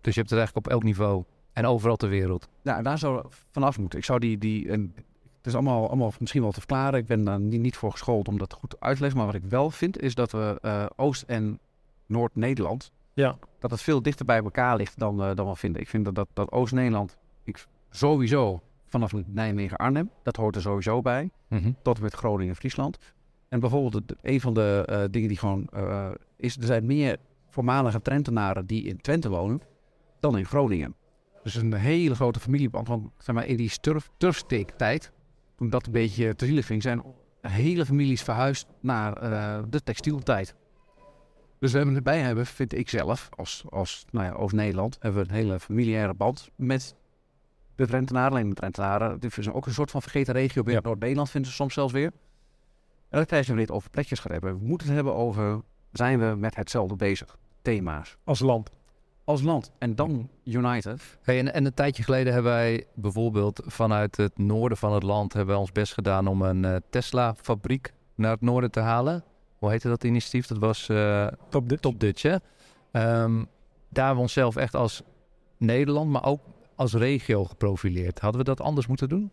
Dus 0.00 0.14
je 0.14 0.20
hebt 0.20 0.30
het 0.30 0.38
eigenlijk 0.38 0.66
op 0.66 0.72
elk 0.72 0.82
niveau 0.82 1.24
en 1.52 1.66
overal 1.66 1.96
ter 1.96 2.08
wereld. 2.08 2.48
Ja, 2.62 2.76
en 2.76 2.82
daar 2.82 2.98
zou 2.98 3.24
vanaf 3.50 3.78
moeten. 3.78 3.98
Ik 3.98 4.04
zou 4.04 4.18
die, 4.18 4.38
die 4.38 4.68
en 4.70 4.92
het 5.36 5.46
is 5.46 5.54
allemaal, 5.54 5.88
allemaal 5.88 6.12
misschien 6.18 6.42
wel 6.42 6.50
te 6.52 6.58
verklaren. 6.58 6.98
Ik 6.98 7.06
ben 7.06 7.24
daar 7.24 7.40
niet, 7.40 7.60
niet 7.60 7.76
voor 7.76 7.90
geschoold 7.90 8.28
om 8.28 8.38
dat 8.38 8.52
goed 8.52 8.80
uit 8.80 8.94
te 8.96 9.00
leggen. 9.02 9.18
Maar 9.20 9.32
wat 9.32 9.42
ik 9.42 9.44
wel 9.50 9.70
vind, 9.70 10.00
is 10.00 10.14
dat 10.14 10.32
we 10.32 10.58
eh, 10.62 10.86
Oost- 10.96 11.22
en 11.22 11.58
Noord-Nederland, 12.06 12.92
Ja. 13.16 13.38
dat 13.58 13.70
het 13.70 13.82
veel 13.82 14.02
dichter 14.02 14.24
bij 14.24 14.36
elkaar 14.42 14.76
ligt 14.76 14.98
dan, 14.98 15.22
eh, 15.22 15.34
dan 15.34 15.48
we 15.48 15.56
vinden. 15.56 15.80
Ik 15.82 15.88
vind 15.88 16.04
dat, 16.04 16.14
dat, 16.14 16.28
dat 16.32 16.52
Oost-Nederland, 16.52 17.16
ik, 17.44 17.66
sowieso 17.90 18.60
vanaf 18.86 19.12
Nijmegen-Arnhem, 19.26 20.10
dat 20.22 20.36
hoort 20.36 20.56
er 20.56 20.60
sowieso 20.62 21.02
bij. 21.02 21.30
tot 21.82 21.96
en 21.96 22.02
met 22.02 22.14
Groningen 22.14 22.48
en 22.48 22.56
Friesland. 22.56 22.98
En 23.48 23.60
bijvoorbeeld 23.60 24.08
de- 24.08 24.16
een 24.22 24.40
van 24.40 24.54
de 24.54 24.82
eh, 24.86 25.02
dingen 25.10 25.28
die 25.28 25.38
gewoon 25.38 25.66
eh, 25.72 26.10
is, 26.36 26.56
er 26.56 26.64
zijn 26.64 26.86
meer 26.86 27.16
voormalige 27.48 28.00
Trentenaren 28.02 28.66
die 28.66 28.84
in 28.84 29.00
Twente 29.00 29.28
wonen 29.28 29.60
dan 30.20 30.38
in 30.38 30.44
Groningen. 30.46 30.94
Dus 31.42 31.54
een 31.54 31.72
hele 31.74 32.14
grote 32.14 32.40
familieband. 32.40 32.88
Want 32.88 33.08
zeg 33.18 33.34
maar, 33.34 33.46
in 33.46 33.56
die 33.56 33.70
turf, 33.80 34.10
turfsteektijd, 34.16 35.12
toen 35.56 35.70
dat 35.70 35.86
een 35.86 35.92
beetje 35.92 36.34
te 36.34 36.46
zielig 36.46 36.66
ging, 36.66 36.82
zijn 36.82 37.02
hele 37.40 37.86
families 37.86 38.22
verhuisd 38.22 38.66
naar 38.80 39.16
eh, 39.16 39.62
de 39.68 39.82
textieltijd. 39.82 40.54
Dus 41.58 41.70
we 41.72 41.76
hebben 41.76 41.96
erbij 41.96 42.20
hebben, 42.20 42.46
vind 42.46 42.74
ik 42.74 42.88
zelf, 42.88 43.28
als, 43.36 43.64
als 43.68 44.04
nou 44.10 44.26
ja, 44.26 44.32
Oost-Nederland, 44.32 44.96
hebben 45.00 45.22
we 45.22 45.28
een 45.28 45.34
hele 45.34 45.60
familiaire 45.60 46.14
band 46.14 46.50
met 46.56 46.94
de 47.74 47.86
Drentenaren. 47.86 48.30
Alleen 48.30 48.48
de 48.48 48.54
Drentenaren, 48.54 49.10
het 49.10 49.38
is 49.38 49.50
ook 49.50 49.66
een 49.66 49.72
soort 49.72 49.90
van 49.90 50.02
vergeten 50.02 50.34
regio 50.34 50.62
binnen 50.62 50.82
Noord-Nederland, 50.82 51.30
vinden 51.30 51.50
ze 51.50 51.56
soms 51.56 51.74
zelfs 51.74 51.92
weer. 51.92 52.12
En 53.08 53.18
dan 53.18 53.26
krijgen 53.26 53.54
we 53.54 53.60
dit 53.60 53.70
over 53.70 53.90
plekjes 53.90 54.20
gaan 54.20 54.32
hebben. 54.32 54.58
We 54.58 54.64
moeten 54.64 54.86
het 54.86 54.96
hebben 54.96 55.14
over, 55.14 55.60
zijn 55.92 56.18
we 56.18 56.34
met 56.36 56.56
hetzelfde 56.56 56.96
bezig? 56.96 57.38
Thema's. 57.62 58.16
Als 58.24 58.38
land. 58.40 58.70
Als 59.24 59.42
land. 59.42 59.72
En 59.78 59.94
dan 59.94 60.28
United. 60.44 61.18
Hey, 61.22 61.38
en, 61.38 61.54
en 61.54 61.64
een 61.64 61.74
tijdje 61.74 62.02
geleden 62.02 62.32
hebben 62.32 62.52
wij 62.52 62.86
bijvoorbeeld 62.94 63.62
vanuit 63.66 64.16
het 64.16 64.38
noorden 64.38 64.78
van 64.78 64.92
het 64.92 65.02
land 65.02 65.32
hebben 65.32 65.50
wij 65.50 65.60
ons 65.60 65.72
best 65.72 65.92
gedaan 65.92 66.26
om 66.26 66.42
een 66.42 66.64
eh, 66.64 66.76
Tesla-fabriek 66.90 67.92
naar 68.14 68.30
het 68.30 68.40
noorden 68.40 68.70
te 68.70 68.80
halen. 68.80 69.24
Hoe 69.58 69.70
heette 69.70 69.88
dat 69.88 70.04
initiatief? 70.04 70.46
Dat 70.46 70.58
was 70.58 70.88
eh, 70.88 71.26
Top 71.48 71.68
Dutch. 71.68 71.82
Top 71.82 72.00
Dutch, 72.00 72.22
hè? 72.22 72.36
Ehm, 72.90 73.44
daar 73.88 74.04
hebben 74.04 74.14
we 74.14 74.20
onszelf 74.20 74.56
echt 74.56 74.74
als 74.74 75.02
Nederland, 75.56 76.10
maar 76.10 76.24
ook 76.24 76.40
als 76.74 76.94
regio 76.94 77.44
geprofileerd. 77.44 78.20
Hadden 78.20 78.40
we 78.40 78.46
dat 78.46 78.60
anders 78.60 78.86
moeten 78.86 79.08
doen? 79.08 79.30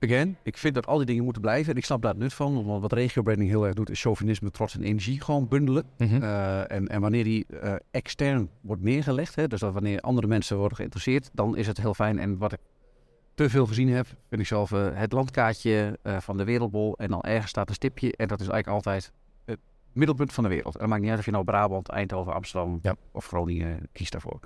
Again, 0.00 0.36
ik 0.42 0.58
vind 0.58 0.74
dat 0.74 0.86
al 0.86 0.96
die 0.96 1.06
dingen 1.06 1.24
moeten 1.24 1.42
blijven. 1.42 1.72
En 1.72 1.78
ik 1.78 1.84
snap 1.84 2.02
daar 2.02 2.10
het 2.10 2.20
nut 2.20 2.34
van. 2.34 2.64
Want 2.64 2.82
wat 2.82 2.92
regio-branding 2.92 3.50
heel 3.50 3.64
erg 3.64 3.74
doet, 3.74 3.90
is 3.90 4.00
chauvinisme, 4.00 4.50
trots 4.50 4.74
en 4.74 4.82
energie 4.82 5.20
gewoon 5.20 5.48
bundelen. 5.48 5.84
Uh, 5.98 6.70
en, 6.70 6.88
en 6.88 7.00
wanneer 7.00 7.24
die 7.24 7.46
uh, 7.50 7.74
extern 7.90 8.48
wordt 8.60 8.82
neergelegd, 8.82 9.34
hè, 9.34 9.46
dus 9.48 9.60
dat 9.60 9.72
wanneer 9.72 10.00
andere 10.00 10.26
mensen 10.26 10.56
worden 10.56 10.76
geïnteresseerd, 10.76 11.30
dan 11.32 11.56
is 11.56 11.66
het 11.66 11.80
heel 11.80 11.94
fijn. 11.94 12.18
En 12.18 12.38
wat 12.38 12.52
ik 12.52 12.60
te 13.34 13.50
veel 13.50 13.66
gezien 13.66 13.88
heb, 13.88 14.06
vind 14.28 14.40
ik 14.40 14.46
zelf 14.46 14.70
uh, 14.70 14.88
het 14.92 15.12
landkaartje 15.12 15.98
van 16.02 16.36
de 16.36 16.44
wereldbol. 16.44 16.96
En 16.96 17.08
dan 17.08 17.20
ergens 17.20 17.50
staat 17.50 17.68
een 17.68 17.74
stipje. 17.74 18.12
En 18.16 18.28
dat 18.28 18.40
is 18.40 18.48
eigenlijk 18.48 18.76
altijd 18.76 19.12
het 19.44 19.58
middelpunt 19.92 20.32
van 20.32 20.44
de 20.44 20.50
wereld. 20.50 20.74
En 20.74 20.80
dat 20.80 20.88
maakt 20.88 21.00
niet 21.00 21.10
uit 21.10 21.18
of 21.18 21.24
je 21.24 21.30
nou 21.30 21.44
Brabant, 21.44 21.88
Eindhoven, 21.88 22.34
Amsterdam 22.34 22.78
ja. 22.82 22.94
of 23.12 23.26
Groningen 23.26 23.88
kiest 23.92 24.12
daarvoor. 24.12 24.40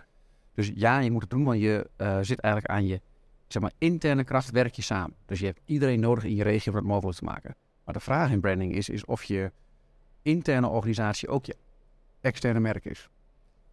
Dus 0.54 0.72
ja, 0.74 0.98
je 0.98 1.10
moet 1.10 1.20
het 1.20 1.30
doen, 1.30 1.44
want 1.44 1.60
je 1.60 1.90
zit 2.20 2.40
eigenlijk 2.40 2.74
aan 2.74 2.86
je 2.86 3.00
zeg 3.48 3.62
maar, 3.62 3.72
interne 3.78 4.24
kracht 4.24 4.50
werk 4.50 4.74
je 4.74 4.82
samen. 4.82 5.14
Dus 5.26 5.38
je 5.38 5.46
hebt 5.46 5.60
iedereen 5.64 6.00
nodig 6.00 6.24
in 6.24 6.34
je 6.34 6.42
regio 6.42 6.72
om 6.72 6.78
het 6.78 6.86
mogelijk 6.86 7.18
te 7.18 7.24
maken. 7.24 7.56
Maar 7.84 7.94
de 7.94 8.00
vraag 8.00 8.30
in 8.30 8.40
branding 8.40 8.74
is, 8.74 8.88
is 8.88 9.04
of 9.04 9.24
je 9.24 9.52
interne 10.22 10.68
organisatie 10.68 11.28
ook 11.28 11.44
je 11.44 11.56
externe 12.20 12.60
merk 12.60 12.84
is. 12.84 13.08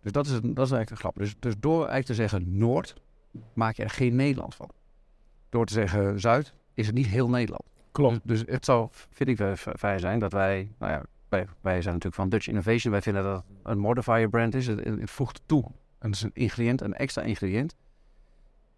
Dus 0.02 0.12
dat 0.12 0.26
is, 0.26 0.32
het, 0.32 0.42
dat 0.42 0.66
is 0.66 0.72
eigenlijk 0.72 0.90
de 0.90 0.96
grap. 0.96 1.16
Dus, 1.16 1.36
dus 1.40 1.56
door 1.60 1.78
eigenlijk 1.78 2.06
te 2.06 2.14
zeggen 2.14 2.58
Noord, 2.58 2.96
maak 3.54 3.76
je 3.76 3.84
er 3.84 3.90
geen 3.90 4.16
Nederland 4.16 4.56
van. 4.56 4.70
Door 5.56 5.66
te 5.66 5.74
zeggen 5.74 6.20
Zuid, 6.20 6.54
is 6.74 6.86
het 6.86 6.96
niet 6.96 7.08
heel 7.08 7.30
Nederland. 7.30 7.64
Klopt. 7.92 8.20
Dus, 8.24 8.40
dus 8.40 8.54
het 8.54 8.66
zou, 8.66 8.88
vind 8.92 9.30
ik 9.30 9.58
fijn 9.58 10.00
zijn, 10.00 10.20
dat 10.20 10.32
wij, 10.32 10.72
nou 10.80 10.92
ja, 10.92 11.04
wij, 11.30 11.48
wij 11.62 11.82
zijn 11.82 11.94
natuurlijk 11.94 12.22
van 12.22 12.30
Dutch 12.30 12.48
Innovation. 12.48 12.92
Wij 12.92 13.02
vinden 13.02 13.24
dat 13.24 13.36
het 13.36 13.46
een 13.64 13.80
modifier 13.80 14.30
brand 14.30 14.56
is. 14.56 14.68
Het, 14.68 14.84
het 14.84 15.12
voegt 15.12 15.42
toe. 15.46 15.64
En 16.00 16.08
het 16.08 16.16
is 16.16 16.22
een 16.22 16.32
ingrediënt, 16.34 16.82
een 16.82 16.94
extra 16.94 17.22
ingrediënt 17.22 17.76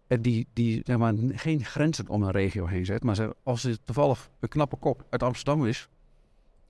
die, 0.06 0.46
die 0.52 0.80
zeg 0.84 0.96
maar, 0.96 1.14
geen 1.32 1.64
grenzen 1.64 2.08
om 2.08 2.22
een 2.22 2.30
regio 2.30 2.66
heen 2.66 2.84
zet. 2.84 3.02
Maar 3.02 3.32
als 3.42 3.62
het 3.62 3.80
toevallig 3.84 4.30
een 4.40 4.48
knappe 4.48 4.76
kop 4.76 5.04
uit 5.10 5.22
Amsterdam 5.22 5.66
is, 5.66 5.88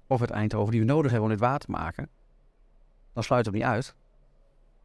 of 0.06 0.20
uit 0.20 0.30
Eindhoven, 0.30 0.70
die 0.70 0.80
we 0.80 0.86
nodig 0.86 1.10
hebben 1.10 1.30
om 1.30 1.36
dit 1.36 1.44
water 1.44 1.66
te 1.66 1.70
maken, 1.70 2.08
dan 3.12 3.22
sluit 3.22 3.46
het 3.46 3.54
niet 3.54 3.64
uit. 3.64 3.94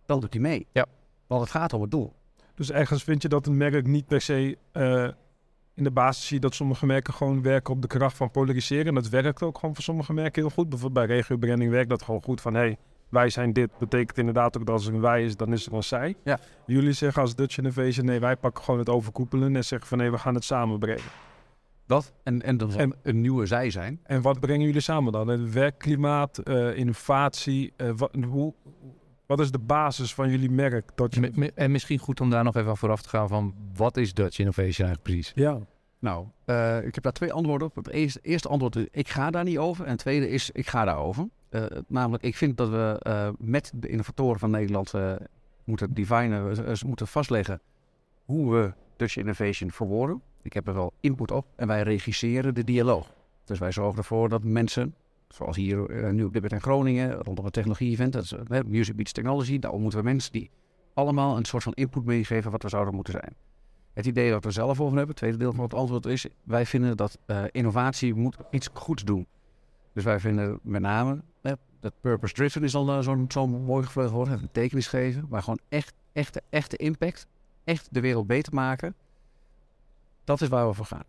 Dan 0.06 0.20
doet 0.20 0.34
hij 0.34 0.42
mee. 0.42 0.68
Ja. 0.72 0.86
Want 1.28 1.42
het 1.42 1.52
gaat 1.52 1.74
om 1.74 1.82
het 1.82 1.92
doel. 1.92 2.14
Dus 2.56 2.72
ergens 2.72 3.04
vind 3.04 3.22
je 3.22 3.28
dat 3.28 3.48
een 3.48 3.58
merk 3.58 3.88
niet 3.88 4.08
per 4.08 4.22
se 4.22 4.58
uh, 4.74 5.08
in 5.74 5.84
de 5.84 5.92
basis 5.92 6.28
zie 6.28 6.40
dat 6.40 6.56
sommige 6.56 6.86
merken 6.86 7.14
gewoon 7.14 7.42
werken 7.42 7.74
op 7.74 7.82
de 7.82 7.88
kracht 7.88 8.18
van 8.18 8.32
polariseren. 8.32 8.86
En 8.86 8.94
dat 8.94 9.10
werkt 9.10 9.44
ook 9.44 9.58
gewoon 9.58 9.76
voor 9.76 9.84
sommige 9.84 10.14
merken 10.14 10.42
heel 10.42 10.52
goed. 10.52 10.70
Bijvoorbeeld 10.70 11.08
bij 11.08 11.16
regio-branding 11.16 11.72
werkt 11.72 11.90
dat 11.90 12.04
gewoon 12.04 12.22
goed 12.24 12.42
van 12.42 12.54
hey, 12.54 12.78
wij 13.10 13.30
zijn 13.30 13.54
dit, 13.54 13.78
betekent 13.80 14.18
inderdaad 14.18 14.58
ook 14.58 14.66
dat 14.66 14.76
als 14.76 14.88
er 14.88 14.94
een 14.94 15.02
wij 15.02 15.24
is, 15.24 15.38
dan 15.38 15.54
is 15.54 15.66
er 15.66 15.74
een 15.74 15.84
zij. 15.84 16.16
Ja. 16.24 16.40
Jullie 16.66 16.92
zeggen 16.92 17.22
als 17.22 17.36
Dutch 17.36 17.58
Innovation, 17.58 18.06
nee, 18.06 18.20
wij 18.20 18.36
pakken 18.36 18.64
gewoon 18.64 18.80
het 18.80 18.90
overkoepelen 18.90 19.56
en 19.56 19.66
zeggen 19.66 19.88
van 19.88 19.98
nee, 19.98 20.12
we 20.12 20.18
gaan 20.18 20.36
het 20.36 20.44
samenbrengen. 20.44 21.04
Dat 21.86 22.14
en, 22.24 22.42
en 22.42 22.58
dan 22.58 22.76
en, 22.76 22.96
een 23.04 23.22
nieuwe 23.22 23.46
zij 23.46 23.70
zijn. 23.70 24.00
En 24.04 24.22
wat 24.22 24.40
brengen 24.40 24.66
jullie 24.66 24.82
samen 24.82 25.12
dan? 25.12 25.28
Het 25.28 25.54
werkklimaat, 25.54 26.42
uh, 26.44 26.78
innovatie, 26.78 27.74
uh, 27.78 27.92
wat, 27.96 28.16
hoe, 28.30 28.54
wat 29.26 29.40
is 29.40 29.52
de 29.52 29.60
basis 29.60 30.14
van 30.14 30.30
jullie 30.30 30.52
merk? 30.52 30.92
Dat 30.96 31.16
je... 31.16 31.52
En 31.56 31.72
misschien 31.72 32.00
goed 32.00 32.22
om 32.22 32.30
daar 32.30 32.44
nog 32.44 32.56
even 32.56 32.78
vooraf 32.78 33.02
te 33.02 33.10
gaan 33.10 33.28
van 33.28 33.54
wat 33.76 33.98
is 33.98 34.14
Dutch 34.14 34.40
Innovation 34.40 34.88
eigenlijk 34.88 35.02
precies? 35.02 35.32
Ja. 35.36 35.60
Nou, 36.00 36.28
uh, 36.46 36.86
ik 36.86 36.96
heb 36.96 37.04
daar 37.04 37.14
twee 37.14 37.34
antwoorden 37.34 37.68
op. 37.68 37.76
Het 37.76 37.90
eerste, 37.90 38.20
eerste 38.22 38.48
antwoord 38.48 38.76
is, 38.76 38.88
ik 38.92 39.10
ga 39.10 39.32
daar 39.32 39.44
niet 39.44 39.58
over. 39.58 39.86
En 39.86 39.92
het 39.92 40.00
tweede 40.00 40.30
is, 40.30 40.50
ik 40.52 40.68
ga 40.68 40.86
daarover. 40.86 41.28
Uh, 41.50 41.64
namelijk, 41.88 42.24
ik 42.24 42.36
vind 42.36 42.58
dat 42.58 42.70
we 42.70 43.02
uh, 43.08 43.30
met 43.38 43.72
de 43.76 43.88
innovatoren 43.88 44.40
van 44.40 44.52
Nederland 44.52 44.94
moeten 45.64 45.94
divinen, 45.94 46.78
ze 46.78 46.88
moeten 46.88 47.08
vastleggen 47.08 47.62
hoe 48.26 48.54
we 48.54 48.74
Dutch 48.98 49.18
Innovation 49.18 49.72
verwoorden. 49.72 50.22
Ik 50.42 50.54
heb 50.54 50.68
er 50.68 50.74
wel 50.74 50.94
input 51.00 51.32
op 51.32 51.46
en 51.56 51.68
wij 51.68 51.82
regisseren 51.82 52.54
de 52.54 52.64
dialoog. 52.64 53.14
Dus 53.44 53.60
wij 53.60 53.72
zorgen 53.72 53.98
ervoor 53.98 54.30
dat 54.30 54.44
mensen, 54.44 54.96
zoals 55.28 55.56
hier 55.56 55.78
nu 56.14 56.24
op 56.24 56.34
dit 56.34 56.42
moment 56.42 56.52
in 56.52 56.62
Groningen, 56.62 57.14
rondom 57.14 57.46
het 57.46 57.54
technologie-event, 57.54 58.14
dat 58.14 58.24
is 58.24 58.34
Music 58.66 58.96
Beats 58.96 59.12
Technology, 59.12 59.60
daar 59.60 59.80
moeten 59.80 60.00
we 60.00 60.06
mensen 60.06 60.32
die 60.32 60.50
allemaal 60.94 61.38
een 61.38 61.46
soort 61.46 61.64
van 61.64 61.74
input 61.74 62.06
meegeven 62.06 62.52
wat 62.52 62.64
we 62.64 62.70
zouden 62.70 62.96
moeten 62.96 63.14
zijn. 63.14 63.36
Het 63.94 64.06
idee 64.06 64.30
dat 64.30 64.44
we 64.44 64.52
zelf 64.52 64.82
over 64.82 64.86
hebben, 64.86 65.08
het 65.08 65.16
tweede 65.16 65.38
deel 65.38 65.54
van 65.54 65.64
het 65.64 65.74
antwoord 65.74 66.06
is, 66.06 66.26
wij 66.44 66.66
vinden 66.66 66.98
dat 66.98 67.18
uh, 67.28 67.44
innovatie 67.52 68.14
moet 68.14 68.38
iets 68.52 68.70
goeds 68.74 69.04
doen. 69.04 69.28
Dus 69.94 70.04
wij 70.04 70.20
vinden 70.20 70.60
met 70.62 70.82
name, 70.82 71.22
eh, 71.42 71.52
dat 71.80 71.94
purpose 72.02 72.34
driven 72.34 72.64
is 72.64 72.76
al 72.76 72.90
uh, 72.90 73.00
zo'n 73.00 73.26
zo 73.30 73.48
mooi 73.48 73.86
gevleugeld 73.86 74.16
woord, 74.16 74.30
een 74.30 74.42
betekenis 74.42 74.88
geven, 74.88 75.26
maar 75.30 75.42
gewoon 75.42 75.60
echt, 75.70 75.94
echte, 76.12 76.42
echte 76.50 76.78
impact, 76.78 77.28
echt 77.64 77.88
de 77.92 78.02
wereld 78.02 78.28
beter 78.28 78.54
maken, 78.54 78.96
dat 80.24 80.42
is 80.42 80.48
waar 80.48 80.68
we 80.68 80.74
voor 80.74 80.86
gaan. 80.86 81.04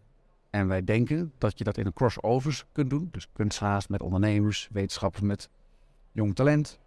En 0.55 0.69
wij 0.69 0.85
denken 0.85 1.33
dat 1.39 1.59
je 1.59 1.65
dat 1.65 1.77
in 1.77 1.87
een 1.87 1.93
crossovers 1.93 2.65
kunt 2.73 2.91
doen, 2.91 3.09
dus 3.13 3.29
kunstenaars 3.33 3.87
met 3.87 4.03
ondernemers, 4.03 4.69
wetenschappers 4.73 5.23
met 5.23 5.49
jong 6.13 6.35
talent, 6.35 6.79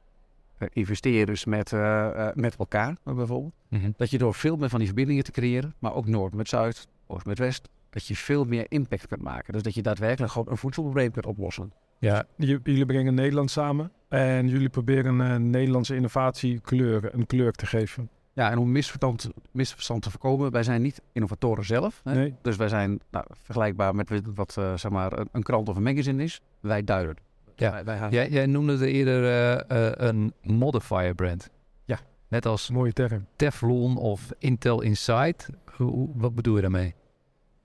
investeerders 0.74 1.46
met, 1.46 1.72
uh, 1.72 1.80
uh, 1.80 2.30
met 2.34 2.56
elkaar 2.56 2.96
bijvoorbeeld. 3.04 3.54
Mhm. 3.68 3.76
Mm 3.76 3.82
-hmm. 3.82 3.94
Dat 3.98 4.10
je 4.10 4.18
door 4.18 4.34
veel 4.34 4.56
meer 4.56 4.70
van 4.70 4.78
die 4.78 4.88
verbindingen 4.88 5.24
te 5.24 5.32
creëren, 5.32 5.74
maar 5.80 5.94
ook 5.94 6.08
Noord 6.08 6.34
met 6.34 6.50
Zuid, 6.50 6.88
Oost 7.08 7.26
met 7.26 7.40
West, 7.40 7.70
dat 7.90 8.08
je 8.08 8.16
veel 8.16 8.44
meer 8.44 8.66
impact 8.70 9.08
kunt 9.08 9.22
maken. 9.22 9.54
Dus 9.54 9.64
dat 9.64 9.74
je 9.74 9.82
daadwerkelijk 9.82 10.32
gewoon 10.32 10.52
een 10.52 10.58
voedselprobleem 10.58 11.12
kunt 11.12 11.26
oplossen. 11.26 11.74
Ja, 12.00 12.26
jullie 12.38 12.86
brengen 12.86 13.14
Nederland 13.14 13.52
samen 13.52 13.92
en 14.08 14.48
jullie 14.48 14.70
proberen 14.70 15.20
een 15.20 15.50
Nederlandse 15.50 15.96
innovatie 15.96 16.60
kleur, 16.60 17.14
een 17.14 17.26
kleur 17.26 17.52
te 17.52 17.66
geven. 17.66 18.10
Ja, 18.38 18.52
en 18.52 18.58
om 18.58 18.72
misverstand, 18.72 19.30
misverstand 19.52 20.02
te 20.02 20.10
voorkomen, 20.10 20.52
wij 20.52 20.64
zijn 20.64 20.82
niet 20.82 21.02
innovatoren 21.12 21.66
zelf. 21.66 22.02
Hè? 22.04 22.14
Nee. 22.14 22.36
Dus 22.42 22.56
wij 22.56 22.68
zijn 22.68 23.00
nou, 23.12 23.26
vergelijkbaar 23.42 23.96
met 23.96 24.22
wat 24.36 24.56
uh, 24.60 24.78
zeg 24.78 24.92
maar, 24.92 25.20
een, 25.20 25.30
een 25.32 25.44
krant 25.44 25.70
of 25.70 25.76
een 25.76 25.84
magazine 25.84 26.24
is. 26.24 26.42
Wij 26.60 26.84
duiden. 26.84 27.16
Ja, 27.56 27.72
wij, 27.72 27.84
wij 27.84 28.10
jij, 28.10 28.30
jij, 28.30 28.46
noemde 28.46 28.72
het 28.72 28.82
eerder 28.82 29.24
uh, 29.24 29.78
uh, 29.78 29.92
een 29.96 30.34
modifier 30.42 31.16
brand. 31.16 31.50
Ja. 31.86 32.00
Net 32.28 32.46
als 32.46 32.70
mooie 32.70 32.94
term. 32.94 33.26
Teflon 33.36 33.98
of 33.98 34.32
Intel 34.40 34.82
Insight. 34.82 35.50
Hoe, 35.76 36.10
wat 36.14 36.36
bedoel 36.36 36.56
je 36.56 36.62
daarmee? 36.62 36.96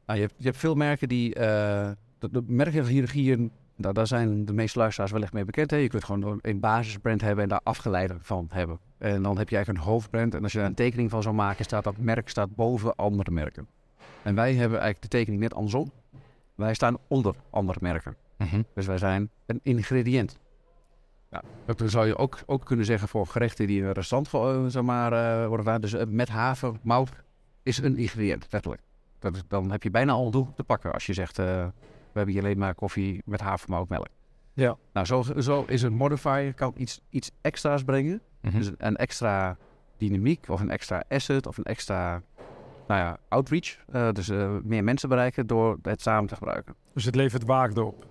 Nou, 0.07 0.19
je, 0.19 0.25
hebt, 0.25 0.35
je 0.39 0.45
hebt 0.45 0.59
veel 0.59 0.75
merken 0.75 1.09
die... 1.09 1.29
Uh, 1.29 1.43
de, 2.19 2.31
de 2.31 2.43
merkenhierarchieën, 2.47 3.51
nou, 3.77 3.95
daar 3.95 4.07
zijn 4.07 4.45
de 4.45 4.53
meeste 4.53 4.79
luisteraars 4.79 5.13
wellicht 5.13 5.33
mee 5.33 5.45
bekend. 5.45 5.71
Hè? 5.71 5.77
Je 5.77 5.89
kunt 5.89 6.05
gewoon 6.05 6.39
een 6.43 6.61
basisbrand 6.61 7.21
hebben 7.21 7.43
en 7.43 7.49
daar 7.49 7.61
afgeleiden 7.63 8.19
van 8.23 8.47
hebben. 8.53 8.79
En 9.03 9.23
dan 9.23 9.39
heb 9.39 9.49
je 9.49 9.57
eigenlijk 9.57 9.85
een 9.85 9.93
hoofdbrand. 9.93 10.35
En 10.35 10.43
als 10.43 10.53
je 10.53 10.59
daar 10.59 10.67
een 10.67 10.75
tekening 10.75 11.11
van 11.11 11.23
zou 11.23 11.35
maken, 11.35 11.65
staat 11.65 11.85
dat 11.85 11.97
merk 11.97 12.29
staat 12.29 12.55
boven 12.55 12.97
andere 12.97 13.31
merken. 13.31 13.69
En 14.23 14.35
wij 14.35 14.55
hebben 14.55 14.81
eigenlijk 14.81 15.03
de 15.03 15.19
tekening 15.19 15.43
net 15.43 15.55
andersom. 15.55 15.93
Wij 16.55 16.75
staan 16.75 16.97
onder 17.09 17.35
andere 17.51 17.79
merken. 17.83 18.17
Mm 18.37 18.47
-hmm. 18.47 18.65
Dus 18.75 18.87
wij 18.87 18.99
zijn 18.99 19.31
een 19.47 19.61
ingrediënt. 19.63 20.39
Ja, 21.31 21.43
dat 21.65 21.83
zou 21.87 22.07
je 22.07 22.17
ook, 22.17 22.39
ook 22.47 22.65
kunnen 22.65 22.87
zeggen 22.87 23.09
voor 23.09 23.27
gerechten 23.27 23.67
die 23.67 23.79
in 23.79 23.85
een 23.85 23.93
restaurant 23.93 24.73
zeg 24.73 24.83
maar, 24.83 25.13
uh, 25.13 25.47
worden. 25.47 25.81
Dus 25.81 25.93
uh, 25.93 26.03
met 26.07 26.29
haver, 26.29 26.73
mout 26.83 27.11
is 27.63 27.79
een 27.79 27.97
ingrediënt, 27.97 28.47
letterlijk. 28.51 28.83
Dat 29.19 29.45
dan 29.49 29.71
heb 29.71 29.83
je 29.83 29.91
bijna 29.91 30.13
al 30.13 30.25
een 30.25 30.31
doel 30.31 30.49
te 30.55 30.65
pakken 30.65 30.93
als 30.93 31.07
je 31.07 31.13
zegt, 31.13 31.39
uh, 31.39 31.47
we 31.47 32.19
hebben 32.19 32.35
hier 32.35 32.43
alleen 32.43 32.59
maar 32.59 32.75
koffie 32.75 33.23
met 33.25 33.41
havermout, 33.41 33.89
melk. 33.89 34.09
Ja. 34.55 34.77
Nou, 34.93 35.07
zo, 35.07 35.23
zo 35.39 35.65
is 35.67 35.83
een 35.83 35.93
modifier, 35.93 36.55
kan 36.55 36.73
iets, 36.77 37.01
iets 37.11 37.31
extra's 37.41 37.85
brengen. 37.85 38.21
Mm 38.41 38.51
-hmm. 38.51 38.59
Dus 38.59 38.71
een 38.79 38.97
extra 38.97 39.57
dynamiek 39.97 40.49
of 40.49 40.61
een 40.61 40.71
extra 40.71 41.05
asset 41.09 41.47
of 41.47 41.59
een 41.59 41.65
extra 41.65 42.23
nou 42.87 43.01
ja, 43.01 43.19
outreach. 43.29 43.77
Uh, 43.95 44.13
dus 44.13 44.29
uh, 44.29 44.57
meer 44.63 44.85
mensen 44.85 45.09
bereiken 45.09 45.47
door 45.47 45.79
het 45.83 46.03
samen 46.03 46.29
te 46.29 46.35
gebruiken. 46.35 46.75
Dus 46.95 47.05
het 47.05 47.15
levert 47.15 47.45
waarde 47.45 47.85
op. 47.85 48.07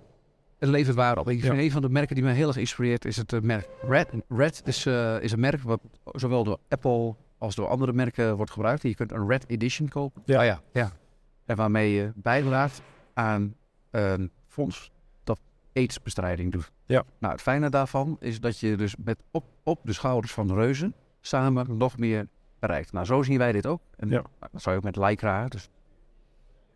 Het 0.58 0.69
levert 0.69 0.95
waarde 0.95 1.19
op. 1.19 1.30
Ik 1.30 1.41
vind 1.41 1.54
ja. 1.54 1.60
een 1.60 1.71
van 1.71 1.82
de 1.82 1.89
merken 1.89 2.15
die 2.15 2.23
mij 2.23 2.34
heel 2.34 2.47
erg 2.47 2.58
inspireert 2.58 3.06
is 3.06 3.17
het 3.17 3.32
uh, 3.32 3.41
merk 3.41 3.67
Red. 3.82 4.10
Red 4.27 4.62
is, 4.65 4.86
is 5.21 5.32
een 5.32 5.39
merk 5.39 5.62
wat 5.62 5.82
zowel 6.06 6.43
door 6.43 6.60
Apple 6.69 7.15
als 7.38 7.56
door 7.56 7.67
andere 7.67 7.93
merken 7.93 8.36
wordt 8.36 8.51
gebruikt. 8.51 8.82
Je 8.82 8.95
kunt 8.95 9.12
een 9.12 9.27
Red 9.27 9.49
Edition 9.49 9.88
kopen. 9.88 10.21
Ja, 10.25 10.41
ja. 10.41 10.62
ja. 10.73 10.91
En 11.45 11.56
waarmee 11.56 11.91
je 11.91 12.12
bijdraagt 12.15 12.82
aan 13.13 13.56
een 13.91 14.32
fonds 14.47 14.91
aidsbestrijding 15.74 16.52
doet. 16.52 16.72
Ja. 16.86 17.04
Nou, 17.20 17.34
het 17.34 17.42
fijne 17.42 17.70
daarvan 17.70 18.18
is 18.20 18.40
dat 18.40 18.60
je 18.60 18.76
dus 18.78 18.96
met 19.04 19.18
op, 19.32 19.46
op 19.64 19.80
de 19.84 19.94
schouders 19.94 20.34
van 20.34 20.48
de 20.48 20.54
reuzen 20.54 20.94
samen 21.22 21.78
nog 21.78 21.98
meer 21.98 22.28
bereikt. 22.60 22.92
Nou, 22.92 23.06
zo 23.06 23.22
zien 23.24 23.38
wij 23.38 23.52
dit 23.52 23.66
ook. 23.66 23.82
En 23.98 24.10
Ja. 24.10 24.24
dat 24.52 24.62
zou 24.62 24.76
je 24.76 24.82
ook 24.82 24.96
met 24.96 25.06
Lycra, 25.10 25.48
dus 25.48 25.70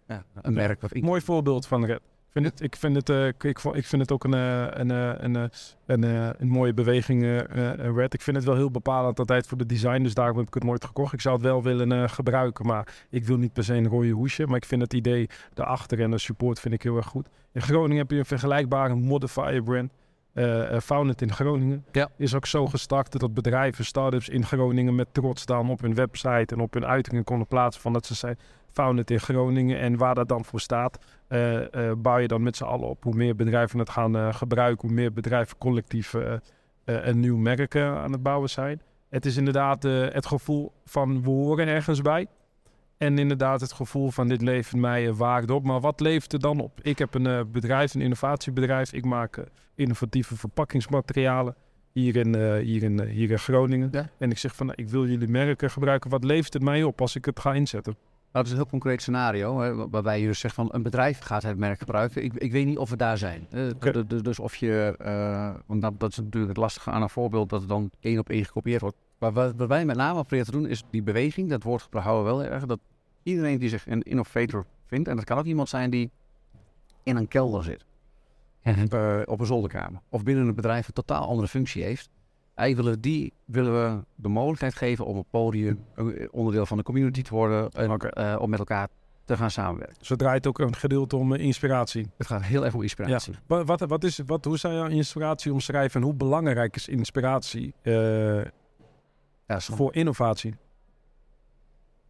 ja, 0.07 0.23
een 0.41 0.53
merk. 0.53 0.81
Ik, 0.83 1.03
Mooi 1.03 1.21
voorbeeld 1.21 1.67
van 1.67 1.99
vind 2.41 2.45
het, 2.45 2.61
ik 2.61 2.75
vind 2.75 2.95
het, 2.95 3.09
eh, 3.09 3.27
ik, 3.27 3.43
ik, 3.73 3.85
vind 3.85 4.01
het 4.01 4.11
ook 4.11 4.23
een, 4.23 4.33
eh, 4.33 4.67
een, 4.69 4.91
eh, 4.91 5.11
een, 5.17 5.49
een, 5.85 6.03
een 6.41 6.47
mooie 6.47 6.73
beweging, 6.73 7.23
eh, 7.23 7.73
Red. 7.95 8.13
Ik 8.13 8.21
vind 8.21 8.35
het 8.37 8.45
wel 8.45 8.55
heel 8.55 8.71
bepalend 8.71 9.19
altijd 9.19 9.47
voor 9.47 9.57
de 9.57 9.65
design, 9.65 10.03
dus 10.03 10.13
daarom 10.13 10.37
heb 10.37 10.47
ik 10.47 10.53
het 10.53 10.63
nooit 10.63 10.85
gekocht. 10.85 11.13
Ik 11.13 11.21
zou 11.21 11.35
het 11.35 11.43
wel 11.43 11.63
willen 11.63 12.09
gebruiken, 12.09 12.65
maar 12.65 12.87
ik 13.09 13.25
wil 13.25 13.37
niet 13.37 13.53
per 13.53 13.63
se 13.63 13.73
een 13.73 13.87
rode 13.87 14.09
hoesje. 14.09 14.47
Maar 14.47 14.57
ik 14.57 14.65
vind 14.65 14.81
het 14.81 14.93
idee 14.93 15.29
daarachter 15.53 16.01
en 16.01 16.11
de 16.11 16.17
support 16.17 16.59
vind 16.59 16.73
ik 16.73 16.83
heel 16.83 16.97
erg 16.97 17.05
goed. 17.07 17.27
In 17.51 17.61
Groningen 17.61 17.97
heb 17.97 18.11
je 18.11 18.17
een 18.17 18.25
vergelijkbare 18.25 18.95
modifier 18.95 19.63
brand. 19.63 19.91
eh, 20.33 20.79
Founded 20.79 21.21
in 21.21 21.33
Groningen. 21.33 21.85
Ja. 21.91 22.09
Is 22.17 22.35
ook 22.35 22.45
zo 22.45 22.65
gestart 22.67 23.19
dat 23.19 23.33
bedrijven, 23.33 23.85
start-ups 23.85 24.29
in 24.29 24.45
Groningen 24.45 24.95
met 24.95 25.07
trots 25.11 25.45
dan 25.45 25.69
op 25.69 25.81
hun 25.81 25.95
website 25.95 26.55
en 26.55 26.59
op 26.61 26.73
hun 26.73 26.85
uitingen 26.85 27.23
konden 27.23 27.47
plaatsen 27.47 27.81
van 27.81 27.93
dat 27.93 28.05
ze 28.05 28.15
zijn 28.15 28.37
founded 28.75 29.11
in 29.11 29.19
Groningen. 29.19 29.79
En 29.79 29.97
waar 29.97 30.15
dat 30.15 30.29
dan 30.29 30.45
voor 30.45 30.59
staat, 30.59 30.99
eh, 31.27 31.89
eh, 31.89 31.97
bouw 31.97 32.17
je 32.17 32.27
dan 32.27 32.43
met 32.43 32.55
z'n 32.55 32.63
allen 32.63 32.87
op. 32.87 33.03
Hoe 33.03 33.15
meer 33.15 33.35
bedrijven 33.35 33.79
het 33.79 33.89
gaan 33.89 34.15
eh, 34.15 34.33
gebruiken, 34.33 34.87
hoe 34.87 34.95
meer 34.95 35.13
bedrijven 35.13 35.57
collectief 35.57 36.15
een 36.85 37.19
nieuw 37.19 37.37
merk 37.37 37.75
aan 37.75 38.11
het 38.11 38.23
bouwen 38.23 38.49
zijn. 38.49 38.81
Het 39.09 39.25
is 39.25 39.37
inderdaad 39.37 39.83
het 39.83 40.25
gevoel 40.25 40.71
van 40.85 41.23
we 41.23 41.29
horen 41.29 41.67
ergens 41.67 42.01
bij. 42.01 42.27
En 42.97 43.17
inderdaad 43.17 43.61
het 43.61 43.73
gevoel 43.73 44.11
van 44.11 44.27
dit 44.27 44.41
levert 44.41 44.81
mij 44.81 45.13
waarde 45.13 45.53
op. 45.53 45.63
Maar 45.63 45.79
wat 45.79 45.99
levert 45.99 46.33
er 46.33 46.39
dan 46.39 46.59
op? 46.59 46.79
Ik 46.81 46.99
heb 46.99 47.13
een 47.13 47.51
bedrijf, 47.51 47.93
een 47.93 48.01
innovatiebedrijf. 48.01 48.93
Ik 48.93 49.05
maak 49.05 49.43
innovatieve 49.75 50.37
verpakkingsmaterialen 50.37 51.55
hier 51.91 52.15
in, 52.15 52.59
hier 52.59 52.83
in, 52.83 53.01
hier 53.01 53.31
in 53.31 53.39
Groningen. 53.39 53.89
Ja. 53.91 54.09
En 54.17 54.31
ik 54.31 54.37
zeg 54.37 54.55
van 54.55 54.65
nou, 54.65 54.81
ik 54.81 54.89
wil 54.89 55.07
jullie 55.07 55.27
merken 55.27 55.71
gebruiken. 55.71 56.09
Wat 56.09 56.23
levert 56.23 56.53
het 56.53 56.63
mij 56.63 56.83
op 56.83 57.01
als 57.01 57.15
ik 57.15 57.25
het 57.25 57.39
ga 57.39 57.53
inzetten? 57.53 57.95
Dat 58.35 58.45
is 58.45 58.51
een 58.51 58.57
heel 58.57 58.65
concreet 58.67 59.01
scenario, 59.01 59.59
hè, 59.59 59.75
wa- 59.75 59.89
waarbij 59.89 60.19
je 60.21 60.27
dus 60.27 60.39
zegt 60.39 60.55
van 60.55 60.69
een 60.71 60.83
bedrijf 60.83 61.19
gaat 61.19 61.43
het 61.43 61.57
merk 61.57 61.79
gebruiken. 61.79 62.23
Ik, 62.23 62.33
ik 62.33 62.51
weet 62.51 62.65
niet 62.65 62.77
of 62.77 62.89
we 62.89 62.95
daar 62.95 63.17
zijn. 63.17 63.47
Dus 64.23 64.39
of 64.39 64.55
je, 64.55 64.95
eh, 64.97 65.53
want 65.65 65.81
dat, 65.81 65.99
dat 65.99 66.11
is 66.11 66.17
natuurlijk 66.17 66.47
het 66.47 66.57
lastige 66.57 66.91
aan 66.91 67.01
een 67.01 67.09
voorbeeld, 67.09 67.49
dat 67.49 67.59
het 67.59 67.69
dan 67.69 67.91
één 67.99 68.19
op 68.19 68.29
één 68.29 68.45
gekopieerd 68.45 68.81
wordt. 68.81 68.97
Maar 69.17 69.33
wat, 69.33 69.53
wat 69.55 69.67
wij 69.67 69.85
met 69.85 69.95
name 69.95 70.19
proberen 70.19 70.45
te 70.45 70.51
doen, 70.51 70.67
is 70.67 70.83
die 70.89 71.03
beweging, 71.03 71.49
dat 71.49 71.63
woord 71.63 71.87
houden 71.91 72.25
we 72.25 72.37
wel 72.37 72.51
erg, 72.51 72.65
dat 72.65 72.79
iedereen 73.23 73.57
die 73.57 73.69
zich 73.69 73.87
een 73.87 74.01
innovator 74.01 74.65
vindt, 74.85 75.07
en 75.07 75.15
dat 75.15 75.25
kan 75.25 75.37
ook 75.37 75.45
iemand 75.45 75.69
zijn 75.69 75.89
die 75.89 76.11
in 77.03 77.15
een 77.15 77.27
kelder 77.27 77.63
zit, 77.63 77.85
eh, 78.61 79.21
op 79.25 79.39
een 79.39 79.45
zolderkamer, 79.45 80.01
of 80.09 80.23
binnen 80.23 80.47
een 80.47 80.55
bedrijf 80.55 80.87
een 80.87 80.93
totaal 80.93 81.27
andere 81.27 81.47
functie 81.47 81.83
heeft. 81.83 82.09
Eigenlijk 82.55 83.03
die 83.03 83.33
willen 83.45 83.73
we 83.73 84.03
de 84.15 84.27
mogelijkheid 84.27 84.75
geven 84.75 85.05
om 85.05 85.17
op 85.17 85.27
podium 85.29 85.85
een 85.95 86.29
onderdeel 86.31 86.65
van 86.65 86.77
de 86.77 86.83
community 86.83 87.21
te 87.21 87.33
worden 87.33 87.69
en 87.71 87.99
eh, 87.99 88.35
om 88.39 88.49
met 88.49 88.59
elkaar 88.59 88.87
te 89.25 89.37
gaan 89.37 89.51
samenwerken. 89.51 89.97
Zo 90.01 90.15
draait 90.15 90.47
ook 90.47 90.59
een 90.59 90.75
gedeelte 90.75 91.15
om 91.15 91.33
eh, 91.33 91.43
inspiratie. 91.43 92.09
Het 92.17 92.27
gaat 92.27 92.43
heel 92.43 92.65
erg 92.65 92.73
om 92.73 92.81
inspiratie. 92.81 93.33
Wat, 93.47 93.67
wat, 93.67 93.79
wat 93.79 94.03
is, 94.03 94.19
wat, 94.25 94.45
hoe 94.45 94.57
zou 94.57 94.73
je 94.73 94.95
inspiratie 94.95 95.53
omschrijven 95.53 95.99
en 95.99 96.05
hoe 96.05 96.15
belangrijk 96.15 96.75
is 96.75 96.87
inspiratie 96.87 97.73
eh, 97.81 98.43
Ja, 99.47 99.59
voor 99.59 99.93
innovatie? 99.93 100.55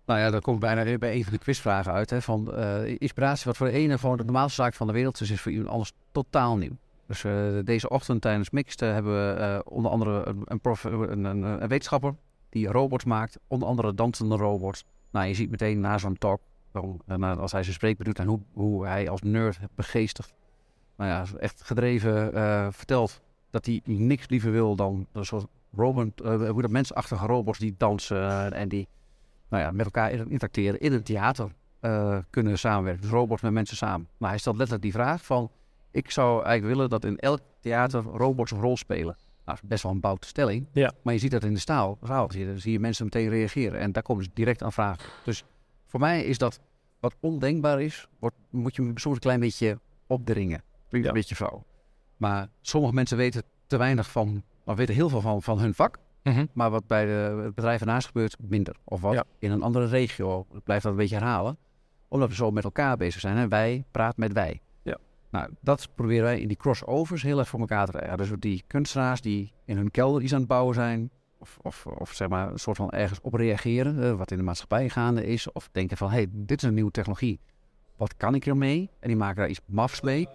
Nou 0.05 0.19
ja, 0.19 0.29
dat 0.29 0.41
komt 0.41 0.59
bijna 0.59 0.83
weer 0.83 0.99
bij 0.99 1.15
een 1.15 1.23
van 1.23 1.33
de 1.33 1.39
quizvragen 1.39 1.91
uit. 1.91 2.09
Hè, 2.09 2.21
van 2.21 2.53
eh, 2.53 2.95
inspiratie, 2.97 3.45
wat 3.45 3.57
voor 3.57 3.67
de 3.67 3.73
ene 3.73 3.97
gewoon 3.97 4.17
de 4.17 4.23
normaalste 4.23 4.61
zaak 4.61 4.73
van 4.73 4.87
de 4.87 4.93
wereld 4.93 5.21
is, 5.21 5.29
is 5.29 5.41
voor 5.41 5.51
iemand 5.51 5.69
anders 5.69 5.91
totaal 6.11 6.57
nieuw. 6.57 6.77
Dus 7.07 7.23
eh, 7.23 7.33
deze 7.63 7.89
ochtend 7.89 8.21
tijdens 8.21 8.49
Mixed 8.49 8.79
hebben 8.79 9.13
we 9.13 9.33
eh, 9.33 9.59
onder 9.63 9.91
andere 9.91 10.35
een, 10.45 10.59
prof- 10.59 10.83
een, 10.83 11.23
een, 11.23 11.67
wetenschapper 11.67 12.15
die 12.49 12.67
robots 12.67 13.03
maakt, 13.03 13.39
onder 13.47 13.67
andere 13.67 13.93
dansende 13.93 14.35
robots. 14.35 14.85
Nou, 15.11 15.27
je 15.27 15.33
ziet 15.33 15.49
meteen 15.49 15.79
na 15.79 15.97
zo'n 15.97 16.17
talk, 16.17 16.41
waarom, 16.71 17.01
eh, 17.07 17.37
als 17.37 17.51
hij 17.51 17.63
zijn 17.63 17.75
spreekbeurt 17.75 18.07
doet 18.07 18.19
en 18.19 18.27
hoe, 18.27 18.39
hoe 18.53 18.85
hij 18.85 19.09
als 19.09 19.21
nerd 19.21 19.59
begeestigd, 19.75 20.33
nou 20.97 21.09
ja, 21.09 21.39
echt 21.39 21.63
gedreven 21.63 22.33
vertelt 22.73 23.21
dat 23.49 23.65
hij 23.65 23.81
niks 23.83 24.29
liever 24.29 24.51
wil 24.51 24.75
dan 24.75 25.07
een 25.11 25.25
soort 25.25 25.45
robot, 25.75 26.19
hoe 26.19 26.61
dat 26.61 26.71
mensachtige 26.71 27.25
robots 27.25 27.59
die 27.59 27.75
dansen 27.77 28.53
en 28.53 28.69
die 28.69 28.87
nou 29.49 29.63
ja, 29.63 29.71
met 29.71 29.85
elkaar 29.85 30.11
in- 30.11 30.29
interacteren 30.29 30.79
in 30.79 30.93
een 30.93 31.03
theater 31.03 31.51
kunnen 32.29 32.59
samenwerken. 32.59 33.01
Dus 33.01 33.11
robots 33.11 33.41
met 33.41 33.51
mensen 33.51 33.77
samen. 33.77 34.07
Maar 34.17 34.29
hij 34.29 34.39
stelt 34.39 34.55
letterlijk 34.55 34.85
die 34.91 35.01
vraag 35.01 35.25
van... 35.25 35.51
ik 35.95 36.11
zou 36.11 36.43
eigenlijk 36.43 36.75
willen 36.75 36.89
dat 36.89 37.05
in 37.05 37.17
elk 37.17 37.39
theater 37.59 38.01
robots 38.03 38.51
een 38.51 38.59
rol 38.59 38.77
spelen. 38.77 39.15
Nou, 39.15 39.17
dat 39.45 39.55
is 39.55 39.61
best 39.69 39.83
wel 39.83 39.91
een 39.91 39.99
boute 39.99 40.27
stelling. 40.27 40.67
Ja. 40.71 40.91
Maar 41.03 41.13
je 41.13 41.19
ziet 41.19 41.31
dat 41.31 41.43
in 41.43 41.53
de 41.53 41.59
staal. 41.59 41.97
zaal. 42.03 42.27
Dan 42.27 42.59
zie 42.59 42.71
je 42.71 42.79
mensen 42.79 43.05
meteen 43.05 43.29
reageren. 43.29 43.79
En 43.79 43.91
daar 43.91 44.03
komen 44.03 44.23
ze 44.23 44.29
direct 44.33 44.63
aan 44.63 44.73
vragen. 44.73 45.09
Dus 45.25 45.43
voor 45.85 45.99
mij 45.99 46.23
is 46.23 46.37
dat 46.37 46.59
wat 46.99 47.15
ondenkbaar 47.19 47.81
is... 47.81 48.07
Wordt, 48.19 48.35
moet 48.49 48.75
je 48.75 48.91
soms 48.95 49.15
een 49.15 49.21
klein 49.21 49.39
beetje 49.39 49.79
opdringen. 50.07 50.63
Een 50.89 51.03
Ja. 51.03 51.11
beetje 51.11 51.35
flauw. 51.35 51.63
Maar 52.17 52.47
sommige 52.61 52.93
mensen 52.93 53.17
weten 53.17 53.43
te 53.67 53.77
weinig 53.77 54.11
van... 54.11 54.43
maar 54.65 54.75
weten 54.75 54.95
heel 54.95 55.09
veel 55.09 55.21
van, 55.21 55.41
van 55.41 55.59
hun 55.59 55.73
vak. 55.73 55.97
Maar 56.53 56.69
wat 56.69 56.87
bij 56.87 57.05
de 57.05 57.41
het 57.43 57.55
bedrijf 57.55 57.79
ernaast 57.79 58.07
gebeurt, 58.07 58.35
minder. 58.39 58.75
Of 58.83 59.01
wat 59.01 59.13
Ja. 59.13 59.23
in 59.39 59.51
een 59.51 59.61
andere 59.61 59.87
regio. 59.87 60.45
Ik 60.53 60.63
blijf 60.63 60.81
dat 60.83 60.91
een 60.91 60.97
beetje 60.97 61.15
herhalen. 61.15 61.57
Omdat 62.07 62.29
we 62.29 62.35
zo 62.35 62.51
met 62.51 62.63
elkaar 62.63 62.97
bezig 62.97 63.21
zijn. 63.21 63.37
En 63.37 63.49
wij 63.49 63.83
praat 63.91 64.17
met 64.17 64.33
wij. 64.33 64.61
Nou, 65.35 65.49
dat 65.61 65.89
proberen 65.95 66.23
wij 66.23 66.39
in 66.39 66.47
die 66.47 66.57
crossovers 66.57 67.21
heel 67.23 67.39
erg 67.39 67.47
voor 67.47 67.59
elkaar 67.59 67.85
te 67.85 67.91
krijgen. 67.91 68.17
Dus 68.17 68.29
die 68.39 68.63
kunstenaars 68.67 69.21
die 69.21 69.51
in 69.65 69.77
hun 69.77 69.91
kelder 69.91 70.21
iets 70.21 70.33
aan 70.33 70.39
het 70.39 70.47
bouwen 70.47 70.75
zijn. 70.75 71.09
Of, 71.39 71.57
of, 71.61 71.85
of 71.87 72.11
zeg 72.13 72.27
maar 72.27 72.51
een 72.51 72.59
soort 72.59 72.77
van 72.77 72.89
ergens 72.89 73.19
op 73.21 73.33
reageren. 73.33 74.03
eh, 74.03 74.13
wat 74.13 74.31
in 74.31 74.37
de 74.37 74.43
maatschappij 74.43 74.89
gaande 74.89 75.25
is. 75.25 75.51
Of 75.51 75.69
denken 75.71 75.97
van, 75.97 76.09
hé, 76.09 76.15
hey, 76.15 76.27
dit 76.31 76.61
is 76.61 76.67
een 76.67 76.73
nieuwe 76.73 76.91
technologie. 76.91 77.39
Wat 77.97 78.17
kan 78.17 78.35
ik 78.35 78.45
ermee? 78.45 78.89
En 78.99 79.07
die 79.07 79.17
maken 79.17 79.35
daar 79.35 79.49
iets 79.49 79.61
mafs 79.65 80.01
mee. 80.01 80.27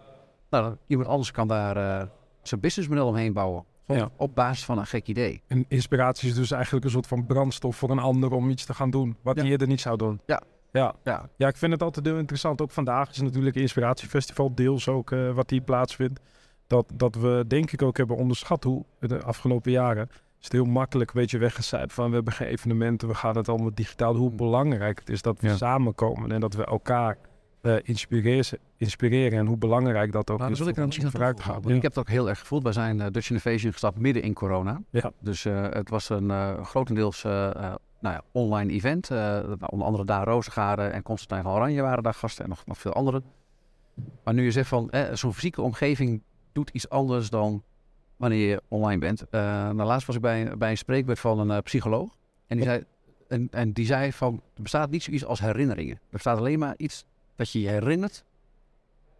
Nou, 0.51 0.77
iemand 0.87 1.09
anders 1.09 1.31
kan 1.31 1.49
daar 1.49 1.77
eh, 1.77 2.07
zijn 2.43 2.61
businessmodel 2.61 3.07
omheen 3.07 3.33
bouwen. 3.33 3.65
Ja. 3.87 4.11
Op 4.17 4.35
basis 4.35 4.65
van 4.65 4.79
een 4.79 4.87
gek 4.87 5.07
idee. 5.07 5.43
En 5.47 5.65
inspiratie 5.69 6.29
is 6.29 6.35
dus 6.35 6.51
eigenlijk 6.51 6.85
een 6.85 6.91
soort 6.91 7.07
van 7.07 7.27
brandstof 7.27 7.77
voor 7.77 7.91
een 7.91 7.99
ander 7.99 8.33
om 8.33 8.51
iets 8.51 8.65
te 8.65 8.75
gaan 8.75 8.91
doen. 8.91 9.17
Wat 9.23 9.37
Ja. 9.37 9.43
hij 9.43 9.51
eerder 9.51 9.67
niet 9.69 9.81
zou 9.81 9.97
doen. 9.97 10.21
Ja. 10.27 10.43
Ja. 10.73 10.95
Ja, 11.05 11.29
ja, 11.37 11.49
ik 11.49 11.57
vind 11.57 11.73
het 11.73 11.83
altijd 11.83 12.07
heel 12.07 12.19
interessant. 12.19 12.61
Ook 12.61 12.71
vandaag 12.71 13.11
is 13.11 13.21
natuurlijk 13.21 13.57
inspiratiefestival 13.57 14.55
deels 14.55 14.89
ook 14.89 15.11
eh, 15.13 15.31
wat 15.33 15.51
hier 15.51 15.61
plaatsvindt. 15.61 16.21
Dat, 16.67 16.93
dat 16.95 17.15
we 17.15 17.45
denk 17.49 17.71
ik 17.73 17.83
ook 17.83 17.97
hebben 17.97 18.17
onderschat 18.17 18.65
hoe 18.65 18.85
de 18.99 19.23
afgelopen 19.23 19.71
jaren 19.71 20.09
is 20.13 20.45
het 20.47 20.53
heel 20.53 20.65
makkelijk 20.65 21.11
een 21.15 21.21
beetje 21.21 21.39
weggecijpeld 21.39 21.93
van 21.93 22.09
we 22.09 22.15
hebben 22.15 22.33
geen 22.33 22.49
evenementen, 22.49 23.09
we 23.09 23.15
gaan 23.15 23.37
het 23.37 23.49
allemaal 23.49 23.75
digitaal. 23.75 24.15
Hoe 24.15 24.31
belangrijk 24.31 24.99
het 24.99 25.09
is 25.09 25.23
dat 25.23 25.41
we 25.41 25.47
Ja. 25.49 25.57
samenkomen 25.57 26.33
en 26.33 26.41
dat 26.41 26.55
we 26.55 26.65
elkaar 26.65 27.17
eh, 27.61 27.75
inspireren, 27.83 28.59
inspireren 28.77 29.39
en 29.39 29.47
hoe 29.47 29.57
belangrijk 29.57 30.13
dat 30.13 30.31
ook 30.31 30.39
Nou, 30.39 30.51
is. 30.51 30.57
dan 30.57 30.67
wil 30.67 30.75
ik 30.77 30.81
om 30.81 30.87
misschien 30.87 31.11
vooruit 31.11 31.41
gaan. 31.41 31.57
Ik 31.71 31.83
heb 31.83 31.95
het 31.95 31.99
ook 31.99 32.09
heel 32.09 32.29
erg 32.29 32.39
gevoeld. 32.39 32.63
Wij 32.63 32.73
zijn 32.73 32.99
uh, 32.99 33.07
Dutch 33.11 33.29
Innovation 33.31 33.73
gestapt 33.73 33.99
midden 33.99 34.23
in 34.23 34.33
corona. 34.35 34.83
Ja. 34.91 35.13
Dus 35.21 35.45
uh, 35.45 35.63
het 35.71 35.91
was 35.91 36.09
een 36.09 36.25
uh, 36.25 36.65
grotendeels 36.65 37.25
uh, 37.25 37.51
nou 38.01 38.15
ja, 38.15 38.23
online 38.33 38.73
event. 38.73 39.11
onder 39.67 39.87
andere 39.87 40.05
daar 40.05 40.27
Rozengaarde 40.27 40.83
en 40.83 41.03
Constantijn 41.03 41.43
van 41.43 41.53
Oranje 41.53 41.83
waren 41.83 42.03
daar 42.03 42.15
gasten 42.15 42.45
en 42.45 42.51
nog, 42.51 42.67
nog 42.67 42.79
veel 42.79 42.93
anderen. 42.93 43.25
Maar 44.25 44.35
nu 44.35 44.45
je 44.45 44.51
zegt 44.51 44.69
van 44.69 44.91
eh, 44.91 45.15
zo'n 45.15 45.35
fysieke 45.35 45.63
omgeving 45.63 46.23
doet 46.53 46.71
iets 46.71 46.89
anders 46.89 47.31
dan 47.31 47.63
wanneer 48.17 48.49
je 48.49 48.63
online 48.69 48.99
bent. 48.99 49.21
Uh, 49.21 49.41
nou, 49.51 49.83
laatst 49.83 50.07
was 50.07 50.17
ik 50.17 50.23
bij, 50.23 50.57
bij 50.57 50.71
een 50.71 50.79
spreekbeurt 50.79 51.19
van 51.19 51.39
een 51.39 51.49
uh, 51.57 51.59
psycholoog. 51.59 52.17
En 52.47 52.57
die, 52.57 52.67
zei, 52.67 52.85
en, 53.29 53.49
en 53.51 53.73
die 53.73 53.87
zei 53.87 54.13
van, 54.13 54.43
er 54.55 54.63
bestaat 54.63 54.91
niet 54.91 55.03
zoiets 55.03 55.25
als 55.25 55.41
herinneringen. 55.41 55.95
Er 55.95 56.01
bestaat 56.11 56.39
alleen 56.39 56.59
maar 56.59 56.75
iets 56.77 57.05
dat 57.37 57.51
je 57.51 57.61
je 57.61 57.69
herinnert 57.69 58.25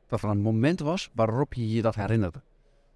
dat 0.07 0.23
er 0.23 0.29
een 0.29 0.41
moment 0.41 0.81
was 0.81 1.11
waarop 1.15 1.55
je 1.55 1.73
je 1.73 1.83
dat 1.83 1.95
herinnerde. 1.95 2.41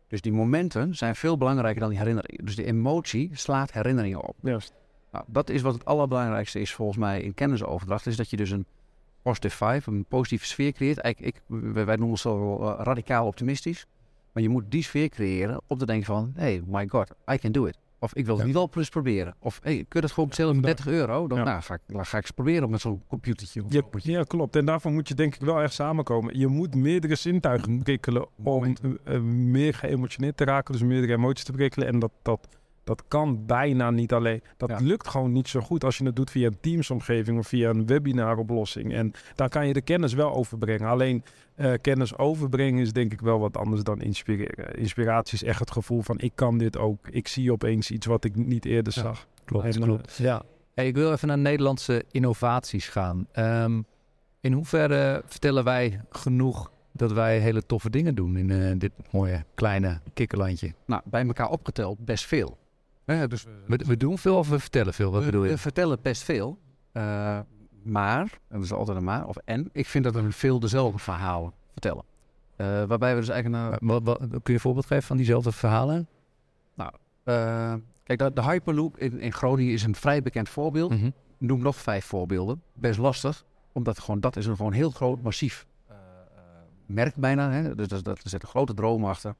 Dus 0.08 0.20
die 0.20 0.32
momenten 0.32 0.94
zijn 0.94 1.16
veel 1.16 1.36
belangrijker 1.36 1.80
dan 1.80 1.88
die 1.88 1.98
herinneringen. 1.98 2.44
Dus 2.44 2.56
de 2.56 2.64
emotie 2.64 3.30
slaat 3.32 3.72
herinneringen 3.72 4.22
op. 4.22 4.36
Juist. 4.40 4.72
Nou, 5.14 5.26
dat 5.28 5.50
is 5.50 5.62
wat 5.62 5.74
het 5.74 5.84
allerbelangrijkste 5.84 6.60
is 6.60 6.72
volgens 6.74 6.98
mij 6.98 7.20
in 7.20 7.34
kennisoverdracht. 7.34 8.06
Is 8.06 8.16
dat 8.16 8.30
je 8.30 8.36
dus 8.36 8.50
een 8.50 8.66
positive 9.22 9.56
vibe, 9.56 9.96
een 9.96 10.04
positieve 10.04 10.46
sfeer 10.46 10.72
creëert. 10.72 10.98
Eigenlijk, 10.98 11.36
ik, 11.36 11.42
wij 11.72 11.84
noemen 11.84 12.08
ons 12.08 12.20
zo 12.20 12.60
uh, 12.62 12.74
radicaal 12.78 13.26
optimistisch. 13.26 13.86
Maar 14.32 14.42
je 14.42 14.48
moet 14.48 14.64
die 14.68 14.82
sfeer 14.82 15.08
creëren 15.08 15.60
om 15.66 15.78
te 15.78 15.86
denken 15.86 16.06
van... 16.06 16.32
Hey, 16.34 16.62
my 16.66 16.88
god, 16.88 17.10
I 17.32 17.36
can 17.38 17.52
do 17.52 17.64
it. 17.64 17.78
Of 17.98 18.14
ik 18.14 18.24
wil 18.24 18.32
het 18.34 18.40
Ja. 18.40 18.46
niet 18.46 18.54
wel 18.56 18.68
plus 18.68 18.88
proberen. 18.88 19.34
Of 19.38 19.60
hey, 19.62 19.74
kun 19.76 19.86
je 19.88 20.00
het 20.00 20.12
gewoon 20.12 20.28
bestellen 20.28 20.54
voor 20.54 20.62
30 20.62 20.86
euro? 20.86 21.28
Dan 21.28 21.38
Ja. 21.38 21.44
nou, 21.44 21.62
ga, 21.62 21.74
ik, 21.74 21.80
ga 21.86 22.16
ik 22.16 22.22
eens 22.22 22.30
proberen 22.30 22.70
met 22.70 22.80
zo'n 22.80 23.02
computertje. 23.08 23.62
Ja, 23.68 23.80
zo. 23.92 24.10
ja, 24.10 24.22
klopt. 24.22 24.56
En 24.56 24.64
daarvoor 24.64 24.92
moet 24.92 25.08
je 25.08 25.14
denk 25.14 25.34
ik 25.34 25.40
wel 25.40 25.60
echt 25.62 25.72
samenkomen. 25.74 26.38
Je 26.38 26.46
moet 26.46 26.74
meerdere 26.74 27.14
zintuigen 27.14 27.82
prikkelen 27.82 28.26
om 28.42 28.64
eh, 28.64 29.14
eh, 29.14 29.22
meer 29.22 29.74
geëmotioneerd 29.74 30.36
te 30.36 30.44
raken. 30.44 30.72
Dus 30.72 30.82
meerdere 30.82 31.12
emoties 31.12 31.44
te 31.44 31.52
prikkelen. 31.52 31.88
En 31.88 31.98
dat, 31.98 32.10
dat 32.22 32.48
Dat 32.84 33.02
kan 33.08 33.46
bijna 33.46 33.90
niet 33.90 34.12
alleen. 34.12 34.42
Dat 34.56 34.68
Ja. 34.68 34.78
lukt 34.80 35.08
gewoon 35.08 35.32
niet 35.32 35.48
zo 35.48 35.60
goed 35.60 35.84
als 35.84 35.98
je 35.98 36.04
het 36.04 36.16
doet 36.16 36.30
via 36.30 36.46
een 36.46 36.60
Teams-omgeving 36.60 37.38
of 37.38 37.46
via 37.46 37.70
een 37.70 37.86
webinaar-oplossing. 37.86 38.92
En 38.94 39.12
dan 39.34 39.48
kan 39.48 39.66
je 39.66 39.72
de 39.72 39.80
kennis 39.80 40.12
wel 40.14 40.32
overbrengen. 40.34 40.88
Alleen 40.88 41.22
eh, 41.54 41.72
kennis 41.80 42.16
overbrengen 42.18 42.80
is 42.82 42.92
denk 42.92 43.12
ik 43.12 43.20
wel 43.20 43.38
wat 43.38 43.56
anders 43.56 43.82
dan 43.82 44.00
inspireren. 44.00 44.74
Inspiratie 44.78 45.34
is 45.34 45.42
echt 45.42 45.58
het 45.60 45.70
gevoel 45.70 46.02
van 46.02 46.18
ik 46.20 46.32
kan 46.34 46.58
dit 46.58 46.78
ook. 46.78 47.08
Ik 47.08 47.28
zie 47.28 47.52
opeens 47.52 47.90
iets 47.90 48.06
wat 48.06 48.24
ik 48.24 48.36
niet 48.36 48.64
eerder 48.64 48.92
Ja, 48.96 49.02
zag. 49.02 49.26
Klopt, 49.44 49.76
eh, 49.76 49.82
klopt. 49.82 50.16
Ja. 50.16 50.42
Hey, 50.74 50.86
ik 50.86 50.94
wil 50.94 51.12
even 51.12 51.28
naar 51.28 51.38
Nederlandse 51.38 52.04
innovaties 52.10 52.88
gaan. 52.88 53.26
Ehm, 53.32 53.80
in 54.40 54.52
hoeverre 54.52 55.22
vertellen 55.26 55.64
wij 55.64 56.00
genoeg 56.10 56.70
dat 56.92 57.12
wij 57.12 57.38
hele 57.38 57.66
toffe 57.66 57.90
dingen 57.90 58.14
doen 58.14 58.36
in 58.36 58.50
eh, 58.50 58.72
dit 58.78 58.92
mooie 59.10 59.44
kleine 59.54 60.00
kikkerlandje? 60.14 60.72
Nou, 60.86 61.02
bij 61.04 61.26
elkaar 61.26 61.50
opgeteld 61.50 61.98
best 62.04 62.24
veel. 62.26 62.58
Hè, 63.04 63.28
dus 63.28 63.44
We, 63.66 63.76
we 63.86 63.96
doen 63.96 64.18
veel 64.18 64.36
of 64.38 64.48
we 64.48 64.58
vertellen 64.58 64.94
veel? 64.94 65.10
Wat 65.10 65.20
we, 65.20 65.26
bedoel 65.26 65.44
je? 65.44 65.50
we 65.50 65.58
vertellen 65.58 65.98
best 66.02 66.22
veel. 66.22 66.58
eh, 66.92 67.38
maar, 67.82 68.20
en 68.20 68.56
dat 68.56 68.62
is 68.64 68.72
altijd 68.72 68.96
een 68.98 69.04
maar, 69.04 69.26
of 69.26 69.36
en, 69.36 69.68
ik 69.72 69.86
vind 69.86 70.04
dat 70.04 70.14
we 70.14 70.32
veel 70.32 70.60
dezelfde 70.60 70.98
verhalen 70.98 71.52
vertellen. 71.72 72.04
Eh, 72.56 72.84
waarbij 72.84 73.14
we 73.14 73.20
dus 73.20 73.28
eigenlijk... 73.28 73.62
naar- 73.62 73.72
Eh, 73.72 73.78
wat, 73.80 74.02
wat- 74.02 74.18
kun 74.18 74.40
je 74.44 74.52
een 74.52 74.60
voorbeeld 74.60 74.86
geven 74.86 75.02
van 75.04 75.16
diezelfde 75.16 75.52
verhalen? 75.52 76.08
eh, 77.24 77.74
kijk, 78.02 78.18
de, 78.18 78.32
de 78.34 78.42
Hyperloop 78.42 78.98
in, 78.98 79.20
in 79.20 79.32
Groningen 79.32 79.72
is 79.72 79.82
een 79.82 79.94
vrij 79.94 80.22
bekend 80.22 80.48
voorbeeld. 80.48 80.90
Mhm. 80.90 81.10
Noem 81.38 81.62
nog 81.62 81.76
vijf 81.76 82.04
voorbeelden. 82.04 82.62
Best 82.72 82.98
lastig, 82.98 83.44
omdat 83.72 83.98
gewoon, 83.98 84.20
dat 84.20 84.36
is 84.36 84.46
een 84.46 84.56
gewoon 84.56 84.72
heel 84.72 84.90
groot, 84.90 85.22
massief 85.22 85.66
merk 86.86 87.14
bijna. 87.16 87.50
Hè? 87.50 87.74
Dus 87.74 87.88
dat, 87.88 88.04
dat, 88.04 88.22
er 88.22 88.28
zit 88.28 88.42
een 88.42 88.48
grote 88.48 88.74
droom 88.74 89.04
achter. 89.04 89.34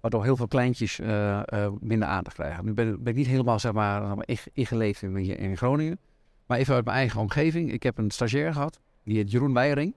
Waardoor 0.00 0.24
heel 0.24 0.36
veel 0.36 0.48
kleintjes 0.48 0.98
eh, 0.98 1.38
eh, 1.44 1.72
minder 1.80 2.08
aandacht 2.08 2.36
krijgen. 2.36 2.64
Nu 2.64 2.72
ben, 2.72 3.00
ik 3.04 3.14
niet 3.14 3.26
helemaal 3.26 3.58
zeg 3.58 3.72
maar, 3.72 4.16
ingeleefd 4.52 5.02
in, 5.02 5.16
in 5.16 5.56
Groningen. 5.56 5.98
Maar 6.46 6.58
even 6.58 6.74
uit 6.74 6.84
mijn 6.84 6.96
eigen 6.96 7.20
omgeving. 7.20 7.72
Ik 7.72 7.82
heb 7.82 7.98
een 7.98 8.10
stagiair 8.10 8.52
gehad. 8.52 8.80
Die 9.04 9.16
heet 9.16 9.30
Jeroen 9.30 9.54
Weijering. 9.54 9.94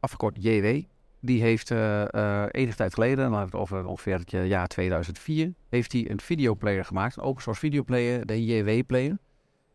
Afgekort 0.00 0.36
JW. 0.40 0.82
Die 1.20 1.42
heeft 1.42 1.70
eh, 1.70 2.46
enige 2.50 2.76
tijd 2.76 2.94
geleden, 2.94 3.52
over 3.52 3.86
ongeveer 3.86 4.18
het 4.18 4.30
jaar 4.30 4.66
2004, 4.66 5.54
heeft 5.68 5.92
hij 5.92 6.10
een 6.10 6.20
videoplayer 6.20 6.84
gemaakt. 6.84 7.16
Een 7.16 7.22
open 7.22 7.42
source 7.42 7.60
videoplayer, 7.60 8.26
de 8.26 8.44
JW-player. 8.44 9.18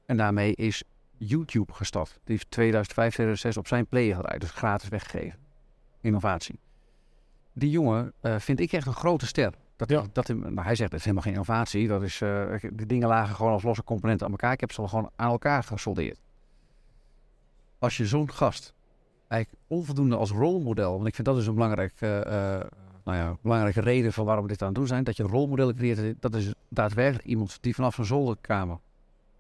En 0.06 0.18
daarmee 0.18 0.56
is 0.56 0.84
YouTube 1.18 1.74
gestart. 1.74 2.10
Die 2.10 2.36
heeft 2.36 2.52
2005, 2.52 3.14
2006 3.14 3.58
op 3.58 3.68
zijn 3.68 3.88
player 3.88 4.16
gedraaid. 4.16 4.42
Dus 4.42 4.52
gratis 4.52 4.90
weggegeven. 4.90 5.40
Innovatie. 6.02 6.60
Die 7.60 7.70
jongen 7.70 8.14
eh, 8.22 8.36
vind 8.40 8.60
ik 8.60 8.72
echt 8.72 8.88
een 8.88 8.94
grote 8.94 9.26
ster. 9.26 9.54
Dat, 9.76 9.90
Ja. 9.90 10.04
dat, 10.12 10.28
nou, 10.28 10.62
hij 10.62 10.76
zegt, 10.76 10.90
dat 10.92 11.00
is 11.00 11.06
helemaal 11.06 11.24
geen 11.24 11.34
innovatie. 11.34 11.88
Dat 11.88 12.04
is, 12.04 12.22
eh, 12.22 12.30
de 12.74 12.86
dingen 12.86 13.08
lagen 13.08 13.36
gewoon 13.36 13.52
als 13.52 13.64
losse 13.64 13.84
componenten 13.84 14.26
aan 14.26 14.32
elkaar. 14.32 14.52
Ik 14.52 14.60
heb 14.60 14.72
ze 14.72 14.82
al 14.82 14.88
gewoon 14.88 15.10
aan 15.16 15.32
elkaar 15.32 15.64
gesoldeerd. 15.64 16.20
Als 17.80 17.98
je 17.98 18.06
zo'n 18.06 18.32
gast 18.32 18.74
eigenlijk 19.28 19.64
onvoldoende 19.68 20.16
als 20.16 20.32
rolmodel, 20.32 20.96
want 20.96 21.08
ik 21.08 21.16
vind 21.16 21.28
dat 21.28 21.38
is 21.38 21.48
een 21.48 21.54
belangrijk, 21.54 21.94
eh, 22.00 22.10
nou 23.04 23.18
ja, 23.18 23.38
belangrijke 23.42 23.82
reden 23.82 24.14
van 24.14 24.26
waarom 24.26 24.44
we 24.44 24.50
dit 24.50 24.62
aan 24.62 24.68
het 24.68 24.78
doen 24.78 24.88
zijn, 24.88 25.04
dat 25.04 25.18
je 25.18 25.24
rolmodellen 25.24 25.76
creëert. 25.76 26.22
Dat 26.22 26.36
is 26.36 26.54
daadwerkelijk 26.70 27.28
iemand 27.28 27.58
die 27.62 27.76
vanaf 27.76 27.96
zijn 27.96 28.08
zolderkamer 28.08 28.78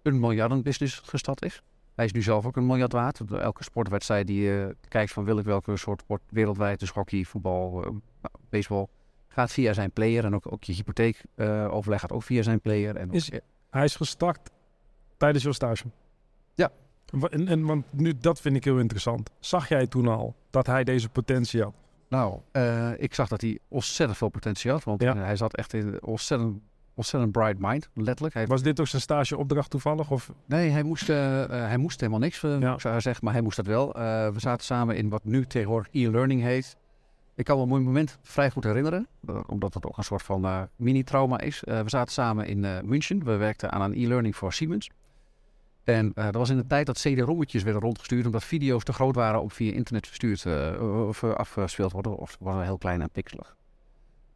een 0.01 0.19
miljardenbusiness 0.19 0.99
gestart 1.05 1.45
is. 1.45 1.61
Hij 1.99 2.07
is 2.07 2.13
nu 2.13 2.21
zelf 2.21 2.45
ook 2.45 2.55
een 2.55 2.65
miljard 2.65 2.91
waard. 2.91 3.21
Elke 3.31 3.63
sportwedstrijd 3.63 4.27
die 4.27 4.41
je 4.41 4.75
kijkt 4.87 5.11
van 5.11 5.23
wil 5.23 5.37
ik 5.37 5.45
welke 5.45 5.77
soort 5.77 6.01
sport 6.01 6.21
wereldwijd, 6.29 6.79
dus 6.79 6.89
hockey, 6.89 7.23
voetbal, 7.23 7.83
eh, 7.83 7.89
nou, 7.91 8.33
baseball, 8.49 8.87
gaat 9.27 9.51
via 9.51 9.73
zijn 9.73 9.91
player. 9.91 10.25
En 10.25 10.35
ook, 10.35 10.51
ook 10.51 10.63
je 10.63 10.73
hypotheek 10.73 11.23
eh, 11.35 11.73
overleg 11.73 11.99
gaat 11.99 12.11
ook 12.11 12.23
via 12.23 12.41
zijn 12.41 12.59
player. 12.61 12.95
En 12.95 13.07
ook- 13.07 13.13
Is- 13.13 13.31
Hij 13.69 13.83
is 13.83 13.95
gestart 13.95 14.49
tijdens 15.17 15.43
jouw 15.43 15.53
stage. 15.53 15.83
Ja. 16.55 16.71
En, 17.29 17.47
en 17.47 17.65
want 17.65 17.85
nu, 17.93 18.13
dat 18.19 18.41
vind 18.41 18.55
ik 18.55 18.63
heel 18.63 18.79
interessant. 18.79 19.29
Zag 19.39 19.69
jij 19.69 19.87
toen 19.87 20.07
al 20.07 20.35
dat 20.49 20.65
hij 20.67 20.83
deze 20.83 21.09
potentie 21.09 21.63
had? 21.63 21.73
Nou, 22.09 22.39
eh, 22.51 22.91
ik 22.97 23.13
zag 23.13 23.27
dat 23.27 23.41
hij 23.41 23.59
ontzettend 23.67 24.17
veel 24.17 24.29
potentie 24.29 24.71
had. 24.71 24.83
Want 24.83 25.01
Ja. 25.01 25.15
hij 25.15 25.35
zat 25.35 25.55
echt 25.55 25.73
in 25.73 26.03
ontzettend, 26.03 26.61
ontzettend 26.99 27.31
bright 27.31 27.59
mind, 27.59 27.89
letterlijk. 27.93 28.33
Hij, 28.33 28.47
Was 28.47 28.61
dit 28.61 28.79
ook 28.79 28.87
zijn 28.87 29.01
stageopdracht 29.01 29.69
toevallig? 29.69 30.11
Of? 30.11 30.31
nee, 30.45 30.69
hij 30.69 30.83
moest, 30.83 31.09
eh, 31.09 31.43
eh, 31.43 31.49
hij 31.49 31.77
moest 31.77 31.99
helemaal 31.99 32.19
niks, 32.19 32.43
eh, 32.43 32.59
Ja. 32.59 32.79
zou 32.79 32.95
ik 32.95 33.01
zeggen, 33.01 33.23
maar 33.25 33.33
hij 33.33 33.41
moest 33.41 33.55
dat 33.55 33.65
wel. 33.65 33.93
Eh, 33.95 34.01
we 34.29 34.39
zaten 34.39 34.65
samen 34.65 34.95
in 34.97 35.09
wat 35.09 35.23
nu 35.23 35.45
tegenwoordig 35.45 35.87
e-learning 35.93 36.41
heet. 36.41 36.77
Ik 37.35 37.45
kan 37.45 37.55
me 37.57 37.63
een 37.63 37.69
mooi 37.69 37.81
moment 37.83 38.17
vrij 38.21 38.49
goed 38.51 38.63
herinneren, 38.63 39.07
eh, 39.27 39.39
omdat 39.47 39.73
het 39.73 39.85
ook 39.85 39.97
een 39.97 40.03
soort 40.03 40.21
van 40.21 40.45
eh, 40.45 40.61
mini-trauma 40.75 41.39
is. 41.39 41.63
Eh, 41.63 41.79
we 41.81 41.89
zaten 41.89 42.13
samen 42.13 42.45
in 42.47 42.65
eh, 42.65 42.81
München. 42.81 43.23
We 43.23 43.35
werkten 43.35 43.71
aan 43.71 43.81
een 43.81 43.93
e-learning 44.03 44.35
voor 44.35 44.53
Siemens. 44.53 44.89
En 45.83 46.11
eh, 46.15 46.23
dat 46.23 46.35
was 46.35 46.49
in 46.49 46.57
de 46.57 46.67
tijd 46.67 46.85
dat 46.85 46.97
CD-rommetjes 46.99 47.63
werden 47.63 47.81
rondgestuurd, 47.81 48.25
omdat 48.25 48.43
video's 48.43 48.83
te 48.83 48.93
groot 48.93 49.15
waren 49.15 49.41
om 49.41 49.51
via 49.51 49.71
internet 49.73 50.07
verstuurd 50.07 50.45
eh, 50.45 51.07
of 51.07 51.23
eh, 51.23 51.33
afgespeeld 51.33 51.91
worden, 51.91 52.17
of 52.17 52.37
waren 52.39 52.63
heel 52.63 52.77
klein 52.77 53.01
en 53.01 53.09
pixelig. 53.09 53.55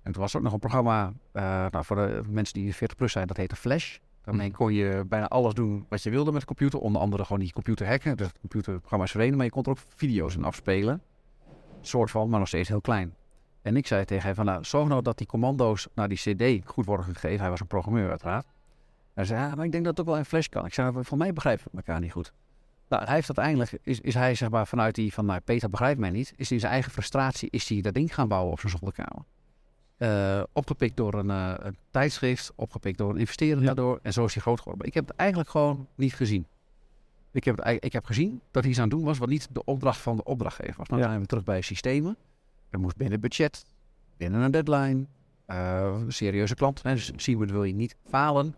En 0.04 0.12
toen 0.12 0.22
was 0.22 0.32
er 0.32 0.38
ook 0.38 0.44
nog 0.44 0.54
een 0.54 0.60
programma 0.60 1.14
eh, 1.32 1.44
nou, 1.72 1.86
voor 1.86 1.96
de 1.96 2.22
mensen 2.30 2.54
die 2.54 2.76
40 2.76 2.98
plus 2.98 3.12
zijn, 3.12 3.28
dat 3.28 3.38
heette 3.38 3.56
Flash. 3.56 3.98
Daarmee 4.24 4.48
Mhm. 4.48 4.58
kon 4.58 4.74
je 4.74 5.04
bijna 5.08 5.28
alles 5.28 5.54
doen 5.54 5.86
wat 5.90 6.04
je 6.04 6.10
wilde 6.10 6.32
met 6.32 6.40
de 6.40 6.48
computer. 6.48 6.80
Onder 6.80 7.02
andere 7.02 7.24
gewoon 7.24 7.40
die 7.40 7.54
computer 7.54 7.88
hacken. 7.88 8.18
Dus 8.18 8.28
het 8.28 8.40
computerprogramma 8.40 9.06
is 9.06 9.12
verdwenen, 9.12 9.38
maar 9.38 9.46
je 9.46 9.52
kon 9.52 9.64
er 9.64 9.70
ook 9.70 9.78
video's 9.96 10.36
in 10.36 10.44
afspelen. 10.44 11.02
Soort 11.82 12.12
van, 12.12 12.30
maar 12.30 12.40
nog 12.40 12.48
steeds 12.48 12.70
heel 12.70 12.82
klein. 12.82 13.16
En 13.62 13.78
ik 13.78 13.88
zei 13.88 14.06
tegen 14.06 14.26
hem 14.26 14.36
van, 14.36 14.46
nou, 14.46 14.64
zorg 14.64 14.88
nou 14.88 15.02
dat 15.02 15.18
die 15.18 15.28
commando's 15.28 15.88
naar 15.94 16.10
die 16.10 16.18
cd 16.18 16.70
goed 16.70 16.86
worden 16.86 17.06
gegeven. 17.06 17.40
Hij 17.40 17.50
was 17.50 17.60
een 17.60 17.68
programmeur 17.68 18.10
uiteraard. 18.10 18.46
Hij 19.14 19.26
zei, 19.26 19.42
ja, 19.42 19.56
maar 19.56 19.66
ik 19.66 19.72
denk 19.72 19.84
dat 19.84 19.98
het 19.98 20.06
ook 20.06 20.12
wel 20.12 20.22
in 20.22 20.26
Flash 20.26 20.48
kan. 20.48 20.66
Ik 20.66 20.74
zei, 20.74 20.92
van 21.04 21.18
mij 21.18 21.34
begrijpen 21.34 21.66
we 21.72 21.78
elkaar 21.78 22.00
niet 22.00 22.12
goed. 22.12 22.34
Nou, 22.90 23.04
hij 23.06 23.14
heeft 23.14 23.38
uiteindelijk, 23.38 23.80
is, 23.84 24.00
is 24.00 24.14
hij 24.14 24.36
zeg 24.36 24.50
maar 24.50 24.68
vanuit 24.68 24.96
die 24.96 25.14
van, 25.14 25.26
nou, 25.26 25.40
Peter 25.40 25.70
begrijpt 25.70 26.00
mij 26.00 26.10
niet. 26.10 26.34
Is 26.36 26.48
hij 26.48 26.56
in 26.56 26.60
zijn 26.60 26.72
eigen 26.72 26.92
frustratie, 26.92 27.50
is 27.52 27.70
hij 27.70 27.82
dat 27.82 27.94
ding 27.94 28.14
gaan 28.14 28.28
bouwen 28.28 28.52
op 28.52 28.60
zijn 28.60 28.72
zolderkamer. 28.72 29.24
Eh, 29.98 30.44
opgepikt 30.54 30.98
door 30.98 31.14
een, 31.14 31.30
een 31.66 31.78
tijdschrift, 31.92 32.52
opgepikt 32.56 32.98
door 32.98 33.10
een 33.10 33.18
investeerder 33.18 33.60
Ja. 33.60 33.66
daardoor. 33.66 34.00
En 34.02 34.14
zo 34.14 34.26
is 34.26 34.34
hij 34.34 34.42
groot 34.42 34.58
geworden. 34.58 34.78
Maar 34.80 34.88
ik 34.88 34.94
heb 34.94 35.08
het 35.08 35.18
eigenlijk 35.18 35.50
gewoon 35.50 35.88
niet 35.96 36.14
gezien. 36.14 36.46
Ik 37.32 37.44
heb, 37.44 37.58
het, 37.64 37.84
ik 37.84 37.94
heb 37.94 38.06
gezien 38.06 38.42
dat 38.52 38.62
hij 38.62 38.72
iets 38.72 38.80
aan 38.82 38.88
het 38.90 38.98
doen 38.98 39.06
was 39.06 39.18
wat 39.18 39.30
niet 39.30 39.48
de 39.52 39.64
opdracht 39.64 40.00
van 40.00 40.16
de 40.16 40.24
opdrachtgever 40.24 40.76
was. 40.78 40.88
Nou 40.88 41.02
Ja. 41.02 41.08
zijn 41.08 41.20
we 41.22 41.26
terug 41.26 41.44
bij 41.44 41.62
systemen. 41.62 42.18
Er 42.70 42.80
moest 42.80 42.98
binnen 42.98 43.20
budget, 43.20 43.66
binnen 44.18 44.42
een 44.42 44.52
deadline, 44.52 45.06
eh, 45.46 46.00
een 46.06 46.12
serieuze 46.12 46.56
klant. 46.56 46.84
Hè, 46.84 46.94
dus 46.94 47.12
zien 47.16 47.38
we, 47.40 47.46
wil 47.46 47.64
je 47.64 47.74
niet 47.74 47.96
falen. 48.08 48.56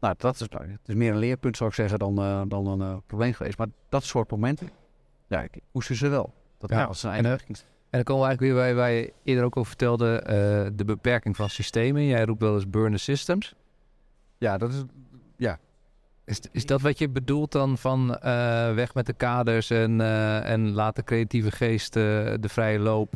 Nou, 0.00 0.14
dat 0.18 0.40
is, 0.40 0.48
nou, 0.48 0.70
het 0.70 0.88
is 0.88 0.94
meer 0.94 1.12
een 1.12 1.18
leerpunt 1.18 1.56
zou 1.56 1.68
ik 1.68 1.74
zeggen 1.76 1.98
dan, 1.98 2.14
dan 2.48 2.80
een 2.80 3.02
probleem 3.06 3.32
geweest. 3.32 3.58
Maar 3.58 3.68
dat 3.88 4.04
soort 4.04 4.30
momenten, 4.30 4.70
ja, 5.26 5.40
ik 5.42 5.58
moesten 5.72 5.96
ze 5.96 6.08
wel. 6.08 6.34
Dat 6.58 6.70
Ja, 6.70 6.86
was 6.86 7.00
zijn 7.00 7.24
en, 7.24 7.24
eigen 7.24 7.46
En 7.48 7.54
dan 7.90 8.04
komen 8.04 8.22
we 8.22 8.28
eigenlijk 8.28 8.40
weer 8.40 8.54
bij 8.54 8.74
waar 8.74 8.90
je 8.90 9.12
eerder 9.24 9.44
ook 9.44 9.56
over 9.56 9.68
vertelde, 9.68 10.18
eh, 10.18 10.70
de 10.74 10.84
beperking 10.84 11.36
van 11.36 11.50
systemen. 11.50 12.04
Jij 12.04 12.24
roept 12.24 12.40
wel 12.40 12.54
eens 12.54 12.70
burner 12.70 12.98
systems. 12.98 13.54
Ja, 14.38 14.58
dat 14.58 14.72
is, 14.72 14.84
Is, 16.24 16.40
is 16.52 16.66
dat 16.66 16.80
wat 16.80 16.98
je 16.98 17.08
bedoelt 17.08 17.52
dan 17.52 17.78
van 17.78 18.16
eh, 18.16 18.74
weg 18.74 18.94
met 18.94 19.06
de 19.06 19.12
kaders 19.12 19.70
en, 19.70 20.00
eh, 20.00 20.50
en 20.50 20.70
laat 20.70 20.96
de 20.96 21.04
creatieve 21.04 21.50
geest 21.50 21.92
de 21.92 22.48
vrije 22.48 22.78
loop 22.78 23.12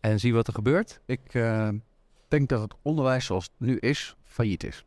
en 0.00 0.20
zie 0.20 0.34
wat 0.34 0.46
er 0.46 0.54
gebeurt? 0.54 1.00
Ik 1.06 1.32
denk 2.28 2.48
dat 2.48 2.60
het 2.60 2.74
onderwijs 2.82 3.24
zoals 3.24 3.44
het 3.44 3.68
nu 3.68 3.76
is, 3.78 4.16
failliet 4.24 4.64
is. 4.64 4.84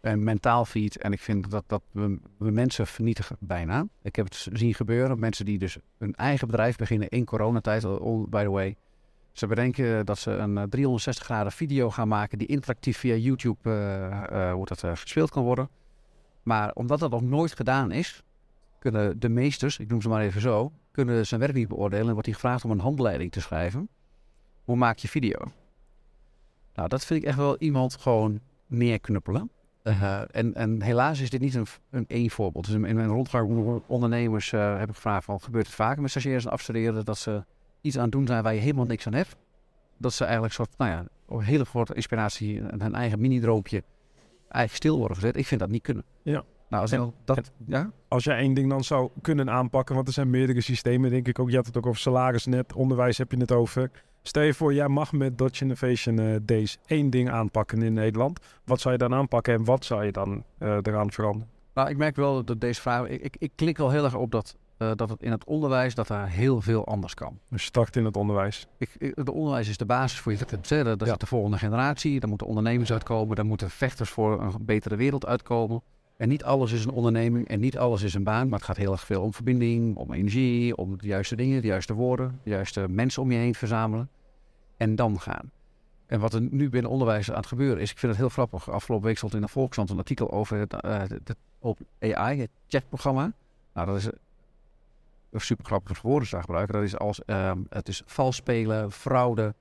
En 0.00 0.24
mentaal 0.24 0.64
failliet. 0.64 0.96
En 0.98 1.12
ik 1.12 1.20
vind 1.20 1.50
dat, 1.50 1.64
dat 1.66 1.82
we, 1.90 2.18
we 2.38 2.50
mensen 2.50 2.86
vernietigen 2.86 3.36
bijna. 3.40 3.86
Ik 4.02 4.16
heb 4.16 4.24
het 4.24 4.46
zien 4.52 4.74
gebeuren. 4.74 5.18
Mensen 5.18 5.44
die 5.44 5.58
dus 5.58 5.78
een 5.98 6.14
eigen 6.14 6.46
bedrijf 6.46 6.76
beginnen 6.76 7.08
in 7.08 7.24
coronatijd. 7.24 7.84
all- 7.84 8.26
By 8.28 8.42
the 8.42 8.50
way. 8.50 8.76
Ze 9.32 9.46
bedenken 9.46 10.06
dat 10.06 10.18
ze 10.18 10.30
een 10.30 10.58
eh, 10.58 10.64
360 10.64 11.24
graden 11.24 11.52
video 11.52 11.90
gaan 11.90 12.08
maken 12.08 12.38
die 12.38 12.46
interactief 12.46 12.98
via 12.98 13.14
YouTube 13.14 13.58
eh, 13.70 14.48
eh, 14.48 14.52
hoe 14.54 14.66
dat, 14.66 14.82
eh, 14.84 14.90
gespeeld 14.90 15.30
kan 15.30 15.42
worden. 15.44 15.68
Maar 16.42 16.72
omdat 16.74 16.98
dat 16.98 17.10
nog 17.10 17.22
nooit 17.22 17.54
gedaan 17.54 17.90
is, 17.90 18.22
kunnen 18.78 19.20
de 19.20 19.28
meesters, 19.28 19.78
ik 19.78 19.88
noem 19.88 20.02
ze 20.02 20.08
maar 20.08 20.22
even 20.22 20.40
zo, 20.40 20.72
kunnen 20.90 21.26
zijn 21.26 21.40
werk 21.40 21.54
niet 21.54 21.68
beoordelen. 21.68 22.06
En 22.06 22.12
wordt 22.12 22.26
hij 22.26 22.34
gevraagd 22.34 22.64
om 22.64 22.70
een 22.70 22.80
handleiding 22.80 23.32
te 23.32 23.40
schrijven. 23.40 23.88
Hoe 24.64 24.76
maak 24.76 24.98
je 24.98 25.08
video? 25.08 25.38
Nou, 26.74 26.88
dat 26.88 27.04
vind 27.04 27.22
ik 27.22 27.28
echt 27.28 27.36
wel 27.36 27.58
iemand 27.58 27.96
gewoon 27.96 28.40
neerknuppelen. 28.66 29.50
Eh, 29.82 30.20
en, 30.30 30.54
en 30.54 30.82
helaas 30.82 31.20
is 31.20 31.30
dit 31.30 31.40
niet 31.40 31.54
een, 31.54 31.66
een 31.90 32.04
één 32.08 32.30
voorbeeld. 32.30 32.64
Dus 32.64 32.74
in, 32.74 32.80
mijn 32.80 33.06
rondgang 33.06 33.48
onder 33.48 33.80
ondernemers 33.86 34.52
eh, 34.52 34.78
heb 34.78 34.88
ik 34.88 34.94
gevraagd 34.94 35.24
van, 35.24 35.40
gebeurt 35.40 35.66
het 35.66 35.74
vaker 35.74 36.02
met 36.02 36.10
stagiaires 36.10 36.44
en 36.44 36.50
afstuderen 36.50 37.04
dat 37.04 37.18
ze 37.18 37.44
iets 37.80 37.96
aan 37.96 38.02
het 38.02 38.12
doen 38.12 38.26
zijn 38.26 38.42
waar 38.42 38.54
je 38.54 38.60
helemaal 38.60 38.84
niks 38.84 39.06
aan 39.06 39.14
hebt? 39.14 39.36
Dat 39.96 40.12
ze 40.12 40.24
eigenlijk 40.24 40.54
soort, 40.54 40.70
nou 40.76 40.90
ja, 40.90 41.04
een 41.28 41.40
hele 41.42 41.64
grote 41.64 41.94
inspiratie 41.94 42.60
en 42.68 42.82
hun 42.82 42.94
eigen 42.94 43.20
mini-droompje 43.20 43.82
eigenlijk 44.38 44.74
stil 44.74 44.98
worden 44.98 45.16
gezet. 45.16 45.36
Ik 45.36 45.46
vind 45.46 45.60
dat 45.60 45.70
niet 45.70 45.82
kunnen. 45.82 46.04
Ja. 46.22 46.44
Nou, 46.68 46.82
als 46.82 46.92
En- 46.92 47.14
dat, 47.24 47.52
ja? 47.66 47.90
Als 48.08 48.24
jij 48.24 48.36
één 48.36 48.54
ding 48.54 48.70
dan 48.70 48.84
zou 48.84 49.10
kunnen 49.20 49.50
aanpakken, 49.50 49.94
want 49.94 50.06
er 50.06 50.12
zijn 50.12 50.30
meerdere 50.30 50.60
systemen, 50.60 51.10
denk 51.10 51.28
ik 51.28 51.38
ook. 51.38 51.50
Je 51.50 51.56
had 51.56 51.66
het 51.66 51.76
ook 51.76 51.86
over 51.86 52.00
salarisnet, 52.00 52.72
onderwijs 52.72 53.18
heb 53.18 53.32
je 53.32 53.38
het 53.38 53.52
over. 53.52 53.90
Stel 54.22 54.42
je 54.42 54.54
voor, 54.54 54.74
jij 54.74 54.88
mag 54.88 55.12
met 55.12 55.38
Dutch 55.38 55.60
Innovation 55.60 56.18
eh, 56.18 56.36
Days 56.42 56.78
één 56.86 57.10
ding 57.10 57.30
aanpakken 57.30 57.82
in 57.82 57.92
Nederland. 57.92 58.40
Wat 58.64 58.80
zou 58.80 58.92
je 58.94 58.98
dan 59.00 59.14
aanpakken 59.14 59.54
en 59.54 59.64
wat 59.64 59.84
zou 59.84 60.04
je 60.04 60.12
dan 60.12 60.44
eh, 60.58 60.76
eraan 60.82 61.10
veranderen? 61.12 61.48
Nou, 61.74 61.88
ik 61.88 61.96
merk 61.96 62.16
wel 62.16 62.44
dat 62.44 62.60
deze 62.60 62.80
vraag... 62.80 63.06
Ik, 63.08 63.22
ik, 63.22 63.36
ik 63.38 63.50
klik 63.54 63.76
wel 63.76 63.90
heel 63.90 64.04
erg 64.04 64.14
op 64.14 64.30
dat, 64.30 64.56
eh, 64.76 64.90
dat 64.96 65.08
het 65.08 65.22
in 65.22 65.30
het 65.30 65.44
onderwijs 65.44 65.94
dat 65.94 66.06
daar 66.06 66.28
heel 66.28 66.60
veel 66.60 66.86
anders 66.86 67.14
kan. 67.14 67.38
Dus 67.48 67.64
start 67.64 67.96
in 67.96 68.04
het 68.04 68.16
onderwijs. 68.16 68.66
Ik, 68.78 68.90
ik- 68.98 69.12
het 69.16 69.28
onderwijs 69.28 69.68
is 69.68 69.76
de 69.76 69.86
basis 69.86 70.18
voor 70.18 70.32
je. 70.32 70.38
Daar 70.68 70.84
daar 70.84 70.96
Ja. 70.98 71.06
zit 71.06 71.20
de 71.20 71.26
volgende 71.26 71.58
generatie, 71.58 72.20
daar 72.20 72.28
moeten 72.28 72.46
ondernemers 72.46 72.92
uitkomen, 72.92 73.36
daar 73.36 73.44
moeten 73.46 73.70
vechters 73.70 74.10
voor 74.10 74.40
een 74.42 74.52
betere 74.60 74.96
wereld 74.96 75.26
uitkomen. 75.26 75.82
En 76.20 76.28
niet 76.28 76.44
alles 76.44 76.72
is 76.72 76.84
een 76.84 76.90
onderneming 76.90 77.48
en 77.48 77.60
niet 77.60 77.78
alles 77.78 78.02
is 78.02 78.14
een 78.14 78.24
baan, 78.24 78.48
maar 78.48 78.58
het 78.58 78.68
gaat 78.68 78.76
heel 78.76 78.92
erg 78.92 79.04
veel 79.04 79.22
om 79.22 79.34
verbinding, 79.34 79.96
om 79.96 80.12
energie, 80.12 80.76
om 80.76 80.98
de 80.98 81.06
juiste 81.06 81.36
dingen, 81.36 81.60
de 81.60 81.66
juiste 81.66 81.94
woorden, 81.94 82.40
de 82.42 82.50
juiste 82.50 82.88
mensen 82.88 83.22
om 83.22 83.32
je 83.32 83.38
heen 83.38 83.54
verzamelen 83.54 84.08
en 84.76 84.96
dan 84.96 85.20
gaan. 85.20 85.50
En 86.06 86.20
wat 86.20 86.34
er 86.34 86.40
nu 86.40 86.68
binnen 86.68 86.90
onderwijs 86.90 87.30
aan 87.30 87.36
het 87.36 87.46
gebeuren 87.46 87.82
is, 87.82 87.90
ik 87.90 87.98
vind 87.98 88.12
het 88.12 88.20
heel 88.20 88.30
grappig. 88.30 88.70
Afgelopen 88.70 89.06
week 89.06 89.16
stond 89.16 89.34
in 89.34 89.40
de 89.40 89.48
Volkskrant 89.48 89.90
een 89.90 89.98
artikel 89.98 90.30
over 90.30 90.58
het, 90.58 90.72
eh, 90.72 90.98
het, 90.98 91.36
op 91.58 91.78
AI, 92.00 92.40
het 92.40 92.50
chatprogramma. 92.68 93.32
Nou, 93.74 93.86
dat 93.86 93.96
is 93.96 94.04
een 95.30 95.40
super 95.40 95.64
grappig 95.64 96.02
woorden 96.02 96.28
gebruiken. 96.28 96.74
Dat 96.74 96.84
is 96.84 96.98
als 96.98 97.24
ehm, 97.24 97.58
het 97.68 97.88
is 97.88 98.02
vals 98.06 98.36
spelen, 98.36 98.92
fraude. 98.92 99.54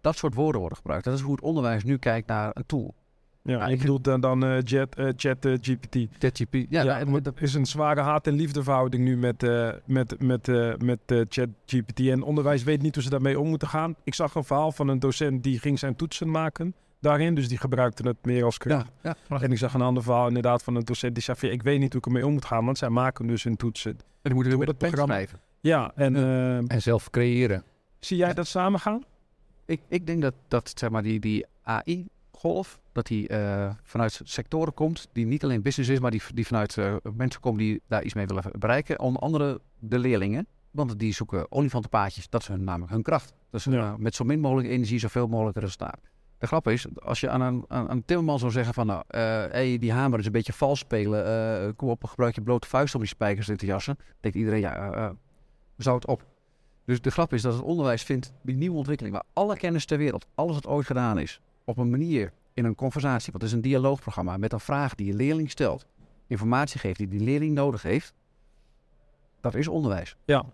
Dat 0.00 0.16
soort 0.16 0.34
woorden 0.34 0.60
worden 0.60 0.78
gebruikt. 0.78 1.04
Dat 1.04 1.14
is 1.14 1.20
hoe 1.20 1.34
het 1.34 1.44
onderwijs 1.44 1.84
nu 1.84 1.98
kijkt 1.98 2.28
naar 2.28 2.50
een 2.54 2.66
tool. 2.66 2.94
Ja, 3.42 3.66
ik 3.66 3.78
bedoel 3.78 4.00
dan, 4.00 4.20
dan 4.20 4.44
eh, 4.44 4.60
Jet, 4.64 4.94
eh, 4.96 5.08
Chat 5.16 5.44
eh, 5.44 5.52
GPT. 5.60 5.96
ChatGPT. 6.18 6.66
Ja, 6.70 6.82
Ja, 6.82 7.04
nou, 7.04 7.20
dat 7.20 7.40
is 7.40 7.54
een 7.54 7.66
zware 7.66 8.00
haat- 8.00 8.26
en 8.26 8.34
liefdeverhouding 8.34 9.04
nu 9.04 9.16
met, 9.16 9.42
eh 9.42 9.70
met, 9.86 10.20
met, 10.22 10.48
eh 10.48 10.74
met 10.76 10.98
eh, 11.06 11.20
ChatGPT. 11.28 12.00
En 12.00 12.22
onderwijs 12.22 12.62
weet 12.62 12.82
niet 12.82 12.94
hoe 12.94 13.02
ze 13.04 13.10
daarmee 13.10 13.40
om 13.40 13.48
moeten 13.48 13.68
gaan. 13.68 13.94
Ik 14.04 14.14
zag 14.14 14.34
een 14.34 14.44
verhaal 14.44 14.72
van 14.72 14.88
een 14.88 14.98
docent 14.98 15.42
die 15.42 15.58
ging 15.58 15.78
zijn 15.78 15.96
toetsen 15.96 16.30
maken 16.30 16.74
daarin. 17.00 17.34
Dus 17.34 17.48
die 17.48 17.58
gebruikte 17.58 18.08
het 18.08 18.16
meer 18.22 18.44
als 18.44 18.54
script. 18.54 18.84
ja, 19.02 19.16
ja. 19.28 19.40
En 19.40 19.52
ik 19.52 19.58
zag 19.58 19.74
een 19.74 19.80
ander 19.82 20.02
verhaal 20.02 20.26
inderdaad 20.28 20.62
van 20.62 20.74
een 20.74 20.84
docent 20.84 21.14
die 21.14 21.22
zei 21.22 21.52
ik 21.52 21.62
weet 21.62 21.78
niet 21.80 21.92
hoe 21.92 22.00
ik 22.00 22.06
ermee 22.06 22.26
om 22.26 22.32
moet 22.32 22.44
gaan, 22.44 22.64
want 22.64 22.78
zij 22.78 22.88
maken 22.88 23.26
dus 23.26 23.44
hun 23.44 23.56
toetsen. 23.56 23.90
En 23.90 23.98
die 24.22 24.34
moeten 24.34 24.50
weer 24.50 24.58
met 24.58 24.68
het 24.68 24.80
het 24.80 24.90
programma. 24.90 25.14
schrijven. 25.14 25.40
Ja, 25.60 25.92
en 25.94 26.16
eh, 26.16 26.56
En 26.72 26.82
zelf 26.82 27.10
creëren. 27.10 27.64
zie 27.98 28.16
jij 28.16 28.34
dat 28.34 28.46
samen 28.46 28.80
gaan? 28.80 29.02
Ik, 29.64 29.80
ik 29.88 30.06
denk 30.06 30.22
dat, 30.22 30.34
dat 30.48 30.72
zeg 30.74 30.90
maar, 30.90 31.02
die, 31.02 31.20
die 31.20 31.46
AI-golf, 32.38 32.80
dat 32.92 33.06
die 33.06 33.28
eh, 33.28 33.70
vanuit 33.82 34.20
sectoren 34.24 34.74
komt, 34.74 35.08
die 35.12 35.26
niet 35.26 35.44
alleen 35.44 35.62
business 35.62 35.90
is, 35.90 35.98
maar 36.00 36.10
die, 36.10 36.22
die 36.34 36.46
vanuit 36.46 36.78
eh, 36.78 36.94
mensen 37.14 37.40
komen 37.40 37.58
die 37.58 37.82
daar 37.86 38.02
iets 38.02 38.14
mee 38.14 38.26
willen 38.26 38.44
bereiken. 38.58 39.00
Onder 39.00 39.22
andere 39.22 39.60
de 39.78 39.98
leerlingen, 39.98 40.46
want 40.70 40.98
die 40.98 41.12
zoeken 41.12 41.52
olifantenpaadjes, 41.52 42.28
dat 42.28 42.40
is 42.40 42.48
hun, 42.48 42.64
namelijk 42.64 42.92
hun 42.92 43.02
kracht. 43.02 43.34
Dus 43.50 43.64
Ja. 43.64 43.72
eh, 43.72 43.94
met 43.94 44.14
zo 44.14 44.24
min 44.24 44.40
mogelijk 44.40 44.68
energie, 44.68 44.98
zoveel 44.98 45.26
mogelijk 45.26 45.56
resultaat. 45.58 46.00
De 46.38 46.46
grap 46.46 46.68
is, 46.68 46.86
als 46.94 47.20
je 47.20 47.28
aan 47.28 47.40
een, 47.40 47.64
aan, 47.68 47.90
een 47.90 48.04
timmerman 48.04 48.38
zou 48.38 48.52
zeggen 48.52 48.74
van, 48.74 48.86
nou, 48.86 49.02
hey, 49.08 49.78
die 49.78 49.92
hamer 49.92 50.18
is 50.18 50.26
een 50.26 50.32
beetje 50.32 50.52
vals 50.52 50.78
spelen, 50.78 51.76
kom 51.76 51.88
op, 51.88 52.04
gebruik 52.04 52.34
je 52.34 52.42
blote 52.42 52.68
vuist 52.68 52.94
om 52.94 53.00
die 53.00 53.08
spijkers 53.08 53.48
in 53.48 53.56
te 53.56 53.66
jassen, 53.66 53.98
denkt 54.20 54.36
iedereen, 54.36 54.60
ja, 54.60 55.14
zou 55.76 55.96
het 55.96 56.06
op. 56.06 56.24
Dus 56.84 57.00
de 57.00 57.10
grap 57.10 57.32
is 57.32 57.42
dat 57.42 57.52
het 57.52 57.62
onderwijs 57.62 58.02
vindt 58.02 58.32
die 58.42 58.56
nieuwe 58.56 58.76
ontwikkeling, 58.76 59.14
waar 59.14 59.24
alle 59.32 59.56
kennis 59.56 59.84
ter 59.84 59.98
wereld, 59.98 60.26
alles 60.34 60.54
wat 60.54 60.66
ooit 60.66 60.86
gedaan 60.86 61.18
is, 61.18 61.40
op 61.68 61.76
een 61.76 61.90
manier 61.90 62.32
in 62.54 62.64
een 62.64 62.74
conversatie, 62.74 63.32
wat 63.32 63.42
is 63.42 63.52
een 63.52 63.60
dialoogprogramma, 63.60 64.36
met 64.36 64.52
een 64.52 64.60
vraag 64.60 64.94
die 64.94 65.06
je 65.06 65.14
leerling 65.14 65.50
stelt, 65.50 65.86
informatie 66.26 66.80
geeft 66.80 66.98
die 66.98 67.08
die 67.08 67.20
leerling 67.20 67.54
nodig 67.54 67.82
heeft, 67.82 68.14
dat 69.40 69.54
is 69.54 69.68
onderwijs. 69.68 70.16
Ja. 70.24 70.44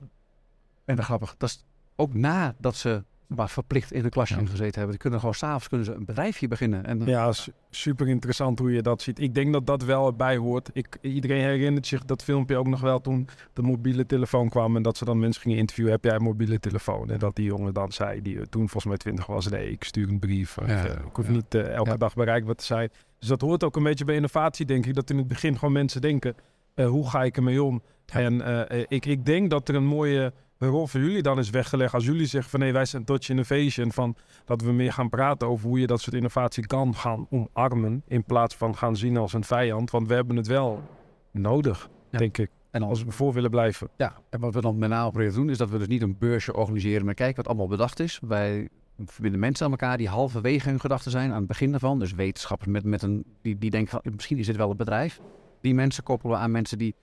En 0.85 0.97
dat 0.97 1.05
grappig, 1.05 1.35
dat 1.37 1.49
is 1.49 1.65
ook 1.97 2.15
nadat 2.15 2.77
ze 2.77 3.05
maar 3.27 3.49
verplicht 3.49 3.93
in 3.93 4.03
de 4.03 4.09
klasje 4.09 4.35
Ja. 4.35 4.41
gezeten 4.41 4.73
hebben. 4.73 4.91
Die 4.91 4.99
kunnen 4.99 5.19
gewoon 5.21 5.35
s'avonds 5.35 5.69
kunnen 5.69 5.87
ze 5.87 5.93
een 5.93 6.05
bedrijfje 6.05 6.49
beginnen. 6.49 6.85
En, 6.87 7.07
Ja, 7.07 7.33
su- 7.33 7.53
super 7.71 8.09
interessant 8.09 8.59
hoe 8.59 8.73
je 8.73 8.83
dat 8.83 9.03
ziet. 9.03 9.19
Ik 9.19 9.35
denk 9.35 9.53
dat 9.53 9.67
dat 9.67 9.83
wel 9.85 10.07
erbij 10.07 10.37
hoort. 10.37 10.71
Ik, 10.73 10.99
iedereen 11.01 11.41
herinnert 11.43 11.87
zich 11.87 12.05
dat 12.05 12.23
filmpje 12.25 12.57
ook 12.57 12.67
nog 12.67 12.81
wel 12.81 13.01
toen 13.01 13.29
de 13.53 13.63
mobiele 13.63 14.07
telefoon 14.07 14.49
kwam. 14.49 14.77
En 14.77 14.83
dat 14.83 14.97
ze 14.97 15.05
dan 15.05 15.19
mensen 15.19 15.43
gingen 15.43 15.59
interviewen. 15.59 15.93
Heb 15.93 16.05
jij 16.05 16.15
een 16.15 16.23
mobiele 16.23 16.61
telefoon? 16.61 17.11
En 17.11 17.19
dat 17.19 17.37
die 17.37 17.45
jongen 17.47 17.75
dan 17.75 17.93
zei, 17.93 18.23
die 18.23 18.37
eh, 18.37 18.43
toen 18.43 18.61
volgens 18.69 18.85
mij 18.85 18.97
20 18.97 19.27
was. 19.27 19.49
Nee, 19.49 19.71
ik 19.71 19.85
stuur 19.85 20.09
een 20.09 20.19
brief. 20.19 20.59
Of, 20.59 20.67
Ja, 20.69 20.85
eh, 20.85 20.93
ik 20.93 21.17
hoef 21.17 21.27
ja. 21.27 21.33
niet 21.33 21.55
eh, 21.55 21.69
elke 21.75 21.99
dag 21.99 22.15
bereikbaar 22.15 22.55
te 22.55 22.65
zijn. 22.65 22.91
Dus 23.19 23.29
dat 23.29 23.41
hoort 23.41 23.65
ook 23.65 23.77
een 23.77 23.83
beetje 23.83 24.05
bij 24.05 24.15
innovatie, 24.15 24.67
denk 24.67 24.87
ik. 24.87 24.95
Dat 24.95 25.11
in 25.11 25.19
het 25.19 25.29
begin 25.29 25.59
gewoon 25.59 25.73
mensen 25.75 26.01
denken, 26.01 26.35
eh, 26.75 26.87
hoe 26.89 27.11
ga 27.11 27.23
ik 27.25 27.37
ermee 27.37 27.63
om? 27.63 27.83
En 28.13 28.41
eh, 28.41 28.81
eh, 28.81 28.87
ik, 28.89 29.07
ik 29.07 29.25
denk 29.27 29.51
dat 29.51 29.69
er 29.69 29.75
een 29.75 29.87
mooie 29.87 30.33
rol 30.59 30.87
voor 30.87 31.01
jullie 31.01 31.23
dan 31.23 31.39
is 31.39 31.51
weggelegd. 31.51 31.95
Als 31.95 32.05
jullie 32.05 32.27
zeggen 32.27 32.51
van 32.51 32.61
nee, 32.61 32.73
wij 32.73 32.85
zijn 32.85 33.05
Touch 33.05 33.29
Innovation. 33.29 33.93
Van 33.93 34.17
dat 34.45 34.63
we 34.63 34.73
meer 34.73 34.93
gaan 34.93 35.09
praten 35.09 35.49
over 35.49 35.69
hoe 35.69 35.81
je 35.81 35.87
dat 35.87 36.01
soort 36.01 36.17
innovatie 36.17 36.67
kan 36.67 36.95
gaan 36.95 37.27
omarmen. 37.31 38.03
In 38.07 38.25
plaats 38.25 38.55
van 38.57 38.77
gaan 38.77 38.97
zien 38.97 39.17
als 39.17 39.33
een 39.33 39.45
vijand. 39.45 39.91
Want 39.91 40.09
we 40.09 40.15
hebben 40.15 40.37
het 40.37 40.47
wel 40.47 40.83
nodig, 41.31 41.89
Ja. 42.11 42.19
denk 42.19 42.39
ik. 42.39 42.51
en 42.71 42.83
Als 42.83 43.05
we 43.05 43.11
voor 43.11 43.33
willen 43.33 43.51
blijven. 43.51 43.89
Ja, 43.97 44.17
en 44.31 44.41
wat 44.41 44.55
we 44.55 44.61
dan 44.61 44.79
met 44.79 44.89
name 44.89 45.11
proberen 45.11 45.33
te 45.33 45.39
doen, 45.39 45.51
is 45.51 45.59
dat 45.59 45.71
we 45.71 45.79
dus 45.79 45.87
niet 45.87 46.03
een 46.03 46.19
beursje 46.19 46.55
organiseren, 46.57 47.05
maar 47.05 47.15
kijken 47.15 47.37
wat 47.37 47.47
allemaal 47.47 47.69
bedacht 47.69 48.01
is. 48.01 48.21
Wij 48.23 48.69
verbinden 49.05 49.41
mensen 49.41 49.65
aan 49.65 49.71
elkaar 49.71 49.97
die 49.97 50.09
halverwege 50.09 50.69
hun 50.69 50.81
gedachten 50.81 51.11
zijn 51.11 51.31
aan 51.31 51.39
het 51.39 51.47
begin 51.47 51.71
daarvan. 51.71 51.99
Dus 51.99 52.13
wetenschappers 52.13 52.71
met, 52.71 52.85
met 52.85 53.03
een, 53.03 53.25
die, 53.43 53.59
die 53.59 53.71
denken 53.71 54.01
van, 54.03 54.13
misschien 54.15 54.39
is 54.39 54.47
dit 54.47 54.57
wel 54.57 54.71
een 54.71 54.77
bedrijf. 54.77 55.21
Die 55.61 55.75
mensen 55.75 56.03
koppelen 56.03 56.37
we 56.37 56.43
aan 56.43 56.51
mensen 56.51 56.79
die 56.79 56.95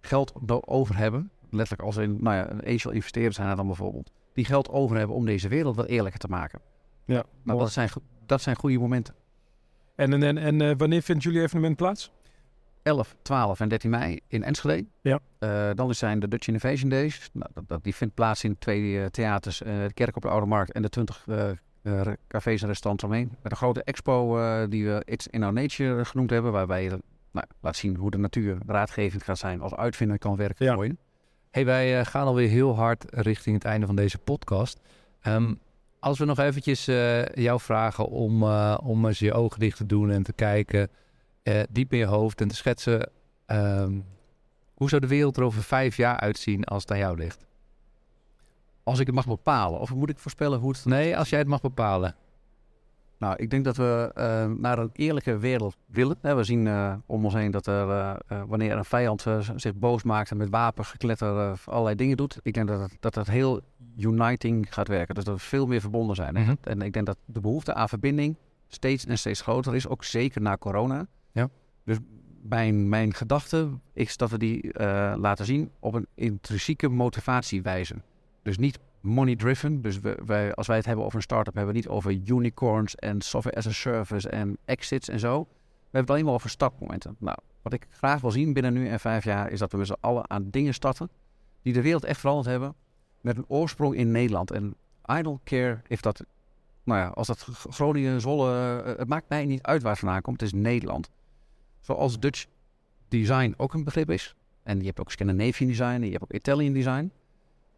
geld 0.00 0.32
over 0.66 0.96
hebben. 0.96 1.30
Letterlijk 1.50 1.82
als 1.82 1.96
in, 1.96 2.16
nou 2.20 2.36
ja, 2.36 2.50
een 2.50 2.64
angel 2.64 2.90
investeerders 2.90 3.36
zijn 3.36 3.48
er 3.48 3.56
dan 3.56 3.66
bijvoorbeeld. 3.66 4.12
Die 4.32 4.44
geld 4.44 4.68
over 4.68 4.96
hebben 4.96 5.16
om 5.16 5.26
deze 5.26 5.48
wereld 5.48 5.76
wat 5.76 5.86
eerlijker 5.86 6.20
te 6.20 6.28
maken. 6.28 6.60
Ja, 7.04 7.24
Nou, 7.42 7.58
dat 7.58 7.70
zijn, 7.72 7.88
dat 8.26 8.40
zijn 8.42 8.56
goede 8.56 8.78
momenten. 8.78 9.14
En, 9.96 10.12
en, 10.12 10.22
en, 10.22 10.38
en, 10.38 10.60
eh, 10.60 10.74
wanneer 10.76 11.02
vindt 11.02 11.22
jullie 11.22 11.40
evenement 11.42 11.76
plaats? 11.76 12.12
11, 12.82 13.16
12 13.22 13.60
en 13.60 13.68
13 13.68 13.90
mei 13.90 14.20
in 14.28 14.42
Enschede. 14.44 14.86
Ja. 15.02 15.18
Eh, 15.38 15.70
dan 15.74 15.94
zijn 15.94 16.20
de 16.20 16.28
Dutch 16.28 16.46
Innovation 16.46 16.90
Days. 16.90 17.30
Nou, 17.32 17.50
dat, 17.54 17.68
dat- 17.68 17.84
die 17.84 17.94
vindt 17.94 18.14
plaats 18.14 18.44
in 18.44 18.58
twee 18.58 19.00
eh, 19.00 19.06
theaters, 19.06 19.58
de 19.58 19.90
Kerk 19.94 20.16
op 20.16 20.22
de 20.22 20.28
Oude 20.28 20.46
Markt 20.46 20.72
en 20.72 20.82
de 20.82 20.88
20 20.88 21.24
eh, 21.28 21.48
eh, 21.50 21.56
re- 21.82 22.16
cafés 22.28 22.62
en 22.62 22.68
restaurants 22.68 23.04
omheen. 23.04 23.28
Met 23.42 23.52
een 23.52 23.58
grote 23.58 23.82
expo 23.84 24.36
die 24.68 24.86
we 24.86 25.02
It's 25.04 25.26
in 25.26 25.42
Our 25.42 25.52
Nature 25.52 26.04
genoemd 26.04 26.30
hebben, 26.30 26.52
waarbij 26.52 26.82
je 26.82 26.98
nou, 27.32 27.46
laat 27.60 27.76
zien 27.76 27.96
hoe 27.96 28.10
de 28.10 28.18
natuur 28.18 28.58
raadgevend 28.66 29.22
gaat 29.22 29.38
zijn 29.38 29.60
als 29.60 29.74
uitvinder 29.74 30.18
kan 30.18 30.36
werken 30.36 30.66
Ja. 30.66 30.74
voor 30.74 30.84
je. 30.86 30.96
Hey, 31.50 31.64
wij 31.64 31.98
eh, 31.98 32.06
gaan 32.06 32.26
alweer 32.26 32.48
heel 32.48 32.76
hard 32.76 33.04
richting 33.08 33.54
het 33.54 33.64
einde 33.64 33.86
van 33.86 33.96
deze 33.96 34.18
podcast. 34.18 34.80
Ehm, 35.20 35.54
als 35.98 36.18
we 36.18 36.24
nog 36.24 36.38
eventjes 36.38 36.88
eh, 36.88 37.26
jou 37.26 37.60
vragen 37.60 38.06
om, 38.08 38.42
eh, 38.42 38.78
om 38.82 39.06
eens 39.06 39.18
je 39.18 39.32
ogen 39.32 39.60
dicht 39.60 39.76
te 39.76 39.86
doen 39.86 40.10
en 40.10 40.22
te 40.22 40.32
kijken 40.32 40.90
diep 41.70 41.92
in 41.92 41.98
je 41.98 42.04
hoofd 42.04 42.40
en 42.40 42.48
te 42.48 42.54
schetsen. 42.54 43.10
ehm, 43.46 44.00
hoe 44.74 44.88
zou 44.88 45.00
de 45.00 45.06
wereld 45.06 45.36
er 45.36 45.42
over 45.42 45.62
vijf 45.62 45.96
jaar 45.96 46.16
uitzien 46.16 46.64
als 46.64 46.82
het 46.82 46.90
aan 46.90 46.98
jou 46.98 47.16
ligt? 47.16 47.46
Als 48.82 48.98
ik 48.98 49.06
het 49.06 49.14
mag 49.14 49.26
bepalen, 49.26 49.80
of 49.80 49.94
moet 49.94 50.10
ik 50.10 50.18
voorspellen 50.18 50.58
hoe 50.58 50.70
het... 50.70 50.84
Nee, 50.84 51.16
als 51.16 51.28
jij 51.28 51.38
het 51.38 51.48
mag 51.48 51.60
bepalen. 51.60 52.14
Nou, 53.18 53.36
ik 53.36 53.50
denk 53.50 53.64
dat 53.64 53.76
we 53.76 54.10
eh, 54.14 54.46
naar 54.46 54.78
een 54.78 54.90
eerlijke 54.92 55.38
wereld 55.38 55.76
willen. 55.86 56.16
We 56.20 56.44
zien 56.44 56.66
eh, 56.66 56.94
om 57.06 57.24
ons 57.24 57.34
heen 57.34 57.50
dat 57.50 57.66
er, 57.66 57.90
eh, 57.90 58.42
wanneer 58.46 58.76
een 58.76 58.84
vijand 58.84 59.26
zich 59.56 59.74
boos 59.74 60.02
maakt 60.02 60.30
en 60.30 60.36
met 60.36 60.48
wapengekletter 60.48 61.38
eh, 61.38 61.52
allerlei 61.64 61.96
dingen 61.96 62.16
doet. 62.16 62.38
Ik 62.42 62.54
denk 62.54 62.68
dat 62.68 62.80
het, 62.80 62.96
dat 63.00 63.14
het 63.14 63.30
heel 63.30 63.60
uniting 63.96 64.74
gaat 64.74 64.88
werken. 64.88 65.14
Dus 65.14 65.24
dat 65.24 65.34
we 65.34 65.40
veel 65.40 65.66
meer 65.66 65.80
verbonden 65.80 66.16
zijn. 66.16 66.34
Mhm. 66.34 66.54
En 66.60 66.82
ik 66.82 66.92
denk 66.92 67.06
dat 67.06 67.16
de 67.24 67.40
behoefte 67.40 67.74
aan 67.74 67.88
verbinding 67.88 68.36
steeds 68.68 69.06
en 69.06 69.18
steeds 69.18 69.40
groter 69.40 69.74
is. 69.74 69.88
Ook 69.88 70.04
zeker 70.04 70.40
na 70.40 70.56
corona. 70.56 71.06
Ja. 71.32 71.48
Dus 71.84 71.98
mijn, 72.42 72.88
mijn 72.88 73.14
gedachte 73.14 73.68
is 73.92 74.16
dat 74.16 74.30
we 74.30 74.38
die 74.38 74.78
laten 75.18 75.44
zien 75.44 75.70
op 75.78 75.94
een 75.94 76.06
intrinsieke 76.14 76.88
motivatiewijze. 76.88 77.94
Dus 78.42 78.58
niet 78.58 78.78
money 79.08 79.36
driven. 79.36 79.82
Dus 79.82 80.00
we, 80.00 80.18
wij, 80.26 80.54
als 80.54 80.66
wij 80.66 80.76
het 80.76 80.86
hebben 80.86 81.04
over 81.04 81.16
een 81.16 81.22
start-up, 81.22 81.54
hebben 81.54 81.72
we 81.72 81.78
niet 81.78 81.88
over 81.88 82.12
unicorns 82.12 82.94
en 82.94 83.20
software 83.20 83.56
as 83.56 83.66
a 83.66 83.72
service 83.72 84.28
en 84.28 84.58
exits 84.64 85.08
en 85.08 85.18
zo. 85.18 85.38
We 85.40 85.48
hebben 85.84 86.00
het 86.00 86.10
alleen 86.10 86.24
maar 86.24 86.34
over 86.34 86.50
startmomenten. 86.50 87.16
Nou, 87.18 87.36
wat 87.62 87.72
ik 87.72 87.86
graag 87.90 88.20
wil 88.20 88.30
zien 88.30 88.52
binnen 88.52 88.72
nu 88.72 88.88
en 88.88 89.00
vijf 89.00 89.24
jaar, 89.24 89.50
is 89.50 89.58
dat 89.58 89.72
we 89.72 89.78
met 89.78 89.86
z'n 89.86 89.96
allen 90.00 90.30
aan 90.30 90.50
dingen 90.50 90.74
starten 90.74 91.10
die 91.62 91.72
de 91.72 91.82
wereld 91.82 92.04
echt 92.04 92.20
veranderd 92.20 92.46
hebben 92.46 92.74
met 93.20 93.36
een 93.36 93.44
oorsprong 93.48 93.94
in 93.94 94.10
Nederland. 94.10 94.50
En 94.50 94.74
I 95.18 95.22
don't 95.22 95.40
care 95.44 95.80
if 95.86 96.00
dat, 96.00 96.24
nou 96.84 97.00
ja, 97.00 97.08
als 97.08 97.26
dat 97.26 97.48
Groningen, 97.68 98.20
Zwolle, 98.20 98.80
eh, 98.82 98.98
het 98.98 99.08
maakt 99.08 99.28
mij 99.28 99.44
niet 99.44 99.62
uit 99.62 99.82
waar 99.82 99.90
het 99.90 100.00
vandaan 100.00 100.20
komt. 100.20 100.40
Het 100.40 100.52
is 100.52 100.60
Nederland. 100.60 101.10
Zoals 101.80 102.18
Dutch 102.18 102.46
design 103.08 103.54
ook 103.56 103.74
een 103.74 103.84
begrip 103.84 104.10
is. 104.10 104.34
En 104.62 104.78
je 104.78 104.86
hebt 104.86 105.00
ook 105.00 105.10
Scandinavian 105.10 105.68
design 105.68 105.84
en 105.84 106.04
je 106.04 106.10
hebt 106.10 106.22
ook 106.22 106.32
Italian 106.32 106.72
design. 106.72 107.12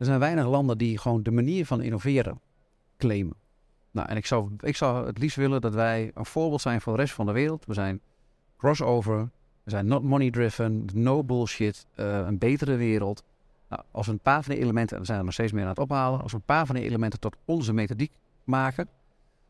Er 0.00 0.06
zijn 0.06 0.18
weinig 0.18 0.46
landen 0.46 0.78
die 0.78 0.98
gewoon 0.98 1.22
de 1.22 1.30
manier 1.30 1.66
van 1.66 1.82
innoveren 1.82 2.40
claimen. 2.98 3.34
Nou, 3.90 4.08
en 4.08 4.16
ik 4.16 4.26
zou, 4.26 4.50
ik 4.60 4.76
zou 4.76 5.06
het 5.06 5.18
liefst 5.18 5.36
willen 5.36 5.60
dat 5.60 5.74
wij 5.74 6.10
een 6.14 6.26
voorbeeld 6.26 6.60
zijn 6.60 6.80
voor 6.80 6.92
de 6.92 7.00
rest 7.00 7.14
van 7.14 7.26
de 7.26 7.32
wereld. 7.32 7.66
We 7.66 7.74
zijn 7.74 8.00
crossover, 8.56 9.30
we 9.62 9.70
zijn 9.70 9.86
not 9.86 10.02
money 10.02 10.30
driven, 10.30 10.84
no 10.94 11.24
bullshit, 11.24 11.86
eh, 11.94 12.18
een 12.18 12.38
betere 12.38 12.76
wereld. 12.76 13.22
Nou, 13.68 13.82
als 13.90 14.06
we 14.06 14.12
een 14.12 14.18
paar 14.18 14.42
van 14.42 14.54
die 14.54 14.62
elementen, 14.62 14.94
en 14.94 15.00
we 15.00 15.06
zijn 15.06 15.18
er 15.18 15.24
nog 15.24 15.32
steeds 15.32 15.52
meer 15.52 15.62
aan 15.62 15.68
het 15.68 15.78
ophalen, 15.78 16.22
als 16.22 16.32
we 16.32 16.38
een 16.38 16.44
paar 16.44 16.66
van 16.66 16.74
die 16.74 16.84
elementen 16.84 17.20
tot 17.20 17.36
onze 17.44 17.72
methodiek 17.72 18.12
maken, 18.44 18.88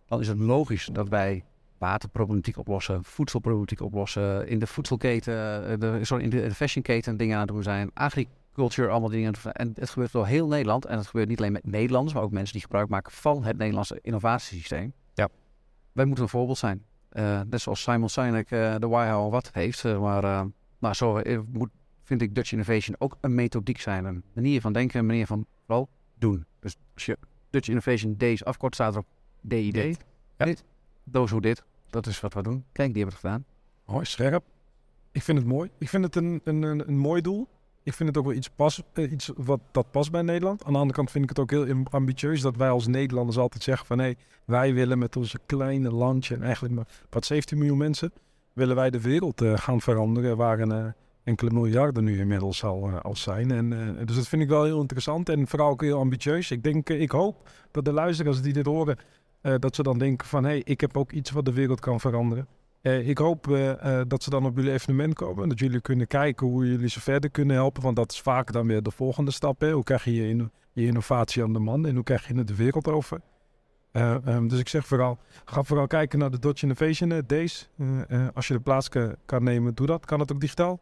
dan 0.06 0.20
is 0.20 0.28
het 0.28 0.38
logisch 0.38 0.88
dat 0.92 1.08
wij 1.08 1.44
waterproblematiek 1.78 2.58
oplossen, 2.58 3.04
voedselproblematiek 3.04 3.80
oplossen, 3.80 4.48
in 4.48 4.58
de 4.58 4.66
voedselketen, 4.66 5.66
eh, 5.66 5.78
de, 5.78 5.98
sorry, 6.04 6.24
in 6.24 6.30
de 6.30 6.54
fashionketen 6.54 7.16
dingen 7.16 7.34
aan 7.34 7.42
het 7.42 7.50
doen 7.50 7.62
zijn, 7.62 7.90
agriculture, 8.60 8.90
allemaal 8.90 9.10
dingen. 9.10 9.34
En 9.52 9.72
het 9.74 9.90
gebeurt 9.90 10.12
door 10.12 10.26
heel 10.26 10.48
Nederland. 10.48 10.84
En 10.84 10.96
het 10.96 11.06
gebeurt 11.06 11.28
niet 11.28 11.38
alleen 11.38 11.52
met 11.52 11.66
Nederlanders, 11.66 12.14
maar 12.14 12.22
ook 12.22 12.30
mensen 12.30 12.52
die 12.52 12.62
gebruik 12.62 12.88
maken 12.88 13.12
van 13.12 13.44
het 13.44 13.56
Nederlandse 13.56 13.98
innovatiesysteem. 14.02 14.92
Ja. 15.14 15.28
Wij 15.92 16.04
moeten 16.04 16.24
een 16.24 16.30
voorbeeld 16.30 16.58
zijn. 16.58 16.84
Uh, 17.12 17.40
net 17.50 17.60
zoals 17.60 17.82
Simon 17.82 18.08
Sinek 18.08 18.50
uh, 18.50 18.74
de 18.78 18.88
Why, 18.88 19.08
How 19.08 19.32
Wat 19.32 19.50
heeft. 19.52 19.84
Uh, 19.84 20.00
maar 20.00 20.24
uh, 20.24 20.42
nou, 20.78 20.94
zo 20.94 21.20
moet, 21.52 21.70
vind 22.02 22.22
ik 22.22 22.34
Dutch 22.34 22.52
Innovation 22.52 22.96
ook 22.98 23.16
een 23.20 23.34
methodiek 23.34 23.80
zijn. 23.80 24.04
Een 24.04 24.22
manier 24.32 24.60
van 24.60 24.72
denken, 24.72 24.98
een 24.98 25.06
manier 25.06 25.26
van 25.26 25.46
vooral 25.66 25.88
doen. 26.18 26.46
Dus 26.60 26.76
als 26.94 27.06
je 27.06 27.18
Dutch 27.50 27.68
Innovation 27.68 28.14
Days 28.16 28.44
afkort, 28.44 28.74
staat 28.74 28.94
er 28.94 29.00
op 29.00 29.06
DID. 29.40 29.74
Dit. 29.74 30.04
Ja. 30.36 30.44
Dit. 30.44 30.64
Doos 31.04 31.30
hoe 31.30 31.40
dit. 31.40 31.64
Dat 31.90 32.06
is 32.06 32.20
wat 32.20 32.34
we 32.34 32.42
doen. 32.42 32.64
Kijk, 32.72 32.94
die 32.94 33.02
hebben 33.02 33.20
het 33.20 33.26
gedaan. 33.26 33.44
Mooi, 33.84 34.04
scherp. 34.04 34.44
Ik 35.12 35.22
vind 35.22 35.38
het 35.38 35.46
mooi. 35.46 35.70
Ik 35.78 35.88
vind 35.88 36.04
het 36.04 36.16
een, 36.16 36.40
een, 36.44 36.62
een, 36.62 36.88
een 36.88 36.98
mooi 36.98 37.22
doel. 37.22 37.48
Ik 37.82 37.94
vind 37.94 38.08
het 38.08 38.18
ook 38.18 38.24
wel 38.24 38.34
iets, 38.34 38.48
pas, 38.48 38.82
uh, 38.94 39.12
iets 39.12 39.30
wat 39.36 39.60
dat 39.72 39.90
past 39.90 40.10
bij 40.10 40.22
Nederland. 40.22 40.64
Aan 40.64 40.72
de 40.72 40.78
andere 40.78 40.96
kant 40.96 41.10
vind 41.10 41.24
ik 41.24 41.30
het 41.30 41.38
ook 41.38 41.50
heel 41.50 41.84
ambitieus 41.90 42.40
dat 42.40 42.56
wij 42.56 42.70
als 42.70 42.86
Nederlanders 42.86 43.38
altijd 43.38 43.62
zeggen 43.62 43.86
van 43.86 43.98
hé, 43.98 44.12
wij 44.44 44.74
willen 44.74 44.98
met 44.98 45.16
onze 45.16 45.38
kleine 45.46 45.90
landje 45.90 46.34
en 46.34 46.42
eigenlijk 46.42 46.74
maar 46.74 46.86
wat 47.10 47.24
17 47.24 47.58
miljoen 47.58 47.78
mensen, 47.78 48.12
willen 48.52 48.76
wij 48.76 48.90
de 48.90 49.00
wereld 49.00 49.42
uh, 49.42 49.56
gaan 49.56 49.80
veranderen 49.80 50.36
waar 50.36 50.60
een 50.60 50.70
uh, 50.70 50.84
enkele 51.24 51.50
miljarden 51.50 52.04
nu 52.04 52.18
inmiddels 52.18 52.64
al, 52.64 52.90
al 52.90 53.16
zijn. 53.16 53.50
En, 53.50 53.96
dus 54.06 54.16
dat 54.16 54.28
vind 54.28 54.42
ik 54.42 54.48
wel 54.48 54.64
heel 54.64 54.80
interessant 54.80 55.28
en 55.28 55.46
vooral 55.46 55.70
ook 55.70 55.82
heel 55.82 55.98
ambitieus. 55.98 56.50
Ik 56.50 56.62
denk, 56.62 56.88
ik 56.88 57.10
hoop 57.10 57.48
dat 57.70 57.84
de 57.84 57.92
luisteraars 57.92 58.42
die 58.42 58.52
dit 58.52 58.66
horen, 58.66 58.98
dat 59.58 59.74
ze 59.74 59.82
dan 59.82 59.98
denken 59.98 60.26
van 60.26 60.44
hé, 60.44 60.50
hey, 60.50 60.62
ik 60.64 60.80
heb 60.80 60.96
ook 60.96 61.12
iets 61.12 61.30
wat 61.30 61.44
de 61.44 61.52
wereld 61.52 61.80
kan 61.80 62.00
veranderen. 62.00 62.46
Uh, 62.82 63.08
ik 63.08 63.18
hoop 63.18 63.46
uh, 63.46 63.68
uh, 63.68 64.00
dat 64.06 64.22
ze 64.22 64.30
dan 64.30 64.46
op 64.46 64.56
jullie 64.56 64.72
evenement 64.72 65.14
komen. 65.14 65.48
Dat 65.48 65.58
jullie 65.58 65.80
kunnen 65.80 66.06
kijken 66.06 66.46
hoe 66.46 66.66
jullie 66.66 66.88
ze 66.88 67.00
verder 67.00 67.30
kunnen 67.30 67.56
helpen. 67.56 67.82
Want 67.82 67.96
dat 67.96 68.12
is 68.12 68.20
vaak 68.20 68.52
dan 68.52 68.66
weer 68.66 68.82
de 68.82 68.90
volgende 68.90 69.30
stap. 69.30 69.60
Hè? 69.60 69.72
Hoe 69.72 69.82
krijg 69.82 70.04
je 70.04 70.14
je, 70.14 70.28
in, 70.28 70.50
je, 70.72 70.86
innovatie 70.86 71.42
aan 71.42 71.52
de 71.52 71.58
man 71.58 71.86
en 71.86 71.94
hoe 71.94 72.04
krijg 72.04 72.28
je 72.28 72.34
het 72.34 72.46
de 72.46 72.54
wereld 72.54 72.88
over? 72.88 73.20
Um, 73.92 74.48
dus 74.48 74.58
ik 74.58 74.68
zeg 74.68 74.86
vooral, 74.86 75.18
ga 75.44 75.62
vooral 75.62 75.86
kijken 75.86 76.18
naar 76.18 76.30
de 76.30 76.38
Dodge 76.38 76.62
Innovation 76.62 77.22
Days. 77.26 77.68
als 78.34 78.48
je 78.48 78.54
de 78.54 78.60
plaats 78.60 78.88
kan, 78.88 79.14
kan, 79.24 79.44
nemen, 79.44 79.74
doe 79.74 79.86
dat. 79.86 80.06
Kan 80.06 80.20
het 80.20 80.32
ook 80.32 80.40
digitaal? 80.40 80.78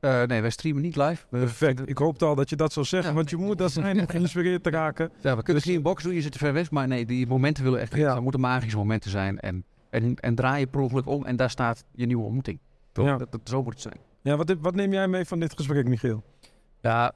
nee, 0.00 0.40
wij 0.40 0.50
streamen 0.50 0.82
niet 0.82 0.96
live. 0.96 1.26
Perfect. 1.30 1.88
Ik 1.88 1.98
hoopte 1.98 2.24
al 2.24 2.34
dat 2.34 2.50
je 2.50 2.56
dat 2.56 2.72
zou 2.72 2.86
zeggen. 2.86 3.10
Ja. 3.10 3.16
Want 3.16 3.30
je 3.30 3.36
moet 3.36 3.58
dat 3.58 3.72
zijn 3.72 4.00
om 4.00 4.08
geïnspireerd 4.08 4.62
te 4.62 4.70
raken. 4.70 5.10
Ja, 5.20 5.36
we 5.36 5.42
kunnen 5.42 5.62
dus, 5.62 5.72
geen 5.72 5.82
box 5.82 6.02
doen, 6.02 6.14
je 6.14 6.20
zit 6.20 6.32
te 6.32 6.38
ver 6.38 6.52
weg. 6.52 6.70
Maar 6.70 6.88
nee, 6.88 7.06
die 7.06 7.26
momenten 7.26 7.64
willen 7.64 7.80
echt... 7.80 7.94
Ja. 7.94 8.14
Dat 8.14 8.22
moeten 8.22 8.40
magische 8.40 8.76
momenten 8.76 9.10
zijn. 9.10 9.40
En 9.40 9.64
en, 9.90 10.14
en 10.14 10.34
draai 10.34 10.60
je 10.60 10.66
per 10.66 10.80
ongeluk 10.80 11.06
om 11.06 11.24
en 11.24 11.36
daar 11.36 11.50
staat 11.50 11.84
je 11.92 12.06
nieuwe 12.06 12.24
ontmoeting. 12.24 12.58
Ja. 12.92 13.16
Dat, 13.16 13.32
dat, 13.32 13.40
zo 13.44 13.62
moet 13.62 13.72
het 13.72 13.82
zijn. 13.82 13.98
Ja, 14.22 14.36
wat, 14.36 14.54
wat 14.60 14.74
neem 14.74 14.92
jij 14.92 15.08
mee 15.08 15.24
van 15.24 15.40
dit 15.40 15.52
gesprek, 15.56 15.88
Michiel? 15.88 16.22
Ja, 16.80 17.12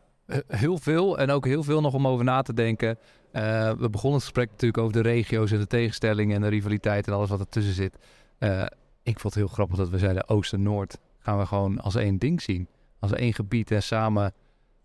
heel 0.46 0.78
veel. 0.78 1.18
En 1.18 1.30
ook 1.30 1.44
heel 1.44 1.62
veel 1.62 1.80
nog 1.80 1.94
om 1.94 2.06
over 2.06 2.24
na 2.24 2.42
te 2.42 2.54
denken. 2.54 2.98
Uh, 3.32 3.70
we 3.70 3.90
begonnen 3.90 4.18
het 4.18 4.22
gesprek 4.22 4.50
natuurlijk 4.50 4.82
over 4.82 5.02
de 5.02 5.08
regio's 5.08 5.52
en 5.52 5.58
de 5.58 5.66
tegenstellingen 5.66 6.36
en 6.36 6.42
de 6.42 6.48
rivaliteit 6.48 7.06
en 7.06 7.12
alles 7.12 7.28
wat 7.28 7.40
ertussen 7.40 7.74
zit. 7.74 7.96
Uh, 8.38 8.66
ik 9.02 9.20
vond 9.20 9.34
het 9.34 9.42
heel 9.42 9.52
grappig 9.52 9.76
dat 9.76 9.88
we 9.88 9.98
zeiden 9.98 10.28
Oost 10.28 10.52
en 10.52 10.62
Noord 10.62 10.98
gaan 11.18 11.38
we 11.38 11.46
gewoon 11.46 11.80
als 11.80 11.94
één 11.94 12.18
ding 12.18 12.42
zien. 12.42 12.68
Als 12.98 13.12
één 13.12 13.34
gebied 13.34 13.70
en 13.70 13.82
samen 13.82 14.32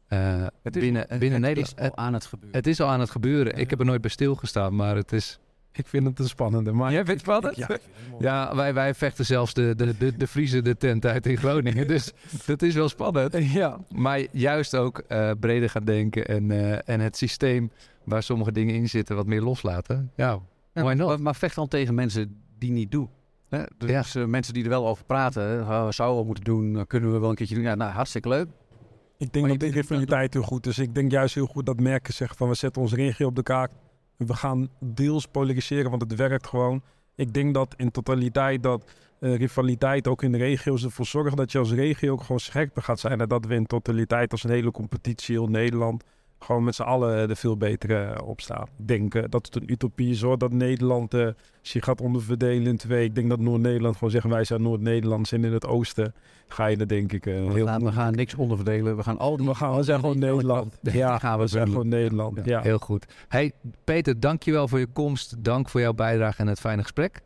uh, 0.10 0.46
het 0.64 0.76
is, 0.76 0.82
binnen, 0.82 1.08
binnen 1.08 1.32
het 1.32 1.56
Nederland. 1.56 1.80
Het 1.80 1.88
is 1.88 1.92
al 1.92 2.06
aan 2.06 2.14
het 2.14 2.26
gebeuren. 2.26 2.58
Het 2.58 2.68
is 2.68 2.82
al 2.82 2.88
aan 2.88 3.00
het 3.00 3.10
gebeuren. 3.10 3.58
Ik 3.58 3.70
heb 3.70 3.80
er 3.80 3.86
nooit 3.86 4.02
bij 4.02 4.10
stilgestaan, 4.10 4.76
maar 4.76 4.96
het 4.96 5.12
is... 5.12 5.40
Ik 5.76 5.88
vind 5.88 6.06
het 6.06 6.20
een 6.20 6.28
spannende. 6.28 6.72
Maar... 6.72 6.92
Jij 6.92 7.06
vindt 7.06 7.26
het 7.26 7.30
spannend? 7.30 7.56
Ja, 7.56 7.78
ja 8.20 8.56
wij, 8.56 8.74
wij 8.74 8.94
vechten 8.94 9.26
zelfs 9.26 9.54
de, 9.54 9.74
de, 9.76 9.98
de, 9.98 10.18
de 10.18 10.28
Friese 10.28 10.62
de 10.62 10.78
tent 10.78 11.06
uit 11.06 11.26
in 11.26 11.38
Groningen. 11.38 11.88
dus 11.88 12.12
dat 12.46 12.62
is 12.62 12.74
wel 12.74 12.90
spannend. 12.90 13.36
Ja. 13.54 13.80
Maar 13.96 14.26
juist 14.32 14.76
ook 14.76 15.04
uh, 15.10 15.32
breder 15.40 15.70
gaan 15.70 15.86
denken 15.86 16.28
en, 16.28 16.50
uh, 16.50 16.90
en 16.90 17.00
het 17.00 17.18
systeem 17.18 17.72
waar 18.04 18.24
sommige 18.24 18.52
dingen 18.52 18.76
in 18.76 18.90
zitten 18.90 19.16
wat 19.16 19.26
meer 19.26 19.42
loslaten. 19.42 20.12
Ja, 20.16 20.40
ja 20.74 20.84
maar, 20.84 21.22
maar 21.22 21.36
vecht 21.36 21.56
dan 21.56 21.68
tegen 21.68 21.96
mensen 21.96 22.42
die 22.58 22.72
niet 22.72 22.92
doen. 22.92 23.10
Hè? 23.50 23.64
Dus 23.78 24.14
ja. 24.14 24.22
uh, 24.22 24.28
mensen 24.28 24.54
die 24.54 24.64
er 24.64 24.70
wel 24.70 24.88
over 24.88 25.06
praten, 25.06 25.60
uh, 25.60 25.92
zouden 25.92 26.20
we 26.20 26.26
moeten 26.26 26.44
doen, 26.44 26.88
kunnen 26.88 27.12
we 27.12 27.20
wel 27.20 27.30
een 27.30 27.36
keertje 27.36 27.56
doen. 27.56 27.64
Ja, 27.64 27.76
nou, 27.76 27.92
hartstikke 27.92 28.30
leuk. 28.30 28.48
Ik 29.18 29.34
denk 29.34 29.48
maar 29.48 29.58
dat 29.58 29.70
de 29.70 29.80
rivaliteit 29.80 30.34
heel 30.34 30.44
goed 30.44 30.68
is. 30.68 30.80
Ik 30.80 30.96
denk 30.96 31.12
juist 31.12 31.36
heel 31.36 31.46
goed 31.46 31.66
dat 31.66 31.80
merken 31.80 32.14
zeggen 32.14 32.38
van 32.38 32.50
we 32.50 32.56
zetten 32.56 32.82
onze 32.82 32.96
regio 32.96 33.28
op 33.28 33.36
de 33.36 33.44
kaart. 33.44 33.72
We 34.18 34.34
gaan 34.34 34.70
deels 34.80 35.26
polariseren, 35.28 35.90
want 35.90 36.02
het 36.02 36.16
werkt 36.16 36.48
gewoon. 36.48 36.82
Ik 37.16 37.34
denk 37.34 37.54
dat 37.54 37.74
in 37.78 37.92
totaliteit 37.92 38.64
dat 38.64 38.92
uh, 39.20 39.36
rivaliteit 39.36 40.08
ook 40.08 40.24
in 40.24 40.32
de 40.32 40.38
regio's 40.38 40.84
ervoor 40.84 41.06
zorgt 41.06 41.38
dat 41.38 41.52
je 41.52 41.58
als 41.58 41.72
regio 41.72 42.12
ook 42.12 42.22
gewoon 42.22 42.40
scherper 42.40 42.84
gaat 42.84 43.00
zijn. 43.00 43.22
En 43.22 43.28
dat 43.28 43.46
we 43.46 43.56
in 43.56 43.66
totaliteit 43.66 44.32
als 44.32 44.44
een 44.44 44.50
hele 44.50 44.72
competitie, 44.72 45.36
heel 45.36 45.48
Nederland, 45.48 46.04
gewoon 46.46 46.64
met 46.64 46.76
z'n 46.76 46.82
allen 46.82 47.30
er 47.30 47.36
veel 47.36 47.58
beter 47.58 47.90
uh, 47.90 48.28
op 48.28 48.42
staan. 48.42 48.68
Ik 48.78 48.88
denk 48.88 49.32
dat 49.32 49.46
het 49.46 49.56
een 49.56 49.72
utopie 49.72 50.10
is 50.10 50.22
hoor, 50.22 50.38
dat 50.38 50.52
Nederland 50.52 51.14
uh, 51.14 51.28
zich 51.62 51.84
gaat 51.84 52.02
onderverdelen 52.02 52.68
in 52.68 52.78
twee. 52.78 53.06
Ik 53.06 53.16
denk 53.16 53.30
dat 53.30 53.40
Noord-Nederland 53.40 53.96
gewoon 53.96 54.12
zeggen 54.12 54.30
wij 54.30 54.44
zijn 54.44 54.62
Noord-Nederlands 54.62 55.32
en 55.32 55.44
in 55.44 55.54
het 55.54 55.66
oosten 55.66 56.14
ga 56.48 56.66
je 56.66 56.78
er 56.78 56.88
denk 56.88 57.12
ik 57.12 57.24
we 57.24 57.32
heel... 57.32 57.66
Gaan, 57.66 57.84
we 57.84 57.92
gaan 57.92 58.16
niks 58.16 58.36
onderverdelen, 58.36 58.98
we 58.98 59.04
gaan 59.04 59.20
al 59.20 59.38
die... 59.38 59.48
We, 59.48 59.56
gaan, 59.56 59.76
we 59.76 59.84
zijn 59.84 60.00
gewoon 60.00 60.20
Nederland. 60.20 60.78
Ja, 60.82 61.18
gaan 61.20 61.38
we, 61.38 61.44
we 61.44 61.50
zijn 61.50 61.68
gewoon 61.68 61.88
Nederland. 61.88 62.36
Ja. 62.36 62.44
ja. 62.46 62.62
Heel 62.62 62.80
goed. 62.80 63.06
Hey 63.28 63.52
Peter, 63.84 64.20
dankjewel 64.20 64.68
voor 64.68 64.80
je 64.80 64.88
komst. 64.94 65.44
Dank 65.44 65.70
voor 65.70 65.82
jouw 65.82 65.94
bijdrage 65.94 66.42
en 66.42 66.48
het 66.48 66.60
fijne 66.60 66.82
gesprek. 66.82 67.22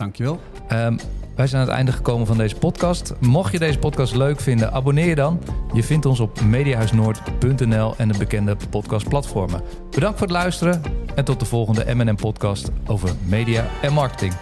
Dankjewel. 0.00 0.40
Um, 0.72 0.98
wij 1.36 1.46
zijn 1.46 1.62
aan 1.62 1.68
het 1.68 1.76
einde 1.76 1.92
gekomen 1.92 2.26
van 2.26 2.36
deze 2.36 2.56
podcast. 2.56 3.14
Mocht 3.18 3.52
je 3.52 3.58
deze 3.58 3.78
podcast 3.78 4.14
leuk 4.14 4.40
vinden, 4.40 4.72
abonneer 4.72 5.06
je 5.06 5.14
dan. 5.14 5.40
Je 5.72 5.82
vindt 5.82 6.06
ons 6.06 6.20
op 6.20 6.40
mediahuisnoord.nl 6.40 7.94
en 7.96 8.08
de 8.08 8.18
bekende 8.18 8.56
podcastplatformen. 8.70 9.62
Bedankt 9.90 10.18
voor 10.18 10.26
het 10.26 10.36
luisteren 10.36 10.82
en 11.14 11.24
tot 11.24 11.40
de 11.40 11.46
volgende 11.46 11.94
M&M 11.94 12.14
podcast 12.14 12.70
over 12.86 13.10
media 13.26 13.66
en 13.82 13.92
marketing. 13.92 14.32